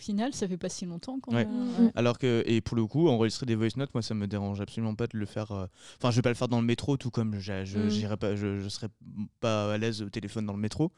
[0.00, 1.46] final ça fait pas si longtemps qu'on Ouais.
[1.46, 1.98] a-.
[1.98, 4.94] Alors que, et pour le coup, enregistrer des voice notes, moi ça me dérange absolument
[4.94, 5.52] pas de le faire.
[5.52, 5.66] euh,
[5.98, 7.88] Enfin, je vais pas le faire dans le métro, tout comme je, Mm.
[7.90, 8.88] j'irai pas, je, je serais
[9.40, 10.92] pas à l'aise au téléphone dans le métro.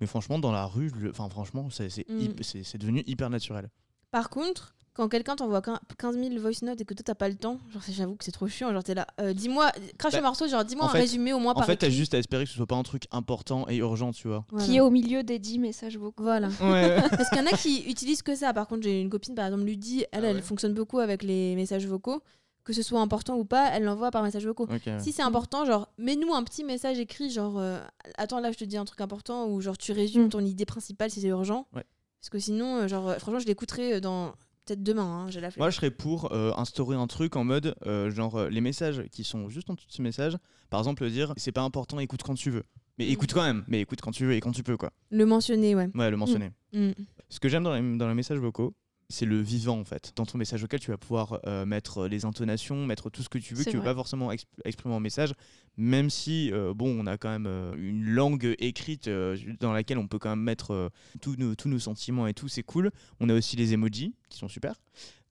[0.00, 2.42] Mais franchement, dans la rue, le- enfin, franchement, c'est Mm.
[2.42, 3.68] c'est devenu hyper naturel.
[4.10, 7.28] Par contre, quand quelqu'un t'envoie quin- 15 000 voice notes et que toi t'as pas
[7.28, 8.72] le temps, genre j'avoue que c'est trop chiant.
[8.72, 11.32] Genre t'es là, euh, dis-moi, crache Bah, le morceau, genre dis-moi en un fait- résumé
[11.32, 13.04] au moins En par fait, t'as juste à espérer que ce soit pas un truc
[13.12, 14.44] important et urgent, tu vois.
[14.50, 14.66] Voilà.
[14.66, 16.22] Qui est au milieu des 10 messages vocaux.
[16.24, 16.48] Voilà.
[16.60, 16.96] Ouais.
[17.10, 18.52] Parce qu'il y en a qui utilisent que ça.
[18.52, 21.54] Par contre, j'ai une copine, par exemple, Ludie, elle, Ah elle fonctionne beaucoup avec les
[21.56, 22.20] messages vocaux.
[22.64, 24.68] Que ce soit important ou pas, elle l'envoie par message vocaux.
[24.98, 27.78] Si c'est important, genre, mets-nous un petit message écrit, genre, euh,
[28.18, 30.28] attends, là, je te dis un truc important, ou genre, tu résumes Mm.
[30.28, 31.66] ton idée principale si c'est urgent.
[31.74, 31.84] Ouais.
[32.20, 34.32] Parce que sinon, euh, genre, franchement, je l'écouterai dans
[34.68, 35.62] peut-être demain, hein, j'ai la flemme.
[35.62, 39.02] Moi, je serais pour euh, instaurer un truc en mode, euh, genre, euh, les messages
[39.10, 40.36] qui sont juste en dessous de ce message,
[40.70, 42.64] par exemple, dire c'est pas important, écoute quand tu veux.
[42.98, 43.10] Mais Mm.
[43.12, 44.90] écoute quand même, mais écoute quand tu veux et quand tu peux, quoi.
[45.10, 45.88] Le mentionner, ouais.
[45.94, 46.50] Ouais, le mentionner.
[46.72, 46.90] Mm.
[47.28, 48.74] Ce que j'aime dans les, dans les messages vocaux,
[49.10, 50.12] c'est le vivant en fait.
[50.16, 53.38] Dans ton message vocal, tu vas pouvoir euh, mettre les intonations, mettre tout ce que
[53.38, 53.90] tu veux, que tu veux vrai.
[53.92, 55.32] pas forcément exp- exprimer en message,
[55.76, 59.98] même si, euh, bon, on a quand même euh, une langue écrite euh, dans laquelle
[59.98, 60.88] on peut quand même mettre euh,
[61.20, 62.90] tous, nos, tous nos sentiments et tout, c'est cool.
[63.20, 64.74] On a aussi les emojis qui sont super.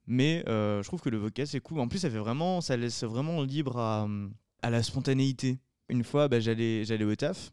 [0.08, 1.80] Mais euh, je trouve que le vocal, c'est cool.
[1.80, 4.08] En plus, ça fait vraiment, ça laisse vraiment libre à,
[4.62, 5.60] à la spontanéité.
[5.90, 7.52] Une fois, bah, j'allais au taf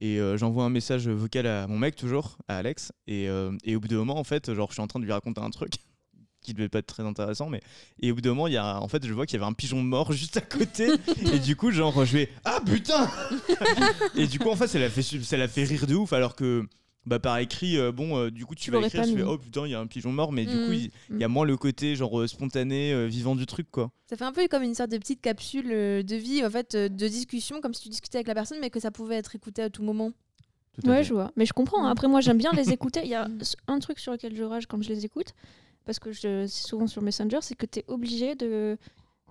[0.00, 2.92] et euh, j'envoie un message vocal à mon mec, toujours, à Alex.
[3.06, 5.04] Et, euh, et au bout d'un moment, en fait, genre, je suis en train de
[5.04, 5.72] lui raconter un truc
[6.40, 7.48] qui devait pas être très intéressant.
[7.48, 7.60] Mais...
[8.00, 9.50] Et au bout d'un moment, il y a, en fait, je vois qu'il y avait
[9.50, 10.88] un pigeon mort juste à côté.
[11.32, 13.10] et du coup, genre, je vais Ah putain
[14.14, 16.12] Et du coup, en fait, ça l'a fait, ça l'a fait rire de ouf.
[16.12, 16.64] Alors que.
[17.08, 19.38] Bah par écrit, euh, bon, euh, du coup tu, Tu vas écrire, tu fais oh
[19.38, 20.66] putain il y a un pigeon mort, mais du Mm.
[20.66, 23.90] coup il y a moins le côté genre euh, spontané, euh, vivant du truc quoi.
[24.10, 27.08] Ça fait un peu comme une sorte de petite capsule de vie, en fait, de
[27.08, 29.70] discussion, comme si tu discutais avec la personne, mais que ça pouvait être écouté à
[29.70, 30.12] tout moment.
[30.74, 31.04] Tout à Ouais, fait.
[31.04, 31.32] je vois.
[31.36, 31.84] Mais je comprends.
[31.84, 31.88] hein.
[31.88, 31.92] Mm.
[31.92, 33.00] Après, moi, j'aime bien les écouter.
[33.04, 33.26] Il y a
[33.68, 35.34] un truc sur lequel je rage quand je les écoute,
[35.86, 38.76] parce que je, c'est souvent sur Messenger, c'est que tu es obligé de.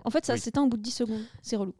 [0.04, 0.40] En fait, ça Oui.
[0.40, 1.22] s'éteint au bout de 10 secondes.
[1.42, 1.74] C'est relou.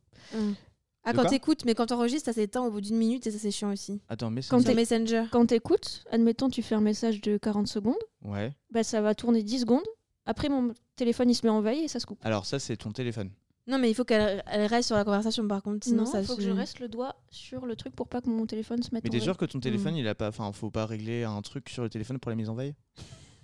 [1.05, 3.51] Ah, quand t'écoutes, mais quand t'enregistres, ça s'éteint au bout d'une minute et ça, c'est
[3.51, 4.01] chiant aussi.
[4.09, 5.25] Attends, mais Quand t'es- Messenger.
[5.31, 8.53] Quand tu écoutes, admettons, tu fais un message de 40 secondes, Ouais.
[8.71, 9.85] bah, ça va tourner 10 secondes.
[10.27, 12.19] Après, mon téléphone, il se met en veille et ça se coupe.
[12.25, 13.31] Alors ça c'est ton téléphone.
[13.67, 16.23] Non, mais il faut qu'elle elle reste sur la conversation par contre, sinon non, ça
[16.23, 18.83] faut se- que je reste le doigt sur le truc pour pas que mon téléphone
[18.83, 19.25] se mette Mais en t'es veille.
[19.25, 19.99] sûr que ton téléphone, Mm.
[19.99, 20.29] il a pas.
[20.29, 22.75] Enfin, faut pas régler un truc sur le téléphone pour la mise en veille?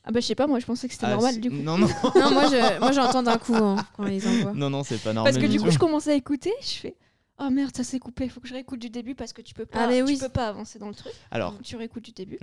[0.03, 1.57] Ah bah je sais pas, moi je pensais que c'était Ah, normal du coup.
[1.57, 1.87] Non, non.
[2.17, 4.53] Non, moi je- moi, j'entends d'un coup hein, quand ils envoient.
[4.53, 5.33] non, non, c'est pas normal.
[5.33, 6.97] Parce que du coup je commençais à écouter, je fais
[7.39, 9.67] oh merde ça s'est coupé, faut que je réécoute du début parce que tu peux
[9.67, 10.19] pas, Ah, mais tu oui.
[10.21, 11.13] peux pas avancer dans le truc.
[11.31, 12.39] Alors, Donc, tu réécoutes du début.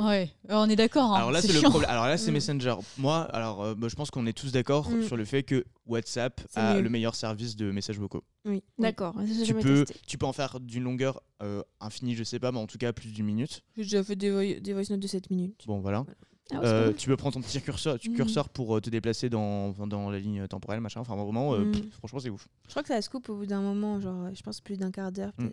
[0.00, 1.12] Ouais, on est d'accord.
[1.12, 1.88] hein, alors là, c'est le problème.
[1.90, 2.34] Alors là, c'est Mm.
[2.34, 2.74] Messenger.
[2.98, 5.02] Moi, alors, euh, bah, je pense qu'on est tous d'accord Mm.
[5.04, 6.82] sur le fait que WhatsApp a mieux.
[6.82, 8.22] le meilleur service de messages vocaux.
[8.44, 8.62] Oui.
[8.78, 9.14] D'accord,
[9.44, 10.00] Tu peux, testé.
[10.06, 12.92] tu peux en faire d'une longueur euh, infinie, je sais pas, mais en tout cas
[12.92, 13.62] plus d'une minute.
[13.76, 15.64] J'ai déjà fait des, voice- des voice notes de 7 minutes.
[15.66, 16.04] Bon, voilà.
[16.52, 18.16] Ah Euh, tu peux prendre ton petit curseur, tu- Mhm.
[18.16, 21.00] curseur pour euh, te déplacer dans, dans la ligne temporelle, machin.
[21.00, 22.48] Enfin, vraiment, euh, pff, franchement, c'est ouf.
[22.66, 24.90] Je crois que ça se coupe au bout d'un moment, genre je pense plus d'un
[24.90, 25.32] quart d'heure.
[25.38, 25.48] Mm.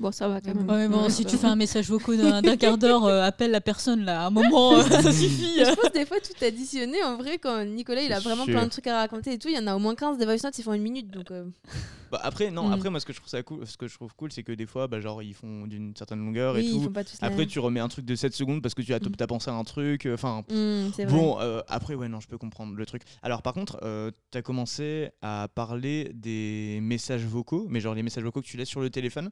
[0.00, 0.68] Bon ça va quand même.
[0.68, 1.42] Ouais, mais bon, Ouais, si tu va.
[1.42, 4.22] fais un message vocaux d'un quart d'heure, euh, appelle la personne là.
[4.22, 5.58] À un moment, euh, ça suffit.
[5.64, 8.54] Je pense des fois tout additionné en vrai quand Nicolas il a vraiment sûr.
[8.54, 10.24] plein de trucs à raconter et tout, il y en a au moins 15 des
[10.24, 11.44] voice notes, ils font une minute donc euh,
[12.10, 12.72] Bah, après, non, Mm.
[12.72, 14.52] après, moi, ce que je trouve ça cool, ce que je trouve cool, c'est que
[14.52, 16.82] des fois, bah, genre, ils font d'une certaine longueur oui, et ils tout.
[16.82, 18.98] font pas tous Après, tu remets un truc de 7 secondes parce que tu as,
[18.98, 19.12] Mm.
[19.16, 20.06] t'as pensé à un truc.
[20.06, 21.06] euh, Enfin, Mm.
[21.08, 23.02] Bon, euh, après, ouais, non, je peux comprendre le truc.
[23.22, 28.02] Alors, par contre, euh, tu as commencé à parler des messages vocaux, mais genre les
[28.02, 29.30] messages vocaux que tu laisses sur le téléphone?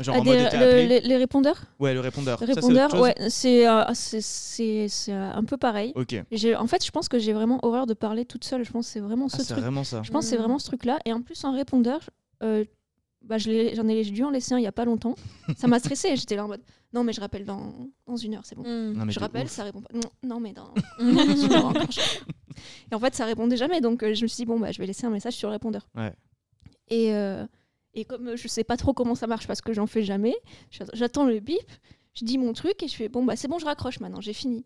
[0.00, 2.38] Genre Ah, en des- mode le- les, répondeurs Ouais, le répondeur.
[2.38, 5.92] Ça, répondeurs, chose ouais, c'est euh, c'est- euh, un peu pareil.
[5.94, 6.14] Ok.
[6.58, 8.64] En fait, je pense que j'ai vraiment horreur de parler toute seule.
[8.64, 9.62] Je pense que c'est vraiment Ah, ce c'est truc.
[9.62, 10.02] vraiment ça.
[10.02, 10.40] Je pense que c'est Mm.
[10.40, 10.98] vraiment ce truc-là.
[11.04, 12.00] Et en plus, un répondeur,
[12.42, 12.64] euh,
[13.22, 13.50] bah, j'en
[13.88, 15.14] ai, dû en laisser un il y a pas longtemps.
[15.56, 16.08] Ça m'a stressé.
[16.16, 16.62] J'étais là en mode
[16.94, 17.72] non, mais je rappelle dans,
[18.06, 18.62] dans une heure, c'est bon.
[18.62, 18.92] Mm.
[18.96, 19.50] Non, mais je rappelle, ouf.
[19.50, 19.90] ça répond pas.
[19.92, 20.72] Non, non mais dans.
[21.00, 22.00] une heure encore, je-
[22.90, 23.80] et en fait, ça répondait jamais.
[23.80, 25.54] Donc, euh, je me suis dit bon, bah, je vais laisser un message sur le
[25.54, 25.86] répondeur.
[25.96, 26.12] Ouais.
[26.88, 27.44] Et, euh,
[27.94, 30.34] et comme je sais pas trop comment ça marche parce que j'en fais jamais,
[30.70, 31.70] j'att- j'attends le bip,
[32.14, 34.32] je dis mon truc et je fais bon, bah, c'est bon, je raccroche maintenant, j'ai
[34.32, 34.64] fini.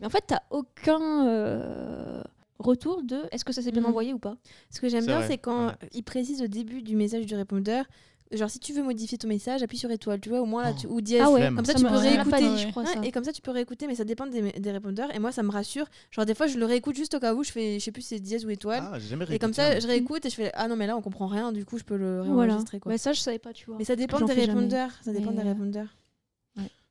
[0.00, 1.26] Mais en fait, t'as aucun.
[1.28, 2.22] euh,
[2.60, 3.88] retour de est-ce que ça s'est bien Mhm.
[3.88, 4.36] envoyé ou pas?
[4.70, 5.72] Ce que j'aime bien, c'est quand ouais.
[5.92, 7.84] il précise au début du message du répondeur,
[8.32, 10.72] genre si tu veux modifier ton message, appuie sur étoile, tu vois, au moins là,
[10.74, 11.22] tu, ou dièse.
[11.24, 11.46] Ah ouais.
[11.54, 12.30] Comme ça, ça tu peux réécouter.
[12.30, 13.00] pas dit, je crois, Ouais, ça.
[13.04, 15.14] et comme ça, tu peux réécouter, mais ça dépend des, des répondeurs.
[15.14, 15.86] Et moi, ça me rassure.
[16.10, 18.02] Genre, des fois, je le réécoute juste au cas où, je fais, je sais plus
[18.02, 18.82] si c'est dièse ou étoile.
[18.92, 19.80] Ah, j'ai jamais et comme ça, hein.
[19.80, 21.84] je réécoute et je fais Ah non, mais là, on comprend rien, du coup, je
[21.84, 22.42] peux le Voilà.
[22.52, 22.80] réenregistrer.
[22.80, 22.92] Quoi.
[22.92, 23.76] Ouais, ça, je savais pas, tu vois.
[23.78, 24.90] Mais ça dépend des répondeurs.
[25.02, 25.88] Ça dépend Mais, des euh, répondeurs.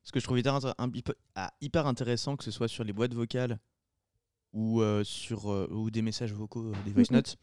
[0.04, 2.82] Ce que je trouve hyper, intér- un- hyper- ah, hyper intéressant, que ce soit sur
[2.82, 3.58] les boîtes vocales
[4.54, 7.36] ou, euh, sur, euh, ou des messages vocaux, euh, des voice notes,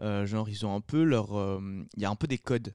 [0.00, 1.38] euh, genre ils ont un peu leur.
[1.38, 1.60] euh,
[1.96, 2.74] Il y a un peu des codes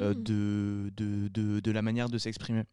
[0.00, 0.22] euh, Mm.
[0.22, 2.64] de, de, de, de la manière de s'exprimer.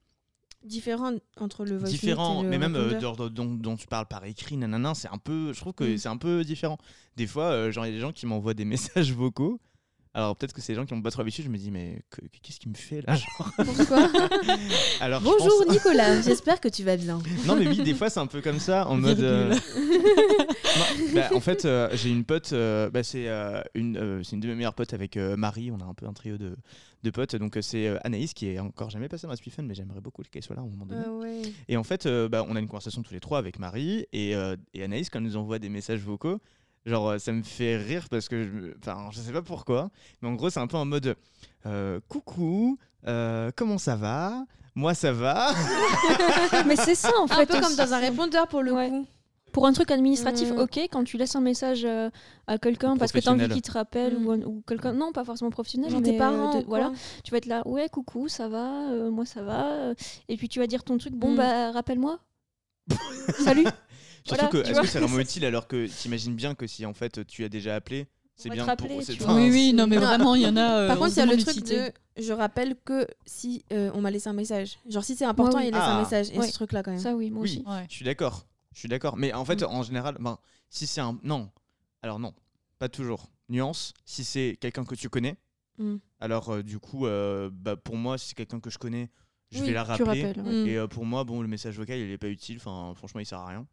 [0.63, 4.07] Différent entre le voice différent, et le mais même euh, dont, dont- dont tu parles
[4.07, 5.97] par écrit, nanana, c'est un peu, je trouve que Mm.
[5.97, 6.77] c'est un peu différent.
[7.15, 8.65] Des fois, euh, genre il y a des gens qui m'envoient des
[9.05, 9.59] messages vocaux.
[10.17, 11.43] Alors peut-être que c'est des gens qui n'ont pas trop l'habitude.
[11.45, 14.09] Je me dis mais que- qu'est-ce qu'il me fait là genre Pourquoi
[15.01, 17.19] Alors je Bonjour pense- Nicolas, j'espère que tu vas bien.
[17.45, 19.19] Non mais oui, des fois c'est un peu comme ça en mode.
[19.19, 22.53] euh, non, bah, en fait, euh, j'ai une pote.
[22.53, 25.69] euh, bah, c'est euh, une, euh, c'est une de mes meilleures potes avec euh, Marie.
[25.71, 26.55] On a un peu un trio de,
[27.03, 27.35] de potes.
[27.35, 30.01] Donc euh, c'est euh, Anaïs qui est encore jamais passée dans la Fun, mais j'aimerais
[30.01, 31.01] beaucoup qu'elle soit là à un moment donné.
[31.05, 31.41] Ah ouais.
[31.67, 34.35] Et en fait, euh, bah, on a une conversation tous les trois avec Marie et,
[34.35, 36.39] euh, et Anaïs quand elle nous envoie des messages vocaux.
[36.85, 39.89] Genre, euh, ça me fait rire parce que, je, enfin, je sais pas pourquoi,
[40.21, 41.15] mais en gros, c'est un peu en mode
[41.65, 42.77] euh, coucou,
[43.07, 44.45] euh, comment ça va?
[44.75, 45.51] Moi, ça va.
[46.67, 47.45] Mais c'est ça en Un fait.
[47.45, 48.89] peu comme dans un répondeur pour le Ouais.
[48.89, 49.05] coup.
[49.53, 50.59] Pour un truc administratif, Mm.
[50.59, 52.09] ok, quand tu laisses un message euh,
[52.45, 54.25] à quelqu'un parce que tu as envie qu'il te rappelle Mm.
[54.27, 56.59] ou, un- ou quelqu'un, non, pas forcément professionnel, mais tes parents.
[56.59, 56.91] de- voilà,
[57.23, 59.93] tu vas être là, ouais, coucou, ça va, euh, moi ça va,
[60.27, 61.35] et puis tu vas dire ton truc, bon Mm.
[61.37, 62.19] bah rappelle-moi.
[63.39, 63.63] Salut.
[64.25, 66.93] Surtout Voilà, que, est-ce que c'est vraiment utile alors que t'imagines bien que si en
[66.93, 68.97] fait tu as déjà appelé, c'est bien rappeler, pour.
[68.99, 70.79] enfin, Oui, oui, non, mais Non, vraiment, il y en a.
[70.81, 73.91] euh, Par on contre, il y a le truc de je rappelle que si euh,
[73.93, 74.77] on m'a laissé un message.
[74.89, 75.65] Genre si c'est important, oui.
[75.67, 75.97] il laisse Ah.
[75.97, 76.31] un message.
[76.31, 76.47] Et Ouais.
[76.47, 76.99] ce truc-là quand même.
[76.99, 77.49] Ça oui, moi Oui.
[77.61, 77.63] aussi.
[77.69, 77.85] Ouais.
[77.89, 78.45] Je suis d'accord.
[78.73, 79.15] Je suis d'accord.
[79.15, 79.65] Mais en fait, Mm.
[79.65, 80.37] en général, ben,
[80.69, 81.17] si c'est un.
[81.23, 81.49] Non.
[82.01, 82.33] Alors non.
[82.79, 83.29] Pas toujours.
[83.47, 83.93] Nuance.
[84.05, 85.37] Si c'est quelqu'un que tu connais,
[85.77, 85.97] Mm.
[86.19, 89.09] alors euh, du coup, euh, bah, pour moi, si c'est quelqu'un que je connais,
[89.51, 90.25] je Oui, vais la rappeler.
[90.25, 90.43] rappelles.
[90.43, 90.67] Mm.
[90.67, 92.57] Et euh, pour moi, bon, le message vocal, il est pas utile.
[92.57, 93.67] Enfin, franchement, il sert à rien.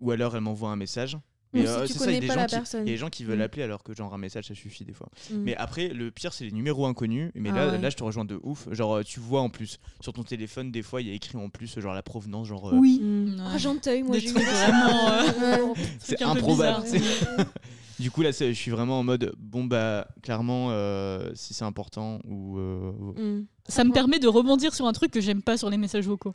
[0.00, 1.16] Ou alors, elle m'envoie un message.
[1.52, 2.82] Mais, si euh, tu ça, il y a des pas gens la qui- personne.
[2.86, 3.42] Il y a des gens qui veulent Mm.
[3.42, 5.08] appeler alors que genre un message ça suffit des fois.
[5.30, 5.36] Mm.
[5.38, 7.30] Mais après le pire c'est les numéros inconnus.
[7.34, 7.78] Mais Ah là, ouais.
[7.80, 8.68] là je te rejoins de ouf.
[8.72, 11.38] Genre euh, tu vois en plus sur ton téléphone des fois il y a écrit
[11.38, 13.00] en plus genre la provenance genre euh, Oui.
[13.00, 13.36] Mm.
[13.40, 16.82] Ah, Argenteuil, moi Des j'ai eu trucs vraiment, euh, c'est un peu improbable.
[16.82, 17.46] bizarre.
[18.00, 21.64] du coup là c'est- je suis vraiment en mode bon bah clairement euh, si c'est
[21.64, 23.46] important ou euh, Mm.
[23.68, 26.34] Ça me permet de rebondir sur un truc que j'aime pas sur les messages vocaux.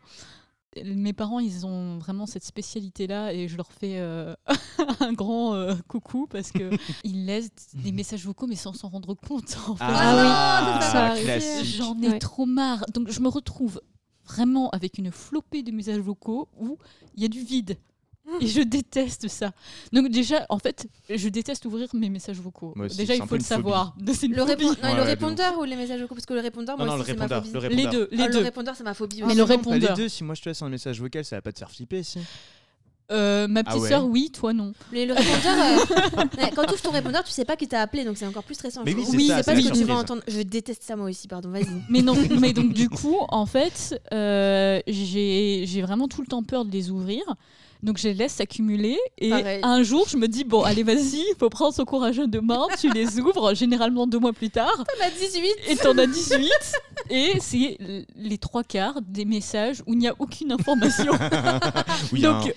[0.86, 4.34] Mes parents, ils ont vraiment cette spécialité-là et je leur fais euh,
[5.02, 6.70] un grand euh, coucou parce que
[7.04, 9.58] ils laissent des messages vocaux mais sans s'en rendre compte.
[9.68, 9.84] En fait.
[9.88, 11.66] Ah oui, classique.
[11.78, 12.20] J'en ai Ouais.
[12.20, 12.86] trop marre.
[12.94, 13.82] Donc je me retrouve
[14.26, 16.78] vraiment avec une flopée de messages vocaux où
[17.16, 17.78] il y a du vide.
[18.40, 19.52] Et je déteste ça.
[19.92, 22.72] Donc déjà, en fait, je déteste ouvrir mes messages vocaux.
[22.76, 23.96] Moi aussi, déjà, il faut le savoir.
[24.00, 24.28] Le, répon-
[24.82, 27.02] non, Ouais, le répondeur ou les messages vocaux Parce que le répondeur, moi Non, non,
[27.02, 27.70] aussi, le c'est ma répondeur, phobie.
[27.70, 27.92] le Les répondeur.
[28.10, 28.38] deux, les Ah, deux.
[28.40, 29.36] Le répondeur, c'est ma phobie Mais aussi.
[29.36, 29.96] le Non, pas répondeur.
[29.98, 31.72] les deux, si moi je te laisse un message vocal, ça va pas te faire
[31.72, 32.20] flipper, si.
[33.12, 33.90] Euh, ma Ah petite ouais.
[33.90, 34.72] sœur, oui, toi non.
[34.94, 38.06] Mais le répondeur, euh, quand tu ouvres ton répondeur, tu sais pas qui t'a appelé,
[38.06, 38.84] donc c'est encore plus stressant.
[38.86, 40.22] Mais je oui, c'est Oui, pas ce que tu vas entendre.
[40.30, 41.66] Je déteste ça moi aussi, pardon, vas-y.
[41.90, 46.44] Mais non, mais donc du coup, en fait, euh, j'ai j'ai vraiment tout le temps
[46.44, 47.22] peur de les ouvrir.
[47.84, 49.60] Donc je les laisse s'accumuler et Pareil.
[49.64, 52.68] un jour je me dis bon allez vas-y faut prendre son courage à deux mains
[52.80, 54.84] tu les ouvres généralement deux mois plus tard.
[55.00, 56.50] On a 18 et t'en as 18
[57.10, 57.78] et c'est
[58.16, 61.14] les trois quarts des messages où il n'y a aucune information.
[62.14, 62.54] Oui, donc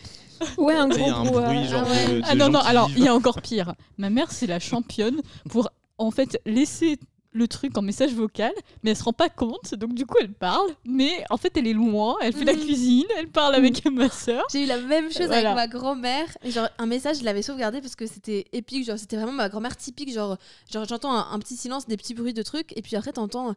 [0.58, 1.84] Ouais, un gros un bruit, genre.
[1.86, 2.06] Ah ouais.
[2.08, 3.74] de- de ah non non alors il y a encore pire.
[3.98, 6.98] Ma mère c'est la championne pour en fait laisser
[7.36, 10.32] le truc en message vocal, mais elle se rend pas compte, donc du coup elle
[10.32, 12.60] parle, mais en fait elle est loin, elle fait la Mhm.
[12.60, 14.44] cuisine, elle parle avec ma sœur.
[14.52, 15.50] J'ai eu la même chose Voilà.
[15.50, 16.26] avec ma grand-mère.
[16.44, 18.86] Genre, un message, je l'avais sauvegardé parce que c'était épique.
[18.86, 20.12] Genre, c'était vraiment ma grand-mère typique.
[20.12, 20.36] Genre,
[20.72, 22.76] genre j'entends un, un petit silence, des petits bruits de trucs.
[22.76, 23.54] Et puis après, t'entends.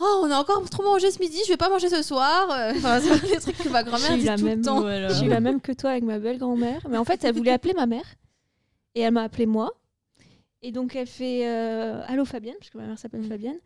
[0.00, 2.50] Oh, on a encore trop mangé ce midi, je vais pas manger ce soir.
[2.50, 4.64] Euh, Enfin, c'est des trucs que ma grand-mère J'ai eu dit la tout même- le
[4.64, 4.80] temps.
[4.80, 5.12] Voilà.
[5.12, 6.80] J'ai eu la même que toi avec ma belle grand-mère.
[6.88, 8.06] Mais en fait, elle voulait appeler ma mère.
[8.94, 9.70] Et elle m'a appelé moi.
[10.62, 13.58] Et donc, elle fait euh, Allô Fabienne, parce que ma mère s'appelle Fabienne.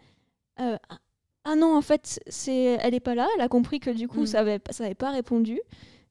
[0.61, 0.99] Euh, ah-
[1.45, 3.27] ah non, en fait, c'est elle est pas là.
[3.37, 4.27] Elle a compris que du coup, Mm.
[4.27, 5.61] ça avait, ça avait pas répondu.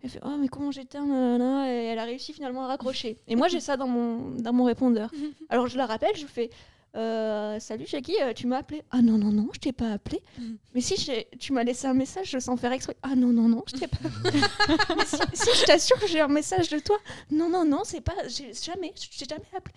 [0.04, 3.18] Elle fait Oh, mais comment j'éteins Et elle a réussi finalement à raccrocher.
[3.28, 5.10] Et moi, j'ai ça dans mon, dans mon répondeur.
[5.50, 6.52] Alors, je la rappelle, je fais
[6.96, 10.22] Euh, Salut Jackie, euh, tu m'as appelé Ah non, non, non, je t'ai pas appelé.
[10.74, 10.96] Mais si
[11.40, 12.96] tu m'as laissé un message sans faire exprès.
[13.04, 16.28] Ah non, non, non, je t'ai pas mais si, si, je t'assure que j'ai un
[16.28, 16.98] message de toi.
[17.32, 18.14] Non, non, non, c'est pas.
[18.28, 19.74] Jamais, je t'ai jamais appelé.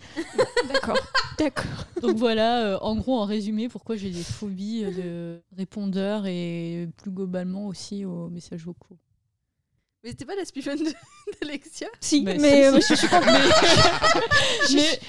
[0.73, 0.97] D'accord,
[1.37, 1.85] d'accord.
[2.01, 7.11] Donc voilà, euh, en gros, en résumé, pourquoi j'ai des phobies de répondeurs et plus
[7.11, 8.97] globalement aussi aux messages vocaux.
[10.01, 10.93] Mais c'était pas la de-
[11.41, 13.25] d'Alexia Si, mais euh, je suis contente.
[13.27, 14.99] Mais- mais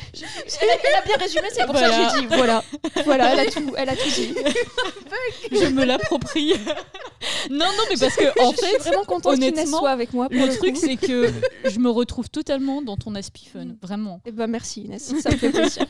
[0.62, 2.10] Elle, elle a bien résumé, c'est pour ça Voilà.
[2.10, 2.26] que j'ai dit.
[2.34, 2.64] Voilà,
[3.04, 4.34] voilà, elle a tout, elle a tout dit.
[5.52, 6.54] je me l'approprie.
[7.50, 10.28] non, non, mais parce que en je suis fait, vraiment contente honnêtement, soit avec moi.
[10.28, 11.32] Pour le le truc c'est que
[11.64, 14.20] je me retrouve totalement dans ton aspifun, vraiment.
[14.26, 15.84] Eh ben merci Inès, ça me fait plaisir.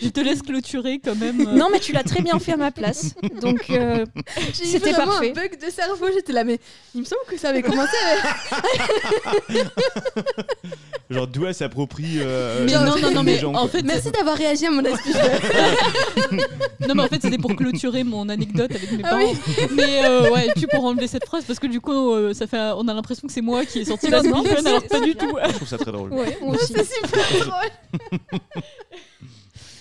[0.00, 1.40] Je te laisse clôturer quand même.
[1.40, 3.14] euh, Non, mais tu l'as très bien fait à ma place.
[3.42, 4.06] Donc, euh,
[4.52, 5.30] C'était vraiment parfait.
[5.30, 6.06] un bug de cerveau.
[6.14, 6.60] J'étais là, mais
[6.94, 7.96] il me semble que ça avait commencé.
[11.10, 12.18] Genre, d'où elle s'approprie.
[12.20, 13.68] euh, Mais euh, non, non, non, les mais gens, en quoi.
[13.68, 15.18] fait, Merci d'avoir réagi à mon aspifon.
[16.88, 19.22] non, mais en fait, c'était pour clôturer mon anecdote avec mes Ah parents.
[19.30, 19.36] oui.
[19.74, 22.58] Mais euh, ouais, tu pourras enlever cette phrase parce que du coup, euh, ça fait,
[22.76, 25.00] on a l'impression que c'est moi qui ai sorti Non, la non, Spiffun, alors pas
[25.00, 25.36] du tout.
[25.46, 26.10] Je trouve ça très drôle.
[26.12, 26.38] ouais.
[26.66, 27.70] C'est super drôle.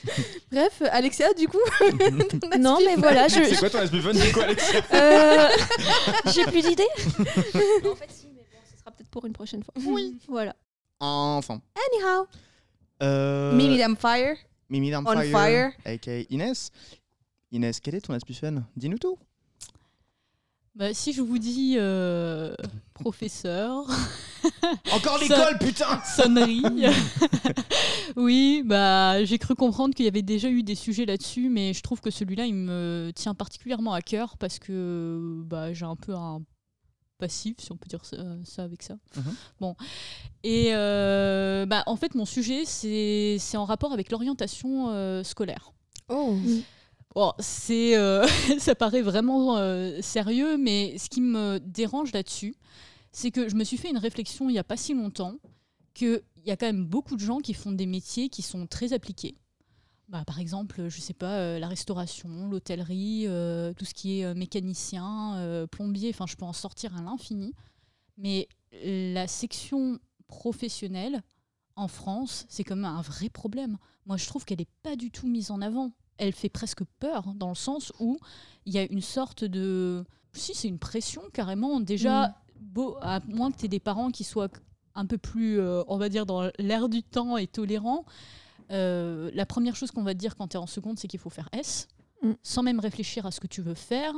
[0.51, 1.59] Bref, Alexia, du coup.
[2.59, 5.47] Non, mais voilà, je, C'est quoi ton aspifun du coup, Alexia Euh,
[6.33, 6.83] J'ai plus d'idées
[7.19, 9.73] En fait, si, mais bon, ce sera peut-être pour une prochaine fois.
[9.85, 10.17] Oui.
[10.27, 10.55] Voilà.
[10.99, 11.61] Enfin.
[11.91, 12.27] Anyhow.
[13.01, 14.35] Euh, Mimi Fire.
[14.69, 15.71] Mimi on, On fire, fire.
[15.85, 16.71] aka Inès.
[17.51, 19.17] Inès, quel est ton aspifun Dis-nous tout.
[20.75, 22.55] Bah, si je vous dis euh,
[22.95, 23.85] professeur,
[24.93, 26.63] Encore l'école, putain sonnerie.
[28.15, 31.81] oui, bah j'ai cru comprendre qu'il y avait déjà eu des sujets là-dessus, mais je
[31.81, 36.13] trouve que celui-là il me tient particulièrement à cœur parce que bah, j'ai un peu
[36.13, 36.41] un
[37.17, 38.95] passif, si on peut dire ça, ça avec ça.
[39.15, 39.35] Mhm.
[39.59, 39.75] Bon,
[40.43, 45.73] et euh, bah en fait mon sujet c'est c'est en rapport avec l'orientation euh, scolaire.
[46.09, 46.35] Oh.
[47.15, 48.25] Bon, c'est, euh,
[48.57, 52.55] ça paraît vraiment euh, sérieux, mais ce qui me dérange là-dessus,
[53.13, 55.37] c'est que je me suis fait une réflexion il n'y a pas si longtemps
[55.93, 58.91] qu'il y a quand même beaucoup de gens qui font des métiers qui sont très
[58.91, 59.37] appliqués.
[60.09, 64.25] Bah, par exemple, je sais pas, euh, la restauration, l'hôtellerie, euh, tout ce qui est
[64.25, 67.53] euh, mécanicien, plombier, enfin, je peux en sortir à l'infini.
[68.17, 68.47] Mais
[68.83, 71.21] la section professionnelle
[71.75, 73.77] en France, c'est quand même un vrai problème.
[74.05, 75.93] Moi, je trouve qu'elle n'est pas du tout mise en avant.
[76.17, 78.17] Elle fait presque peur, dans le sens où
[78.65, 80.03] il y a une sorte de...
[80.33, 81.79] Si, c'est une pression, carrément.
[81.79, 82.35] Déjà.
[82.63, 84.49] Beau, à moins que tu aies des parents qui soient
[84.95, 88.05] un peu plus, euh, on va dire, dans l'air du temps et tolérants,
[88.71, 91.19] euh, la première chose qu'on va te dire quand tu es en seconde, c'est qu'il
[91.19, 91.87] faut faire S,
[92.21, 92.31] Mm.
[92.41, 94.13] sans même réfléchir à ce que tu veux faire.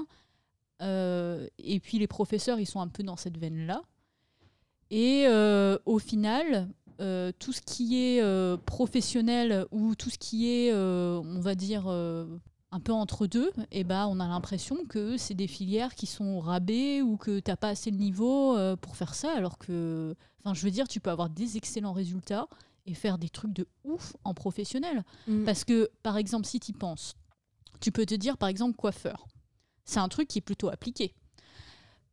[0.82, 3.82] Euh, et puis les professeurs, ils sont un peu dans cette veine-là.
[4.92, 5.26] Et
[5.86, 6.70] au final,
[7.40, 11.86] tout ce qui est professionnel ou tout ce qui est, on va dire,
[12.72, 16.26] un peu entre deux, et ben, on a l'impression que c'est des filières qui sont
[16.26, 19.58] au rabais ou que tu n'as pas assez de niveau euh, pour faire ça, alors
[19.58, 22.48] que, enfin, je veux dire, tu peux avoir des excellents résultats
[22.86, 25.04] et faire des trucs de ouf en professionnel.
[25.28, 25.46] Mm.
[25.46, 27.16] Parce que, par exemple, si tu y penses,
[27.80, 29.28] tu peux te dire, par exemple, coiffeur.
[29.86, 31.14] C'est un truc qui est plutôt appliqué.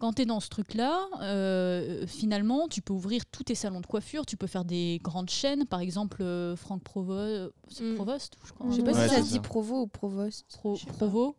[0.03, 3.86] Quand tu es dans ce truc-là, euh, finalement, tu peux ouvrir tous tes salons de
[3.86, 7.94] coiffure, tu peux faire des grandes chaînes, par exemple euh, Franck Provo Mm.
[7.94, 8.66] Provost, je crois.
[8.70, 9.38] Je sais pas Ouais, si ça se dit.
[9.38, 10.44] Provo ou Provost.
[10.59, 10.92] Pro- Je sais pas.
[10.94, 11.36] Provo.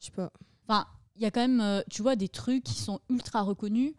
[0.00, 0.32] Je sais pas.
[0.66, 3.94] Enfin, il y a quand même, euh, tu vois, des trucs qui sont ultra reconnus.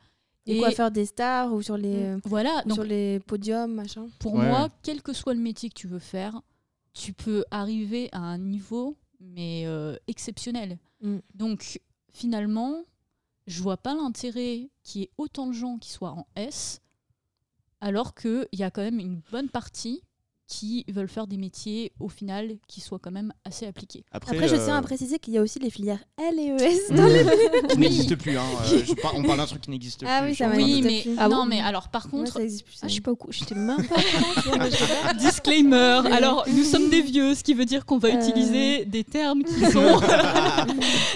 [0.45, 4.07] Et quoi faire des stars ou sur les, euh, Voilà, donc sur les podiums, machin.
[4.19, 4.45] pour Ouais.
[4.49, 6.41] moi, quel que soit le métier que tu veux faire,
[6.93, 10.77] tu peux arriver à un niveau, mais euh, exceptionnel.
[11.01, 11.19] Mm.
[11.35, 11.79] Donc,
[12.11, 12.83] finalement,
[13.47, 16.81] je vois pas l'intérêt qu'il y ait autant de gens qui soient en S,
[17.79, 20.03] alors qu'il y a quand même une bonne partie
[20.51, 24.03] qui veulent faire des métiers, au final, qui soient quand même assez appliqués.
[24.11, 26.47] Après, Après, je euh, tiens à préciser qu'il y a aussi les filières L et
[26.47, 28.37] ES dans les qui n'existe plus.
[28.37, 28.43] Hein.
[28.73, 30.31] euh, je par- on parle d'un truc qui n'existe Ah plus.
[30.31, 31.05] oui, ça Oui, mais.
[31.17, 32.75] Ah non, mais alors, par Ouais, contre, ça existe plus.
[32.81, 36.01] Ah, je suis pas au cou- j'étais même pas au je- Disclaimer.
[36.11, 38.19] Alors, nous sommes des vieux, ce qui veut dire qu'on va Euh.
[38.19, 40.01] utiliser des termes qui sont.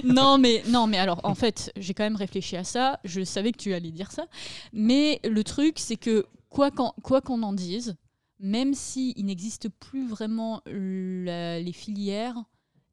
[0.04, 3.00] non, mais non, mais alors, en fait, j'ai quand même réfléchi à ça.
[3.04, 4.26] Je savais que tu allais dire ça,
[4.74, 7.96] mais le truc, c'est que quoi qu'on en dise,
[8.40, 12.44] même si il n'existe plus vraiment la- les filières,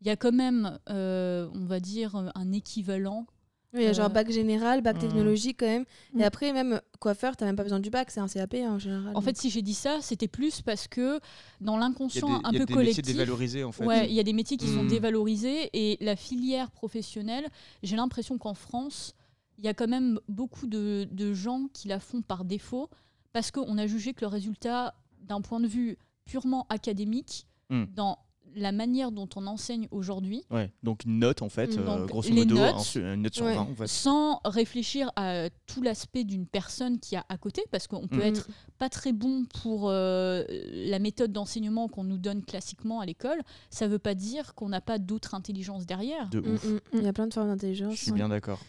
[0.00, 3.26] il y a quand même, euh, on va dire, un équivalent.
[3.74, 5.00] Oui, il y a genre Euh, bac général, bac Hmm.
[5.00, 5.84] technologie quand même.
[6.12, 6.20] Mm.
[6.20, 8.78] Et après, même coiffeur, t'as même pas besoin du bac, c'est un CAP hein, en
[8.78, 9.16] général.
[9.16, 11.18] En fait, si j'ai dit ça, c'était plus parce que
[11.62, 13.04] dans l'inconscient un il y a peu des métiers collectif.
[13.06, 13.86] dévalorisés en fait.
[13.86, 14.88] Ouais, il y a des métiers qui sont Mm.
[14.88, 17.48] dévalorisés et la filière professionnelle,
[17.82, 19.14] j'ai l'impression qu'en France,
[19.56, 22.90] il y a quand même beaucoup de, de gens qui la font par défaut
[23.32, 27.84] parce qu'on a jugé que le résultat, d'un point de vue purement académique, Mm.
[27.94, 28.18] dans
[28.54, 32.30] la manière dont on enseigne aujourd'hui, Ouais, donc une note en fait, Donc, euh, grosso
[32.34, 33.54] modo, notes, une note sur ouais.
[33.54, 33.86] 20 en fait.
[33.86, 38.34] sans réfléchir à tout l'aspect d'une personne qui a à côté, parce qu'on peut Mm.
[38.34, 43.40] être pas très bon pour euh, la méthode d'enseignement qu'on nous donne classiquement à l'école,
[43.70, 46.28] ça veut pas dire qu'on n'a pas d'autres intelligences derrière.
[46.28, 46.64] De Mm, ouf.
[46.66, 46.78] mm.
[46.92, 47.94] Il y a plein de formes Je d'intelligence.
[47.94, 48.60] suis bien d'accord.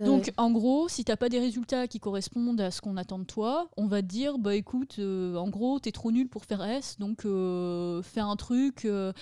[0.00, 3.24] Donc en gros, si t'as pas des résultats qui correspondent à ce qu'on attend de
[3.24, 6.62] toi, on va te dire bah écoute, euh, en gros t'es trop nul pour faire
[6.64, 8.84] S, donc euh, fais un truc.
[8.84, 9.12] euh.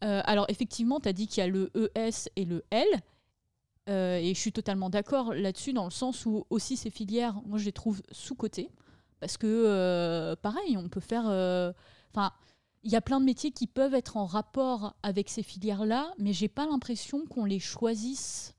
[0.00, 2.86] Alors effectivement, t'as dit qu'il y a le ES et le L.
[3.88, 7.64] et je suis totalement d'accord là-dessus, dans le sens où aussi ces filières, moi je
[7.64, 8.70] les trouve sous-cotées.
[9.20, 11.24] Parce que, pareil, on peut faire.
[12.14, 12.32] Enfin,
[12.84, 16.32] il y a plein de métiers qui peuvent être en rapport avec ces filières-là, mais
[16.32, 18.54] j'ai pas l'impression qu'on les choisisse.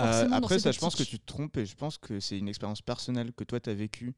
[0.00, 2.48] Euh, après, ça, je pense que tu te trompes et je pense que c'est une
[2.48, 4.14] expérience personnelle que toi, tu as vécue.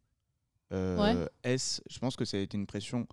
[0.72, 1.29] Euh, Ouais.
[1.45, 3.07] S, je pense que ça a été une pression,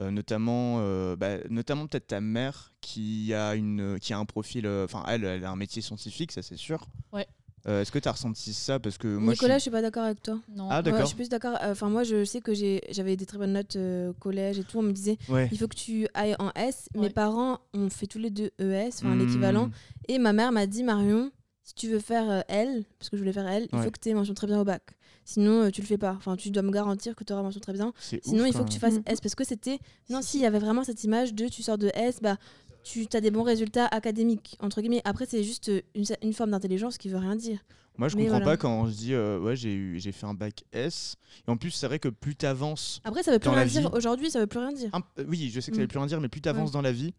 [0.00, 4.66] euh, notamment, euh, bah, notamment peut-être ta mère qui a, une, qui a un profil,
[4.66, 6.86] euh, enfin, elle, elle a un métier scientifique, ça c'est sûr.
[7.12, 7.26] Ouais.
[7.68, 8.78] Euh, Est-ce que tu as ressenti ça?
[8.78, 10.38] Parce que moi, Nicolas, je je suis pas d'accord avec toi.
[10.48, 10.68] Non.
[10.70, 11.00] Ah, Ouais, d'accord.
[11.00, 11.56] je suis plus d'accord.
[11.62, 14.60] Euh, Enfin, moi, je sais que j'ai- j'avais des très bonnes notes euh, au collège
[14.60, 14.78] et tout.
[14.78, 15.32] On me disait, suis...
[15.32, 15.48] Ouais.
[15.50, 16.88] il faut que tu ailles en S.
[16.94, 17.10] Mes Ouais.
[17.10, 19.18] parents ont fait tous les deux ES, enfin Hmm.
[19.18, 19.70] l'équivalent.
[20.06, 21.32] Et ma mère m'a dit, Marion,
[21.66, 23.98] si tu veux faire euh, L, parce que je voulais faire L, il faut que
[24.00, 24.82] tu aies mention très bien au bac.
[25.24, 26.14] Sinon, euh, tu le fais pas.
[26.16, 27.92] Enfin, tu dois me garantir que tu auras mention très bien.
[27.98, 29.02] Sinon, ouf, il faut quand que tu fasses Mm.
[29.06, 29.20] S.
[29.20, 29.80] Parce que c'était.
[30.08, 32.36] Non, si, il y avait vraiment cette image de tu sors de S, bah,
[32.84, 35.02] tu as des bons résultats académiques, entre guillemets.
[35.04, 37.58] Après, c'est juste euh, une, une forme d'intelligence qui veut rien dire.
[37.98, 38.52] Moi, je Mais comprends voilà.
[38.52, 41.16] pas quand je dis euh, ouais, j'ai eu- j'ai fait un bac S.
[41.48, 43.00] Et en plus, c'est vrai que plus tu avances.
[43.02, 43.90] Après, ça veut plus rien dire.
[43.94, 44.90] Aujourd'hui, ça veut plus rien dire.
[45.26, 45.84] oui, je sais que ça Mm.
[45.84, 47.12] veut plus rien dire, mais plus tu avances dans la vie,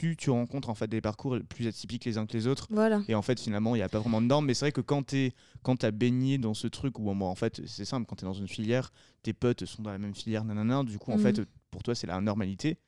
[0.00, 2.66] plus tu rencontres en fait des parcours plus atypiques les uns que les autres.
[2.70, 3.02] Voilà.
[3.08, 4.46] Et en fait, finalement, il n'y a pas vraiment de normes.
[4.46, 5.32] Mais c'est vrai que quand tu
[5.62, 8.28] quand as baigné dans ce truc où, bon, en fait, c'est simple, quand tu es
[8.28, 8.92] dans une filière,
[9.22, 11.22] tes potes sont dans la même filière, nanana, du coup, en Mhm.
[11.22, 12.78] fait, pour toi, c'est la normalité.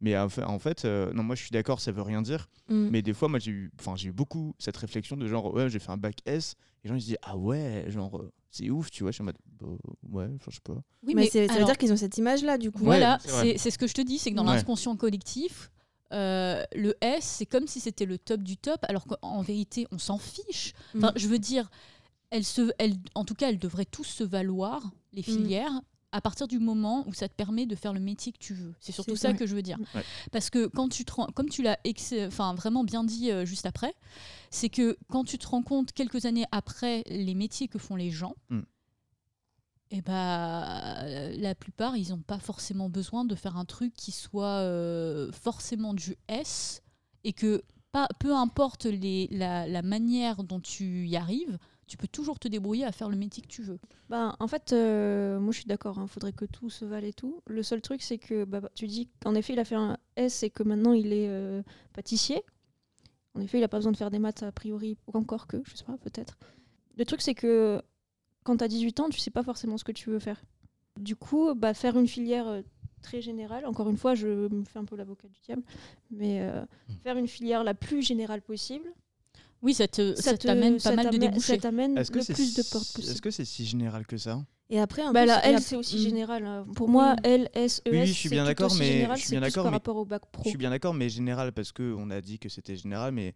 [0.00, 2.48] Mais en fait, euh, non, moi, je suis d'accord, ça veut rien dire.
[2.68, 2.88] Mm.
[2.90, 5.70] Mais des fois, moi, j'ai eu, enfin, j'ai eu beaucoup cette réflexion de genre, ouais,
[5.70, 6.56] j'ai fait un bac S.
[6.82, 9.12] Et les gens, ils se disent, ah ouais, genre, euh, c'est ouf, tu vois.
[9.12, 9.68] Je suis en mode, bah,
[10.10, 10.74] ouais, je sais pas.
[11.06, 12.80] Oui, mais c'est- ça veut alors- dire qu'ils ont cette image-là, du coup.
[12.80, 14.56] Ouais, Voilà, c'est c'est ce que je te dis, c'est que dans Ouais.
[14.56, 15.70] l'inconscient collectif,
[16.12, 19.98] euh, le S, c'est comme si c'était le top du top, alors qu'en vérité, on
[19.98, 20.74] s'en fiche.
[20.96, 21.18] Enfin, Mm.
[21.18, 21.70] je veux dire,
[22.30, 25.72] elles se, elles, en tout cas, elles devraient tous se valoir, les filières,
[26.14, 28.74] à partir du moment où ça te permet de faire le métier que tu veux.
[28.80, 29.78] C'est surtout ça que je veux dire.
[29.94, 30.02] Ouais.
[30.30, 31.78] Parce que quand tu te rends- comme tu l'as
[32.26, 33.94] enfin, vraiment bien dit euh, juste après,
[34.50, 38.10] c'est que quand tu te rends compte quelques années après les métiers que font les
[38.10, 38.60] gens, Mm.
[39.92, 41.04] Et bah,
[41.36, 45.92] la plupart, ils n'ont pas forcément besoin de faire un truc qui soit euh, forcément
[45.92, 46.82] du S
[47.24, 47.62] et que
[47.92, 52.48] pas, peu importe les, la, la manière dont tu y arrives, tu peux toujours te
[52.48, 53.78] débrouiller à faire le métier que tu veux.
[54.08, 57.12] Ben, en fait, euh, moi je suis d'accord, il faudrait que tout se vale et
[57.12, 57.42] tout.
[57.46, 60.42] Le seul truc, c'est que bah, tu dis qu'en effet, il a fait un S
[60.42, 61.62] et que maintenant il est euh,
[61.92, 62.42] pâtissier.
[63.34, 65.58] En effet, il n'a pas besoin de faire des maths a priori, ou encore que,
[65.66, 66.38] je sais pas, peut-être.
[66.96, 67.82] Le truc, c'est que
[68.44, 70.40] quand tu as 18 ans, tu sais pas forcément ce que tu veux faire.
[71.00, 72.62] Du coup, bah, faire une filière euh,
[73.00, 75.62] très générale, encore une fois, je me fais un peu l'avocat du diable,
[76.10, 76.92] mais euh, Mm.
[77.02, 78.92] faire une filière la plus générale possible,
[79.62, 81.54] Oui, ça te- ça t'amène pas ça mal de t'amène- débouchés.
[81.54, 83.12] Ça t'amène Est-ce que le c'est plus de portes possible.
[83.12, 84.44] Est-ce que c'est si général que ça?
[84.70, 86.00] Et après, en Bah là, a- c'est aussi Mm.
[86.00, 86.44] général.
[86.44, 86.66] hein.
[86.74, 87.14] Pour moi.
[87.22, 88.00] L, S, E, Oui, S.
[88.02, 89.70] oui, je suis c'est bien tout d'accord, mais- général, je suis c'est bien d'accord, par
[89.70, 90.42] mais- rapport au bac pro.
[90.44, 93.34] Je suis bien d'accord, mais général parce que on a dit que c'était général, mais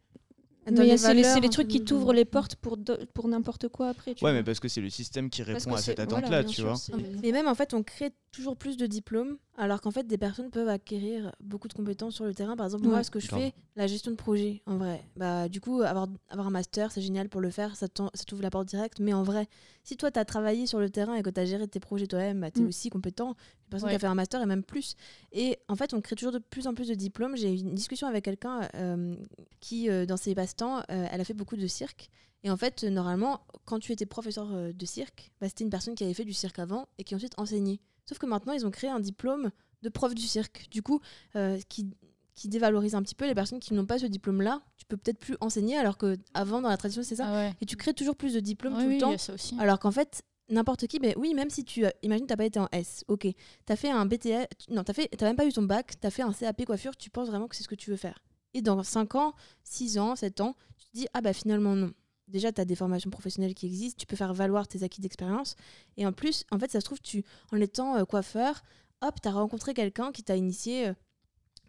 [0.66, 4.14] c'est les, trucs qui de- t'ouvrent les portes pour, do- pour n'importe quoi après.
[4.14, 4.38] Tu ouais, vois.
[4.38, 6.98] mais parce que c'est le système qui répond à cette voilà, attente-là, tu sûr, vois.
[7.22, 10.50] Mais même en fait, on crée toujours plus de diplômes, alors qu'en fait, des personnes
[10.50, 12.56] peuvent acquérir beaucoup de compétences sur le terrain.
[12.56, 15.02] Par exemple, moi, ce que je fais, la gestion de projet, en vrai.
[15.16, 18.50] Bah, du coup, avoir, avoir un master, c'est génial pour le faire, ça t'ouvre la
[18.50, 19.00] porte directe.
[19.00, 19.48] Mais en vrai,
[19.82, 22.06] si toi, tu as travaillé sur le terrain et que tu as géré tes projets
[22.06, 22.68] toi-même, bah, tu es Mm.
[22.68, 23.30] aussi compétent.
[23.30, 23.92] Une personne Ouais.
[23.92, 24.94] qui a fait un master et même plus.
[25.32, 27.36] Et en fait, on crée toujours de plus en plus de diplômes.
[27.36, 29.16] J'ai eu une discussion avec quelqu'un euh,
[29.60, 32.10] qui, euh, dans ses passe-temps, euh, elle a fait beaucoup de cirque.
[32.44, 36.04] Et en fait, normalement, quand tu étais professeur de cirque, bah, c'était une personne qui
[36.04, 37.80] avait fait du cirque avant et qui ensuite enseignait.
[38.06, 39.50] Sauf que maintenant, ils ont créé un diplôme
[39.82, 40.68] de prof du cirque.
[40.70, 41.00] Du coup,
[41.36, 41.90] euh, qui,
[42.34, 44.62] qui dévalorise un petit peu les personnes qui n'ont pas ce diplôme-là.
[44.76, 47.26] Tu peux peut-être plus enseigner, alors que avant dans la tradition, c'est ça.
[47.28, 47.54] Ah ouais.
[47.60, 49.12] Et tu crées toujours plus de diplômes tout oui, le il y temps.
[49.12, 49.56] a ça aussi.
[49.58, 51.84] Alors qu'en fait, n'importe qui, oui, même si tu.
[51.84, 53.26] euh, imagine, t'as pas été en S, ok.
[53.64, 54.46] T'as fait un BTS.
[54.58, 56.96] tu- Non, t'as fait- t'as même pas eu ton bac, t'as fait un CAP coiffure,
[56.96, 58.18] tu penses vraiment que c'est ce que tu veux faire.
[58.54, 59.34] Et dans 5 ans,
[59.64, 61.90] 6 ans, 7 ans, tu te dis, ah bah finalement non.
[62.28, 65.54] Déjà, tu as des formations professionnelles qui existent, tu peux faire valoir tes acquis d'expérience.
[65.96, 68.62] Et en plus, en fait, ça se trouve, tu, en étant euh, coiffeur,
[69.00, 70.94] hop, tu as rencontré quelqu'un qui t'a initié euh,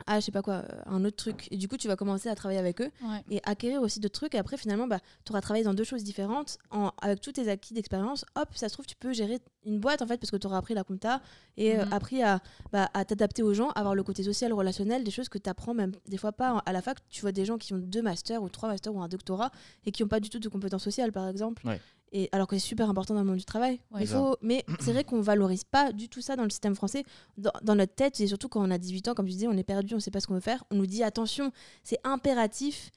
[0.05, 1.47] à, je sais pas quoi, euh, un autre truc.
[1.51, 3.23] Et du coup, tu vas commencer à travailler avec eux Ouais.
[3.29, 4.35] et acquérir aussi d'autres trucs.
[4.35, 6.57] Et après, finalement, bah, tu auras travaillé dans deux choses différentes.
[6.71, 10.01] En, avec tous tes acquis d'expérience, hop, ça se trouve, tu peux gérer une boîte,
[10.01, 11.21] en fait, parce que tu auras appris la compta
[11.57, 11.93] et euh, Mhm.
[11.93, 12.39] appris à,
[12.71, 15.73] bah, à t'adapter aux gens, avoir le côté social, relationnel, des choses que tu apprends
[15.73, 16.97] même des fois pas à la fac.
[17.09, 19.51] Tu vois des gens qui ont deux masters ou trois masters ou un doctorat
[19.85, 21.65] et qui n'ont pas du tout de compétences sociales, par exemple.
[21.67, 21.81] Ouais.
[22.13, 23.79] Et alors que c'est super important dans le monde du travail.
[23.91, 24.03] Ouais.
[24.03, 26.73] Il C'est faut, mais c'est vrai qu'on valorise pas du tout ça dans le système
[26.75, 27.03] français.
[27.37, 29.57] Dans, dans notre tête, et surtout quand on a 18 ans, comme tu disais, on
[29.57, 30.63] est perdu, on sait pas ce qu'on veut faire.
[30.71, 31.51] On nous dit attention,
[31.83, 32.91] c'est impératif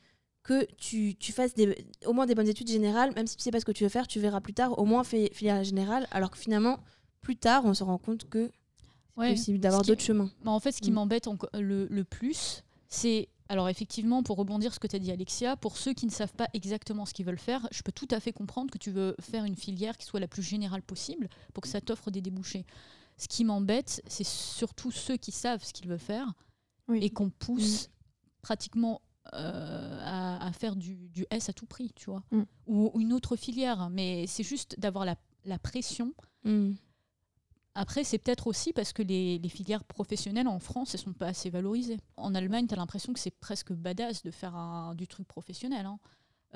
[0.44, 3.50] que tu, tu fasses des, au moins des bonnes études générales, même si tu sais
[3.50, 6.06] pas ce que tu veux faire, tu verras plus tard, au moins fais filière générale,
[6.12, 6.78] alors que finalement,
[7.20, 8.50] plus tard, on se rend compte que
[9.16, 9.30] c'est Ouais.
[9.32, 10.30] possible d'avoir qui- d'autres chemins.
[10.44, 10.94] Bah, en fait, ce qui Mm.
[10.94, 13.28] m'embête le plus, c'est.
[13.50, 16.10] Alors, effectivement, pour rebondir sur ce que tu as dit, Alexia, pour ceux qui ne
[16.12, 18.92] savent pas exactement ce qu'ils veulent faire, je peux tout à fait comprendre que tu
[18.92, 22.20] veux faire une filière qui soit la plus générale possible pour que ça t'offre des
[22.20, 22.64] débouchés.
[23.18, 26.32] Ce qui m'embête, c'est surtout ceux qui savent ce qu'ils veulent faire
[26.86, 27.00] Oui.
[27.02, 27.90] et qu'on pousse
[28.40, 29.02] pratiquement
[29.34, 32.22] euh, à, à faire du, du S à tout prix, tu vois.
[32.30, 32.42] Mm.
[32.68, 33.90] Ou une autre filière.
[33.90, 36.70] Mais c'est juste d'avoir la, la pression Mm.
[37.74, 41.28] Après, c'est peut-être aussi parce que les, les filières professionnelles en France, elles sont pas
[41.28, 41.98] assez valorisées.
[42.16, 45.86] En Allemagne, tu as l'impression que c'est presque badass de faire un- du truc professionnel.
[45.86, 45.98] hein.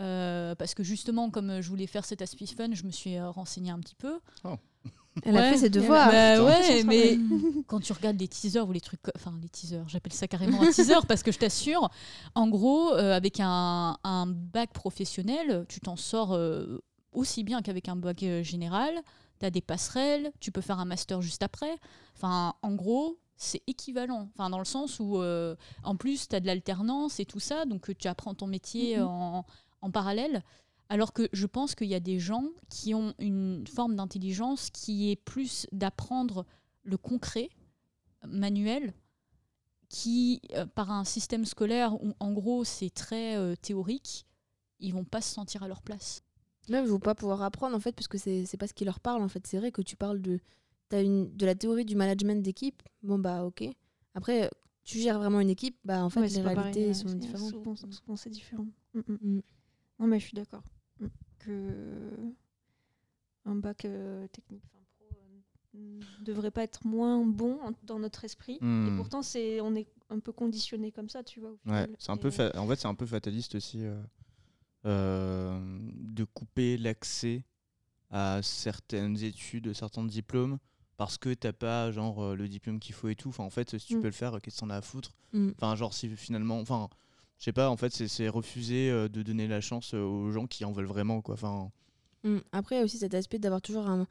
[0.00, 3.30] Euh, parce que justement, comme je voulais faire cet Aspie Fun, je me suis euh,
[3.30, 4.18] renseignée un petit peu.
[5.22, 6.10] Elle a fait ses devoirs.
[6.10, 6.44] Bah Putain.
[6.46, 7.18] ouais, Son mais
[7.68, 10.72] quand tu regardes les teasers ou les trucs, enfin les teasers, j'appelle ça carrément un
[10.72, 11.88] teaser parce que je t'assure,
[12.34, 17.88] en gros, euh, avec un, un bac professionnel, tu t'en sors euh, aussi bien qu'avec
[17.88, 19.00] un bac euh, général.
[19.44, 21.78] Tu as des passerelles, tu peux faire un master juste après.
[22.16, 24.30] Enfin, en gros, c'est équivalent.
[24.32, 27.66] Enfin, dans le sens où, euh, en plus, tu as de l'alternance et tout ça,
[27.66, 29.06] donc euh, tu apprends ton métier Mhm.
[29.06, 29.46] en,
[29.82, 30.42] en parallèle.
[30.88, 35.10] Alors que je pense qu'il y a des gens qui ont une forme d'intelligence qui
[35.10, 36.46] est plus d'apprendre
[36.84, 37.50] le concret,
[38.26, 38.94] manuel,
[39.90, 44.26] qui, euh, par un système scolaire où en gros c'est très euh, théorique,
[44.80, 46.22] ils vont pas se sentir à leur place.
[46.68, 48.84] Même, ils vont pas pouvoir apprendre en fait, parce que c'est c'est pas ce qui
[48.84, 49.46] leur parle en fait.
[49.46, 50.40] C'est vrai que tu parles de,
[50.92, 52.82] as une, de la théorie du management d'équipe.
[53.02, 53.64] Bon, bah ok.
[54.14, 54.50] Après,
[54.84, 57.50] tu gères vraiment une équipe, bah en fait, Ouais, les réalités pareil, sont différentes.
[57.50, 58.66] Souvent, souvent, c'est différent.
[58.94, 59.18] Mm, mm.
[59.22, 59.42] Mm.
[60.00, 60.62] Non, mais je suis d'accord.
[61.38, 62.10] Que
[63.44, 65.06] un bac euh, technique, enfin pro,
[65.76, 68.54] euh, ne devrait pas être moins bon en- dans notre esprit.
[68.54, 68.96] Et Hmm.
[68.96, 71.50] pourtant, c'est, on est un peu conditionné comme ça, tu vois.
[71.50, 74.00] au Ouais, c'est un peu fa- en fait c'est un peu fataliste aussi euh,
[74.84, 77.44] de couper l'accès
[78.10, 80.58] à certaines études, certains diplômes
[80.96, 83.28] parce que t'as pas genre euh, le diplôme qu'il faut et tout.
[83.30, 84.00] Enfin en fait si tu Mm.
[84.00, 85.50] peux le faire, qu'est-ce que t'en as à foutre Mm.
[85.56, 86.88] Enfin genre si finalement, enfin
[87.38, 90.46] je sais pas, en fait c'est- refuser euh, de donner la chance euh, aux gens
[90.46, 91.34] qui en veulent vraiment quoi.
[91.34, 91.70] Enfin
[92.22, 92.38] Mm.
[92.52, 94.06] Après, il y a aussi cet aspect d'avoir toujours un,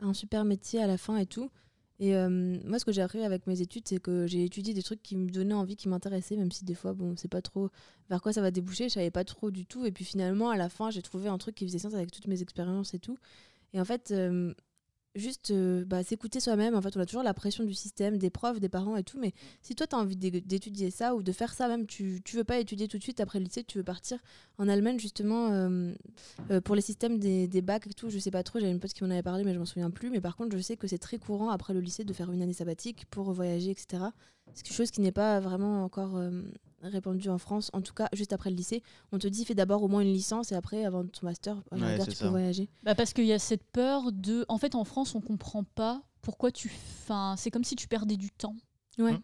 [0.00, 1.50] un super métier à la fin et tout.
[1.98, 2.28] Et euh,
[2.64, 5.16] moi, ce que j'ai appris avec mes études, c'est que j'ai étudié des trucs qui
[5.16, 7.70] me donnaient envie, qui m'intéressaient, même si des fois, bon, c'est pas trop
[8.10, 9.86] vers quoi ça va déboucher, je savais pas trop du tout.
[9.86, 12.26] Et puis finalement, à la fin, j'ai trouvé un truc qui faisait sens avec toutes
[12.26, 13.18] mes expériences et tout.
[13.72, 14.52] Et en fait, euh,
[15.16, 16.74] juste euh, bah, s'écouter soi-même.
[16.74, 19.18] En fait, on a toujours la pression du système, des profs, des parents et tout.
[19.18, 22.20] Mais si toi, tu as envie d'é- d'étudier ça ou de faire ça, même, tu,
[22.24, 24.18] tu veux pas étudier tout de suite après le lycée, tu veux partir
[24.58, 25.92] en Allemagne, justement, euh,
[26.50, 28.10] euh, pour les systèmes des, des bacs et tout.
[28.10, 29.90] Je sais pas trop, j'avais une pote qui m'en avait parlé, mais je m'en souviens
[29.90, 30.10] plus.
[30.10, 32.42] Mais par contre, je sais que c'est très courant après le lycée de faire une
[32.42, 34.04] année sabbatique pour voyager, etc.
[34.54, 36.16] C'est quelque chose qui n'est pas vraiment encore
[36.88, 38.82] répandu en France, en tout cas juste après le lycée.
[39.12, 41.98] On te dit fais d'abord au moins une licence et après, avant ton master, Ouais,
[42.04, 42.24] tu ça.
[42.24, 42.68] peux voyager.
[42.82, 44.44] Bah parce qu'il y a cette peur de.
[44.48, 46.72] En fait, en France, on comprend pas pourquoi tu.
[47.02, 48.56] Enfin, c'est comme si tu perdais du temps.
[48.98, 49.12] Ouais.
[49.12, 49.22] Mm.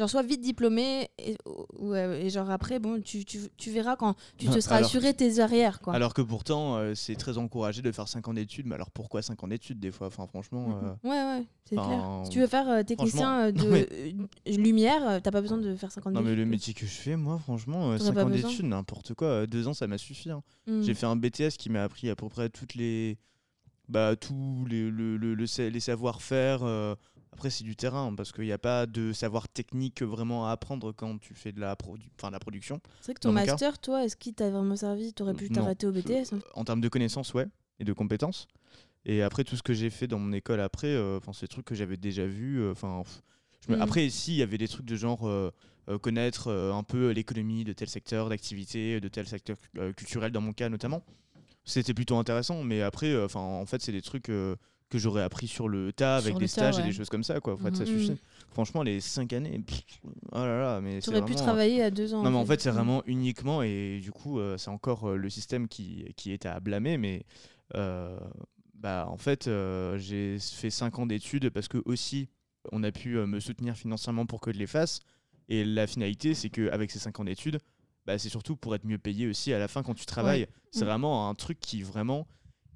[0.00, 1.36] Genre, sois vite diplômé et,
[1.78, 5.12] ouais, et genre après, bon, tu, tu, tu verras quand tu te seras alors- assuré
[5.12, 5.92] tes arrières, quoi.
[5.94, 9.20] Alors que pourtant, euh, c'est très encouragé de faire 5 ans d'études, mais alors pourquoi
[9.20, 10.06] 5 ans d'études des fois?
[10.06, 10.80] Enfin, franchement.
[10.82, 12.20] Euh, Ouais, ouais, c'est clair.
[12.24, 15.58] Si tu veux faire euh, technicien euh, de mais- euh, lumière, euh, t'as pas besoin
[15.58, 16.50] de faire 50 Non, mais le d'études.
[16.50, 19.46] métier que je fais, moi, franchement, T'aurais 5 pas ans d'études, n'importe quoi.
[19.46, 20.30] 2 ans, ça m'a suffi.
[20.30, 20.42] hein.
[20.66, 20.80] Mm.
[20.82, 23.18] J'ai fait un BTS qui m'a appris à peu près toutes les.
[23.88, 26.62] Bah, tous les, le, le- les savoir-faire.
[26.62, 26.94] euh,
[27.32, 30.92] Après, c'est du terrain, parce qu'il n'y a pas de savoir technique vraiment à apprendre
[30.92, 32.80] quand tu fais de la, produ- de la production.
[33.00, 35.12] C'est vrai que ton master, toi, est-ce qu'il t'a vraiment servi?
[35.14, 36.40] T'aurais pu t'arrêter au BTS hein?
[36.54, 37.46] En termes de connaissances, ouais,
[37.78, 38.46] et de compétences.
[39.06, 41.64] Et après, tout ce que j'ai fait dans mon école après, euh, c'est des trucs
[41.64, 42.60] que j'avais déjà vus.
[42.60, 43.02] euh, Enfin,
[43.68, 43.82] me- Mm.
[43.82, 45.50] Après, ici, il y avait des trucs de genre euh,
[45.88, 49.56] euh, connaître un peu l'économie de tel secteur d'activité, de tel secteur
[49.96, 51.02] culturel, dans mon cas notamment.
[51.64, 54.30] C'était plutôt intéressant, mais après, enfin, en fait, c'est des trucs
[54.90, 57.24] que j'aurais appris sur le tas avec Sur des tas, stages et des choses comme
[57.24, 57.54] ça, quoi.
[57.54, 57.86] En fait, ça Mhm.
[57.98, 58.10] suffit.
[58.12, 58.16] Mm.
[58.52, 59.82] Franchement, les 5 années, pff,
[60.32, 62.22] oh là là, mais Tu aurais pu travailler à deux ans.
[62.22, 62.74] non, mais en fait, c'est Mm.
[62.74, 66.58] vraiment uniquement, et du coup, euh, c'est encore euh, le système qui, qui est à
[66.60, 67.24] blâmer, mais
[67.76, 68.18] euh,
[68.74, 72.28] bah, en fait, euh, j'ai fait 5 ans d'études parce que aussi,
[72.72, 75.00] on a pu euh, me soutenir financièrement pour que je les fasse.
[75.48, 77.58] Et la finalité, c'est qu'avec ces 5 ans d'études,
[78.06, 80.46] bah, c'est surtout pour être mieux payé aussi à la fin quand tu travailles.
[80.72, 80.88] C'est Mm.
[80.88, 82.26] vraiment un truc qui vraiment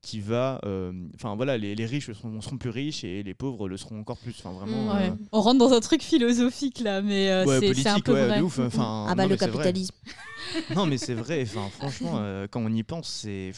[0.05, 3.69] qui va euh, enfin voilà les, les riches seront, seront plus riches et les pauvres
[3.69, 4.97] le seront encore plus enfin vraiment Mm.
[4.97, 5.09] Ouais.
[5.11, 8.27] euh, On rentre dans un truc philosophique là, mais euh, ouais, c'est- un peu ouais,
[8.27, 8.39] vrai.
[8.39, 9.57] de ouf enfin Ah bah non, le mais c'est vrai.
[9.65, 9.95] capitalisme.
[10.77, 11.43] Non, mais c'est vrai.
[11.43, 13.53] Enfin, franchement, euh, quand on y pense, c'est.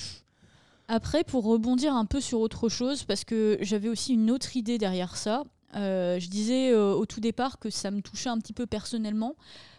[0.89, 4.79] Après, pour rebondir un peu sur autre chose, parce que j'avais aussi une autre idée
[4.79, 5.43] derrière ça,
[5.75, 9.35] euh, je disais euh, au tout départ que ça me touchait un petit peu personnellement,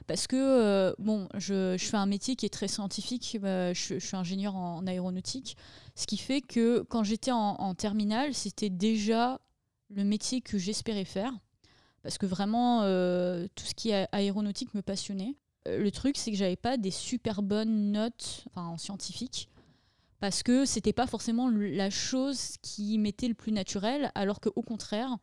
[0.07, 4.15] parce que, euh, bon, je, fais un métier qui est très scientifique, euh, je, suis
[4.15, 5.57] ingénieur en, aéronautique,
[5.95, 9.41] ce qui fait que quand j'étais en, en terminale, c'était déjà
[9.89, 11.33] le métier que j'espérais faire,
[12.03, 15.35] parce que vraiment, euh, tout ce qui est aéronautique me passionnait.
[15.65, 19.49] Le truc, c'est que j'avais pas des super bonnes notes en scientifique
[20.19, 25.17] parce que c'était pas forcément la chose qui m'était le plus naturel, alors qu'au contraire,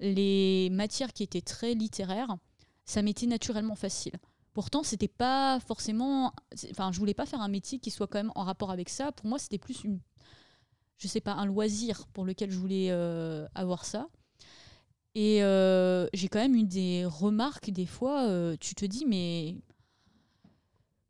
[0.00, 2.36] les matières qui étaient très littéraires,
[2.88, 4.14] ça m'était naturellement facile.
[4.54, 6.32] Pourtant, c'était pas forcément.
[6.70, 9.12] Enfin, je voulais pas faire un métier qui soit quand même en rapport avec ça.
[9.12, 10.00] Pour moi, c'était plus une.
[10.96, 14.08] Je sais pas, un loisir pour lequel je voulais euh, avoir ça.
[15.14, 18.26] Et euh, j'ai quand même eu des remarques des fois.
[18.26, 19.56] euh, tu te dis, mais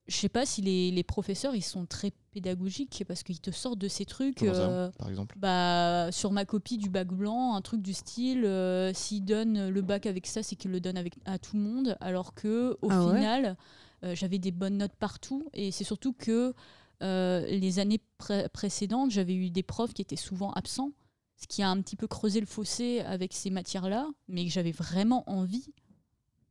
[0.09, 3.79] je sais pas si les, les professeurs ils sont très pédagogiques parce qu'ils te sortent
[3.79, 4.43] de ces trucs.
[4.43, 5.37] euh, par exemple?
[5.39, 9.83] bah, sur ma copie du bac blanc, un truc du style, euh, s'il donne le
[9.83, 12.89] bac avec ça, c'est qu'il le donne avec, à tout le monde, alors que au
[12.91, 13.15] Ah ouais?
[13.15, 13.57] final,
[14.05, 16.55] euh, j'avais des bonnes notes partout, et c'est surtout que
[17.03, 20.93] euh, les années pré- précédentes, j'avais eu des profs qui étaient souvent absents,
[21.37, 24.73] ce qui a un petit peu creusé le fossé avec ces matières-là, mais que j'avais
[24.73, 25.67] vraiment envie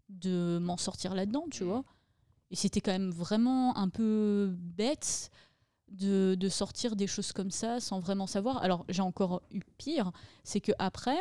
[0.10, 1.84] de m'en sortir là-dedans, tu vois?
[2.52, 5.30] Et c'était quand même vraiment un peu bête
[5.90, 8.62] de, de sortir des choses comme ça sans vraiment savoir.
[8.64, 10.12] Alors j'ai encore eu pire,
[10.44, 11.18] c'est que après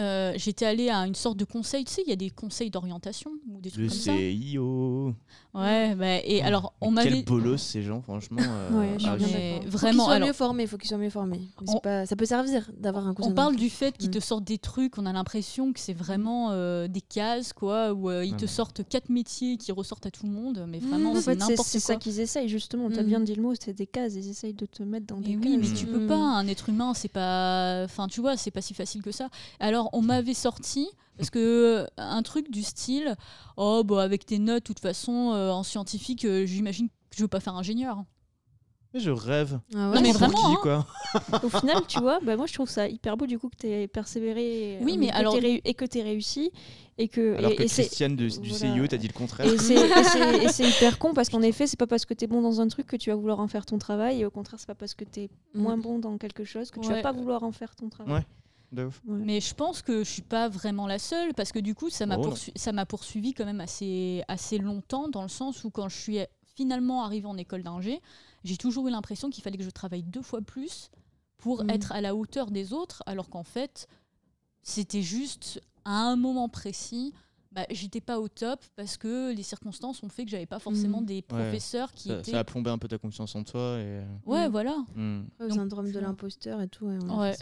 [0.00, 2.70] euh, j'étais allée à une sorte de conseil, tu sais, il y a des conseils
[2.70, 4.12] d'orientation ou des trucs Le comme ça.
[4.16, 5.14] CIO.
[5.54, 8.40] Ouais, bah, et alors on m'avait Quel bolos ces gens, franchement.
[8.42, 9.68] euh, Ouais, je suis ah, bien je- mais d'accord.
[9.70, 11.40] vraiment faut qu'ils soient alors mieux formés, faut qu'ils soient mieux formés.
[11.68, 13.30] On- pas- ça peut servir d'avoir un cousin.
[13.30, 14.14] on parle du fait qu'ils Mm.
[14.14, 18.10] te sortent des trucs, on a l'impression que c'est vraiment euh, des cases, quoi, où
[18.10, 20.88] euh, ils Ouais, te sortent quatre métiers qui ressortent à tout le monde, mais Mm.
[20.88, 22.00] vraiment En c'est n'importe c'est ça quoi.
[22.00, 22.90] qu'ils essayent, justement.
[22.90, 23.06] T'as Mm.
[23.06, 24.14] bien dit le mot, c'est des cases.
[24.14, 25.44] Ils essayent de te mettre dans des Et cases.
[25.44, 25.74] oui, mais Mm.
[25.74, 26.08] tu peux Mm.
[26.08, 27.84] pas, un être humain, c'est pas.
[27.84, 29.28] Enfin, tu vois, c'est pas si facile que ça.
[29.60, 33.14] Alors, on m'avait sorti, parce que euh, un truc du style
[33.56, 37.22] Oh, bah, avec tes notes, de toute façon, euh, en scientifique, euh, j'imagine que je
[37.22, 38.02] veux pas faire ingénieur.
[38.92, 39.58] Mais je rêve.
[39.74, 39.96] Ah ouais.
[39.96, 40.58] Non, mais Pour vraiment, qui, hein.
[40.62, 40.86] quoi
[41.42, 43.66] Au final, tu vois, bah, moi je trouve ça hyper beau du coup que tu
[43.66, 46.52] aies persévéré Oui, mais que alors- réu- et que tu réussi.
[46.96, 48.72] Et que, Alors et, que et c'est- Christiane de- du voilà.
[48.72, 49.48] CIO t'a dit le contraire.
[49.52, 52.28] et c'est- et et hyper con parce qu'en effet, c'est pas parce que tu es
[52.28, 54.20] bon dans un truc que tu vas vouloir en faire ton travail.
[54.20, 56.78] Et au contraire, c'est pas parce que tu es moins bon dans quelque chose que
[56.78, 57.02] tu vas Ouais.
[57.02, 58.14] pas vouloir en faire ton travail.
[58.14, 58.26] Ouais.
[58.74, 59.00] De ouf.
[59.06, 59.18] Ouais.
[59.24, 62.06] Mais je pense que je suis pas vraiment la seule, parce que du coup, ça
[62.06, 65.70] m'a Oh poursu- ça m'a poursuivi quand même assez, assez longtemps, dans le sens où
[65.70, 66.18] quand je suis
[66.56, 68.00] finalement arrivée en école d'ingé,
[68.44, 70.90] j'ai toujours eu l'impression qu'il fallait que je travaille deux fois plus
[71.38, 71.70] pour Mhm.
[71.70, 73.86] être à la hauteur des autres, alors qu'en fait,
[74.62, 77.12] c'était juste à un moment précis.
[77.52, 81.00] Bah, j'étais pas au top parce que les circonstances ont fait que j'avais pas forcément
[81.00, 81.06] Mhm.
[81.06, 83.78] des professeurs qui Ça, étaient ça a plombé un peu ta confiance en toi.
[83.78, 84.02] Et...
[84.26, 84.50] ouais Mhm.
[84.50, 86.86] voilà Le Donc, syndrome de euh, l'imposteur et tout.
[86.86, 87.36] Ouais.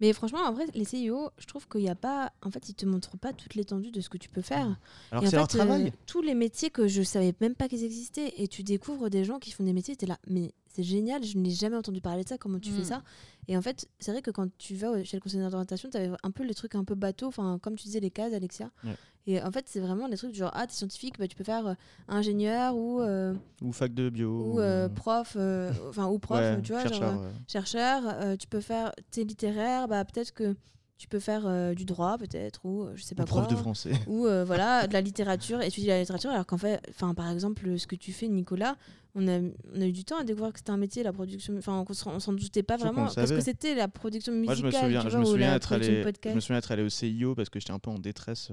[0.00, 2.32] Mais franchement, en vrai, les CIO, je trouve qu'il n'y a pas.
[2.42, 4.78] En fait, ils te montrent pas toute l'étendue de ce que tu peux faire.
[5.10, 5.86] Alors que en c'est leur travail.
[5.88, 9.24] euh, tous les métiers que je savais même pas qu'ils existaient, et tu découvres des
[9.24, 12.00] gens qui font des métiers, tu es là, mais c'est génial, je n'ai jamais entendu
[12.00, 12.74] parler de ça, comment tu Mm.
[12.76, 13.02] fais ça
[13.48, 16.10] Et en fait, c'est vrai que quand tu vas chez le conseiller d'orientation, tu avais
[16.22, 18.70] un peu les trucs un peu bateau, enfin, comme tu disais, les cases, Alexia.
[18.84, 18.94] Ouais.
[19.26, 21.44] Et en fait, c'est vraiment des trucs du genre, ah, t'es scientifique, bah, tu peux
[21.44, 21.74] faire euh,
[22.08, 24.54] ingénieur ou, euh, Ou fac de bio.
[24.54, 27.32] ou euh, prof, euh, enfin, ou prof, ouais, tu vois, chercheur, genre, euh, ouais.
[27.46, 30.54] chercheur, euh, tu peux faire, t'es littéraire, bah, peut-être que
[30.98, 33.54] tu peux faire euh, du droit, peut-être, ou euh, je sais Ou pas prof quoi
[33.54, 33.92] de français.
[34.08, 37.78] ou euh, voilà de la littérature étudier la littérature alors qu'en fait enfin par exemple
[37.78, 38.76] ce que tu fais Nicolas
[39.14, 39.38] on a,
[39.74, 41.92] on a eu du temps à découvrir que c'était un métier la production enfin on
[41.94, 44.70] s'en- on s'en doutait pas vraiment qu'est-ce que c'était la production Moi, musicale je me
[44.70, 46.34] souviens, je vois, me ou souviens être allé, je podcast.
[46.34, 48.50] me souviens être allé au CIO parce que j'étais un peu en détresse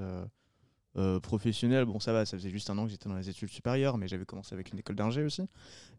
[0.98, 1.86] euh, professionnelle.
[1.86, 4.08] Bon, ça va, ça faisait juste un an que j'étais dans les études supérieures, mais
[4.08, 5.42] j'avais commencé avec une école d'ingé aussi.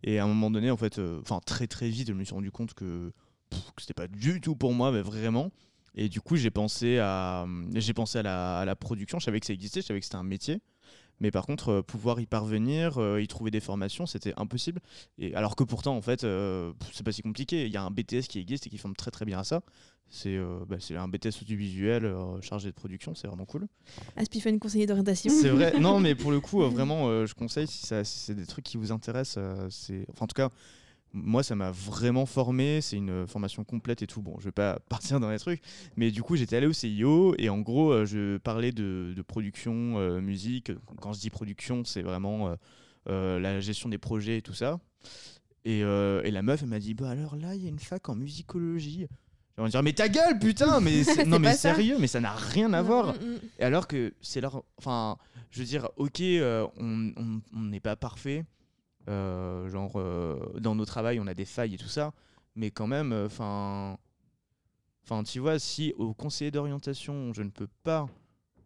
[0.03, 2.51] Et à un moment donné, en fait, enfin très très vite, je me suis rendu
[2.51, 3.13] compte que,
[3.51, 5.51] que c'était pas du tout pour moi, mais vraiment.
[5.97, 9.19] Et du coup, j'ai pensé à, j'ai pensé à la, à la production.
[9.19, 10.61] Je savais que ça existait, je savais que c'était un métier.
[11.21, 14.81] Mais par contre, euh, pouvoir y parvenir, euh, y trouver des formations, c'était impossible.
[15.19, 17.67] Et alors que pourtant, en fait, euh, c'est pas si compliqué.
[17.67, 19.63] Il y a un BTS qui existe et qui forme très très bien à ça.
[20.09, 23.67] C'est euh, bah, un BTS audiovisuel chargé de production, c'est vraiment cool.
[24.17, 25.73] Aspifen conseiller d'orientation C'est vrai.
[25.81, 28.93] Non, mais pour le coup, vraiment, je conseille si, si c'est des trucs qui vous
[28.93, 29.43] intéressent.
[29.71, 30.51] c'est, enfin, en tout cas,
[31.13, 32.81] moi, ça m'a vraiment formé.
[32.81, 34.23] C'est une euh, formation complète et tout.
[34.23, 35.63] Bon, je vais pas partir dans les trucs,
[35.97, 39.23] mais du coup, j'étais allé au CIO et en gros, euh, je parlais de, de
[39.23, 40.73] production, euh, musique.
[41.01, 42.55] Quand je dis production, c'est vraiment euh,
[43.09, 44.79] euh, la gestion des projets et tout ça.
[45.65, 48.09] Et, et la meuf, elle m'a dit Bah alors là, il y a une fac
[48.09, 49.09] en musicologie.
[49.57, 51.75] J'ai envie de dire Mais ta gueule, putain Mais non, mais ça.
[51.75, 53.15] sérieux, mais ça n'a rien à voir.
[53.15, 53.39] Mm, mm.
[53.59, 54.63] Et alors que c'est leur.
[54.79, 55.17] Enfin,
[55.51, 56.23] je veux dire, ok,
[56.79, 58.45] on n'est pas parfait.
[59.09, 62.13] Euh, genre, euh, dans nos travails, on a des failles et tout ça.
[62.55, 63.99] Mais quand même, enfin.
[65.05, 68.09] Enfin, tu vois, si au conseiller d'orientation, je ne peux pas.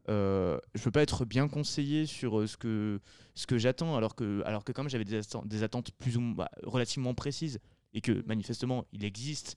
[0.08, 3.00] euh, je peux pas être bien conseillé sur euh, ce que,
[3.34, 6.20] ce que j'attends, alors que, alors que comme j'avais des, atten- des attentes plus ou
[6.20, 7.58] moins bah, relativement précises,
[7.92, 9.56] et que manifestement il existe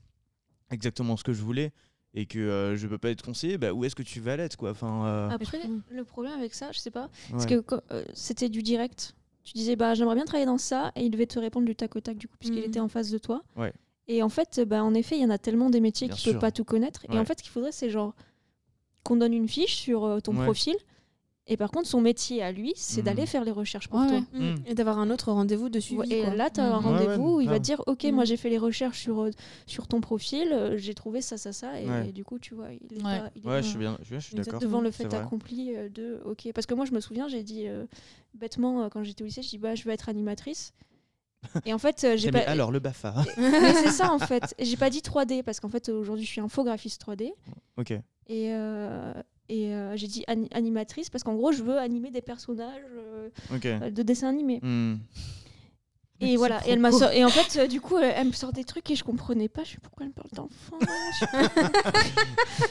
[0.70, 1.72] exactement ce que je voulais,
[2.14, 4.58] et que euh, je peux pas être conseillé, bah, où est-ce que tu vas l'être
[4.58, 4.72] quoi?
[4.72, 7.56] Enfin, euh, Après, le problème avec ça, je sais pas, parce ouais.
[7.56, 9.16] que quand- euh, c'était du direct.
[9.44, 11.96] Tu disais, bah, j'aimerais bien travailler dans ça, et il devait te répondre du tac
[11.96, 12.68] au tac, du coup, puisqu'il Mhm.
[12.68, 13.44] était en face de toi.
[13.58, 13.74] Ouais.
[14.08, 16.32] Et en fait, bah, en effet, il y en a tellement des métiers qu'il peut
[16.32, 16.40] sûr.
[16.40, 17.06] pas tout connaître.
[17.12, 18.14] Et en fait, ce qu'il faudrait, c'est genre
[19.04, 20.76] qu'on donne une fiche sur euh, ton profil.
[21.46, 23.06] Et par contre, son métier à lui, c'est Mhm.
[23.06, 24.22] d'aller faire les recherches pour Ouais, toi.
[24.34, 24.40] ouais.
[24.40, 24.56] Mm.
[24.66, 26.34] et d'avoir un autre rendez-vous de suivi et quoi.
[26.36, 26.78] là, tu as un.
[26.80, 29.24] Ouais, ouais, rendez-vous où il va te dire Ok, moi j'ai fait les recherches sur,
[29.24, 29.32] euh,
[29.68, 31.82] sur ton profil, euh, j'ai trouvé ça, ça, ça.
[31.82, 32.08] Et, Ouais.
[32.10, 33.20] et du coup, tu vois, il est, Ouais.
[33.20, 34.60] pas, il est Ouais, pas je suis bien, je, suis d'accord.
[34.62, 36.50] devant le fait accompli euh, de Ok.
[36.56, 37.86] Parce que moi, je me souviens, j'ai dit euh,
[38.36, 40.72] bêtement, euh, quand j'étais au lycée, je dis bah, Je veux être animatrice.
[41.66, 42.52] et en fait, euh, j'ai Mais pas.
[42.52, 43.16] alors le BAFA.
[43.38, 44.56] Mais c'est ça en fait.
[44.60, 47.34] Et J'ai pas dit 3D parce qu'en fait aujourd'hui je suis infographiste 3D
[47.76, 47.92] ok.
[47.92, 48.02] et,
[48.54, 49.12] euh,
[49.54, 53.30] et euh, j'ai dit ani- animatrice parce qu'en gros je veux animer des personnages euh,
[53.66, 54.60] euh, de dessins animés.
[54.64, 54.96] Hmm.
[56.22, 58.54] Et voilà, et elle m'a et en fait euh, du coup elle, elle me sort
[58.54, 60.80] des trucs et je comprenais pas, je sais pourquoi elle me parle d'enfant.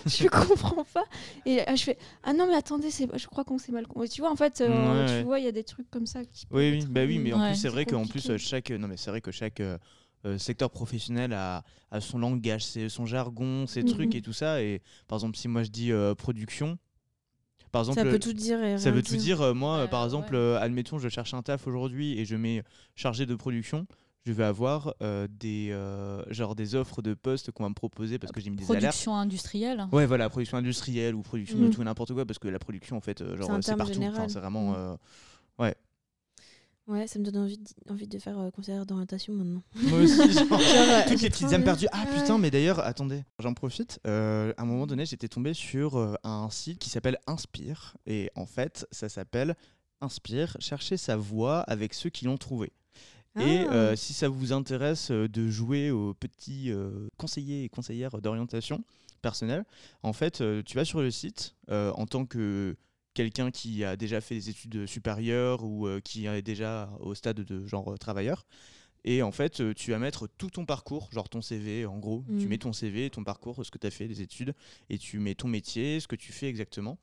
[0.06, 0.10] je...
[0.24, 1.04] je comprends pas.
[1.44, 4.08] Et euh, je fais ah non mais attendez, je crois qu'on s'est mal compris.
[4.08, 5.22] Tu vois en fait euh, Ouais, tu ouais.
[5.22, 7.32] vois, il y a des trucs comme ça qui Oui, oui, être, bah oui, mais
[7.32, 9.60] en plus c'est vrai qu'en plus chaque non mais c'est vrai que chaque
[10.24, 13.88] euh, secteur professionnel a, a son langage, c'est son jargon, ses Mhm.
[13.88, 14.62] trucs et tout ça.
[14.62, 16.78] Et par exemple, si moi je dis euh, production,
[17.70, 19.40] par exemple, ça peut tout dire et ça veut tout dire.
[19.40, 20.06] euh, moi, Ouais, par ouais.
[20.06, 22.62] exemple, euh, admettons, je cherche un taf aujourd'hui et je mets
[22.96, 23.86] chargé de production.
[24.24, 28.20] Je vais avoir euh, des euh, genre des offres de postes qu'on va me proposer
[28.20, 28.82] parce que j'ai mis des alertes.
[28.84, 29.86] Production industrielle.
[29.90, 31.70] Ouais, voilà, production industrielle ou production de Mm.
[31.70, 34.00] tout et n'importe quoi, parce que la production, en fait, genre, C'est partout.
[34.02, 34.72] Enfin, c'est vraiment.
[34.92, 34.98] Mm.
[36.88, 40.16] Ouais ça me donne envie de, envie de faire euh, conseillère d'orientation maintenant Moi aussi,
[40.32, 41.86] genre, euh, toutes les petites âmes perdues.
[41.92, 44.00] Ah putain, mais d'ailleurs, attendez, j'en profite.
[44.06, 47.96] Euh, à un moment donné, j'étais tombé sur euh, un site qui s'appelle Inspire.
[48.06, 49.56] Et en fait, ça s'appelle
[50.00, 52.72] Inspire, chercher sa voix avec ceux qui l'ont trouvé.
[53.40, 53.72] Et Ah.
[53.72, 58.84] euh, si ça vous intéresse euh, de jouer aux petits euh, conseillers et conseillères d'orientation
[59.22, 59.64] personnelle,
[60.02, 62.76] en fait, tu vas sur le site en tant que
[63.14, 67.40] quelqu'un qui a déjà fait des études supérieures ou euh, qui est déjà au stade
[67.40, 68.46] de genre euh, travailleur.
[69.04, 72.24] Et en fait, euh, tu vas mettre tout ton parcours, genre ton CV, en gros.
[72.38, 72.48] Tu Mm.
[72.48, 74.54] mets ton CV, ton parcours, ce que tu as fait, les études,
[74.90, 76.98] et tu mets ton métier, ce que tu fais exactement.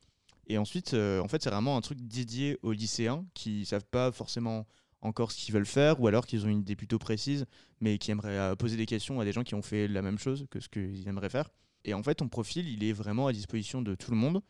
[0.47, 4.11] Et ensuite, euh, en fait, c'est vraiment un truc dédié aux lycéens qui savent pas
[4.11, 4.65] forcément
[5.01, 7.45] encore ce qu'ils veulent faire, ou alors qu'ils ont une idée plutôt précise,
[7.81, 10.45] mais qui aimeraient poser des questions à des gens qui ont fait la même chose
[10.49, 11.49] que ce qu'ils aimeraient faire.
[11.85, 14.41] Et en fait, ton profil, il est vraiment à disposition de tout le monde.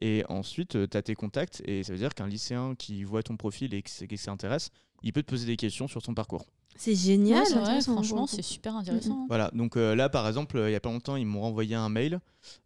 [0.00, 1.62] Et ensuite, tu as tes contacts.
[1.66, 4.30] Et ça veut dire qu'un lycéen qui voit ton profil et que c'est- que ça
[4.32, 4.70] intéresse,
[5.02, 6.44] il peut te poser des questions sur ton parcours.
[6.76, 7.44] C'est génial.
[7.44, 9.26] Ouais, Ouais, franchement, c'est super intéressant.
[9.28, 11.76] Voilà, donc euh, là par exemple, euh, il y a pas longtemps, ils m'ont renvoyé
[11.76, 12.18] un mail.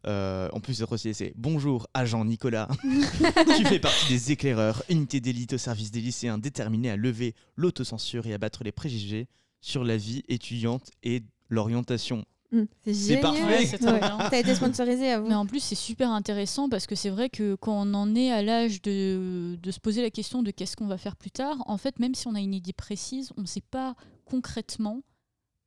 [0.07, 2.69] Euh, en plus, aussi, c'est Bonjour, agent Nicolas.
[3.59, 8.27] tu fais partie des éclaireurs, unité d'élite au service des lycéens déterminés à lever l'autocensure
[8.27, 9.27] et à battre les préjugés
[9.61, 12.25] sur la vie étudiante et l'orientation.
[12.51, 13.21] C'est C'est génial.
[13.23, 13.45] parfait.
[13.45, 14.01] Ouais, c'est trop Ouais.
[14.01, 14.19] bien.
[14.31, 15.29] T'as été sponsorisé à vous.
[15.29, 18.31] Mais en plus, c'est super intéressant parce que c'est vrai que quand on en est
[18.33, 21.57] à l'âge de, de se poser la question de qu'est-ce qu'on va faire plus tard,
[21.67, 23.95] en fait, même si on a une idée précise, on ne sait pas
[24.25, 25.03] concrètement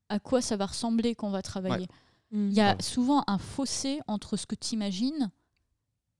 [0.09, 1.87] à quoi ça va ressembler quand on va travailler.
[2.31, 2.47] Mm.
[2.49, 2.81] Il y a Ouais.
[2.81, 5.29] souvent un fossé entre ce que tu imagines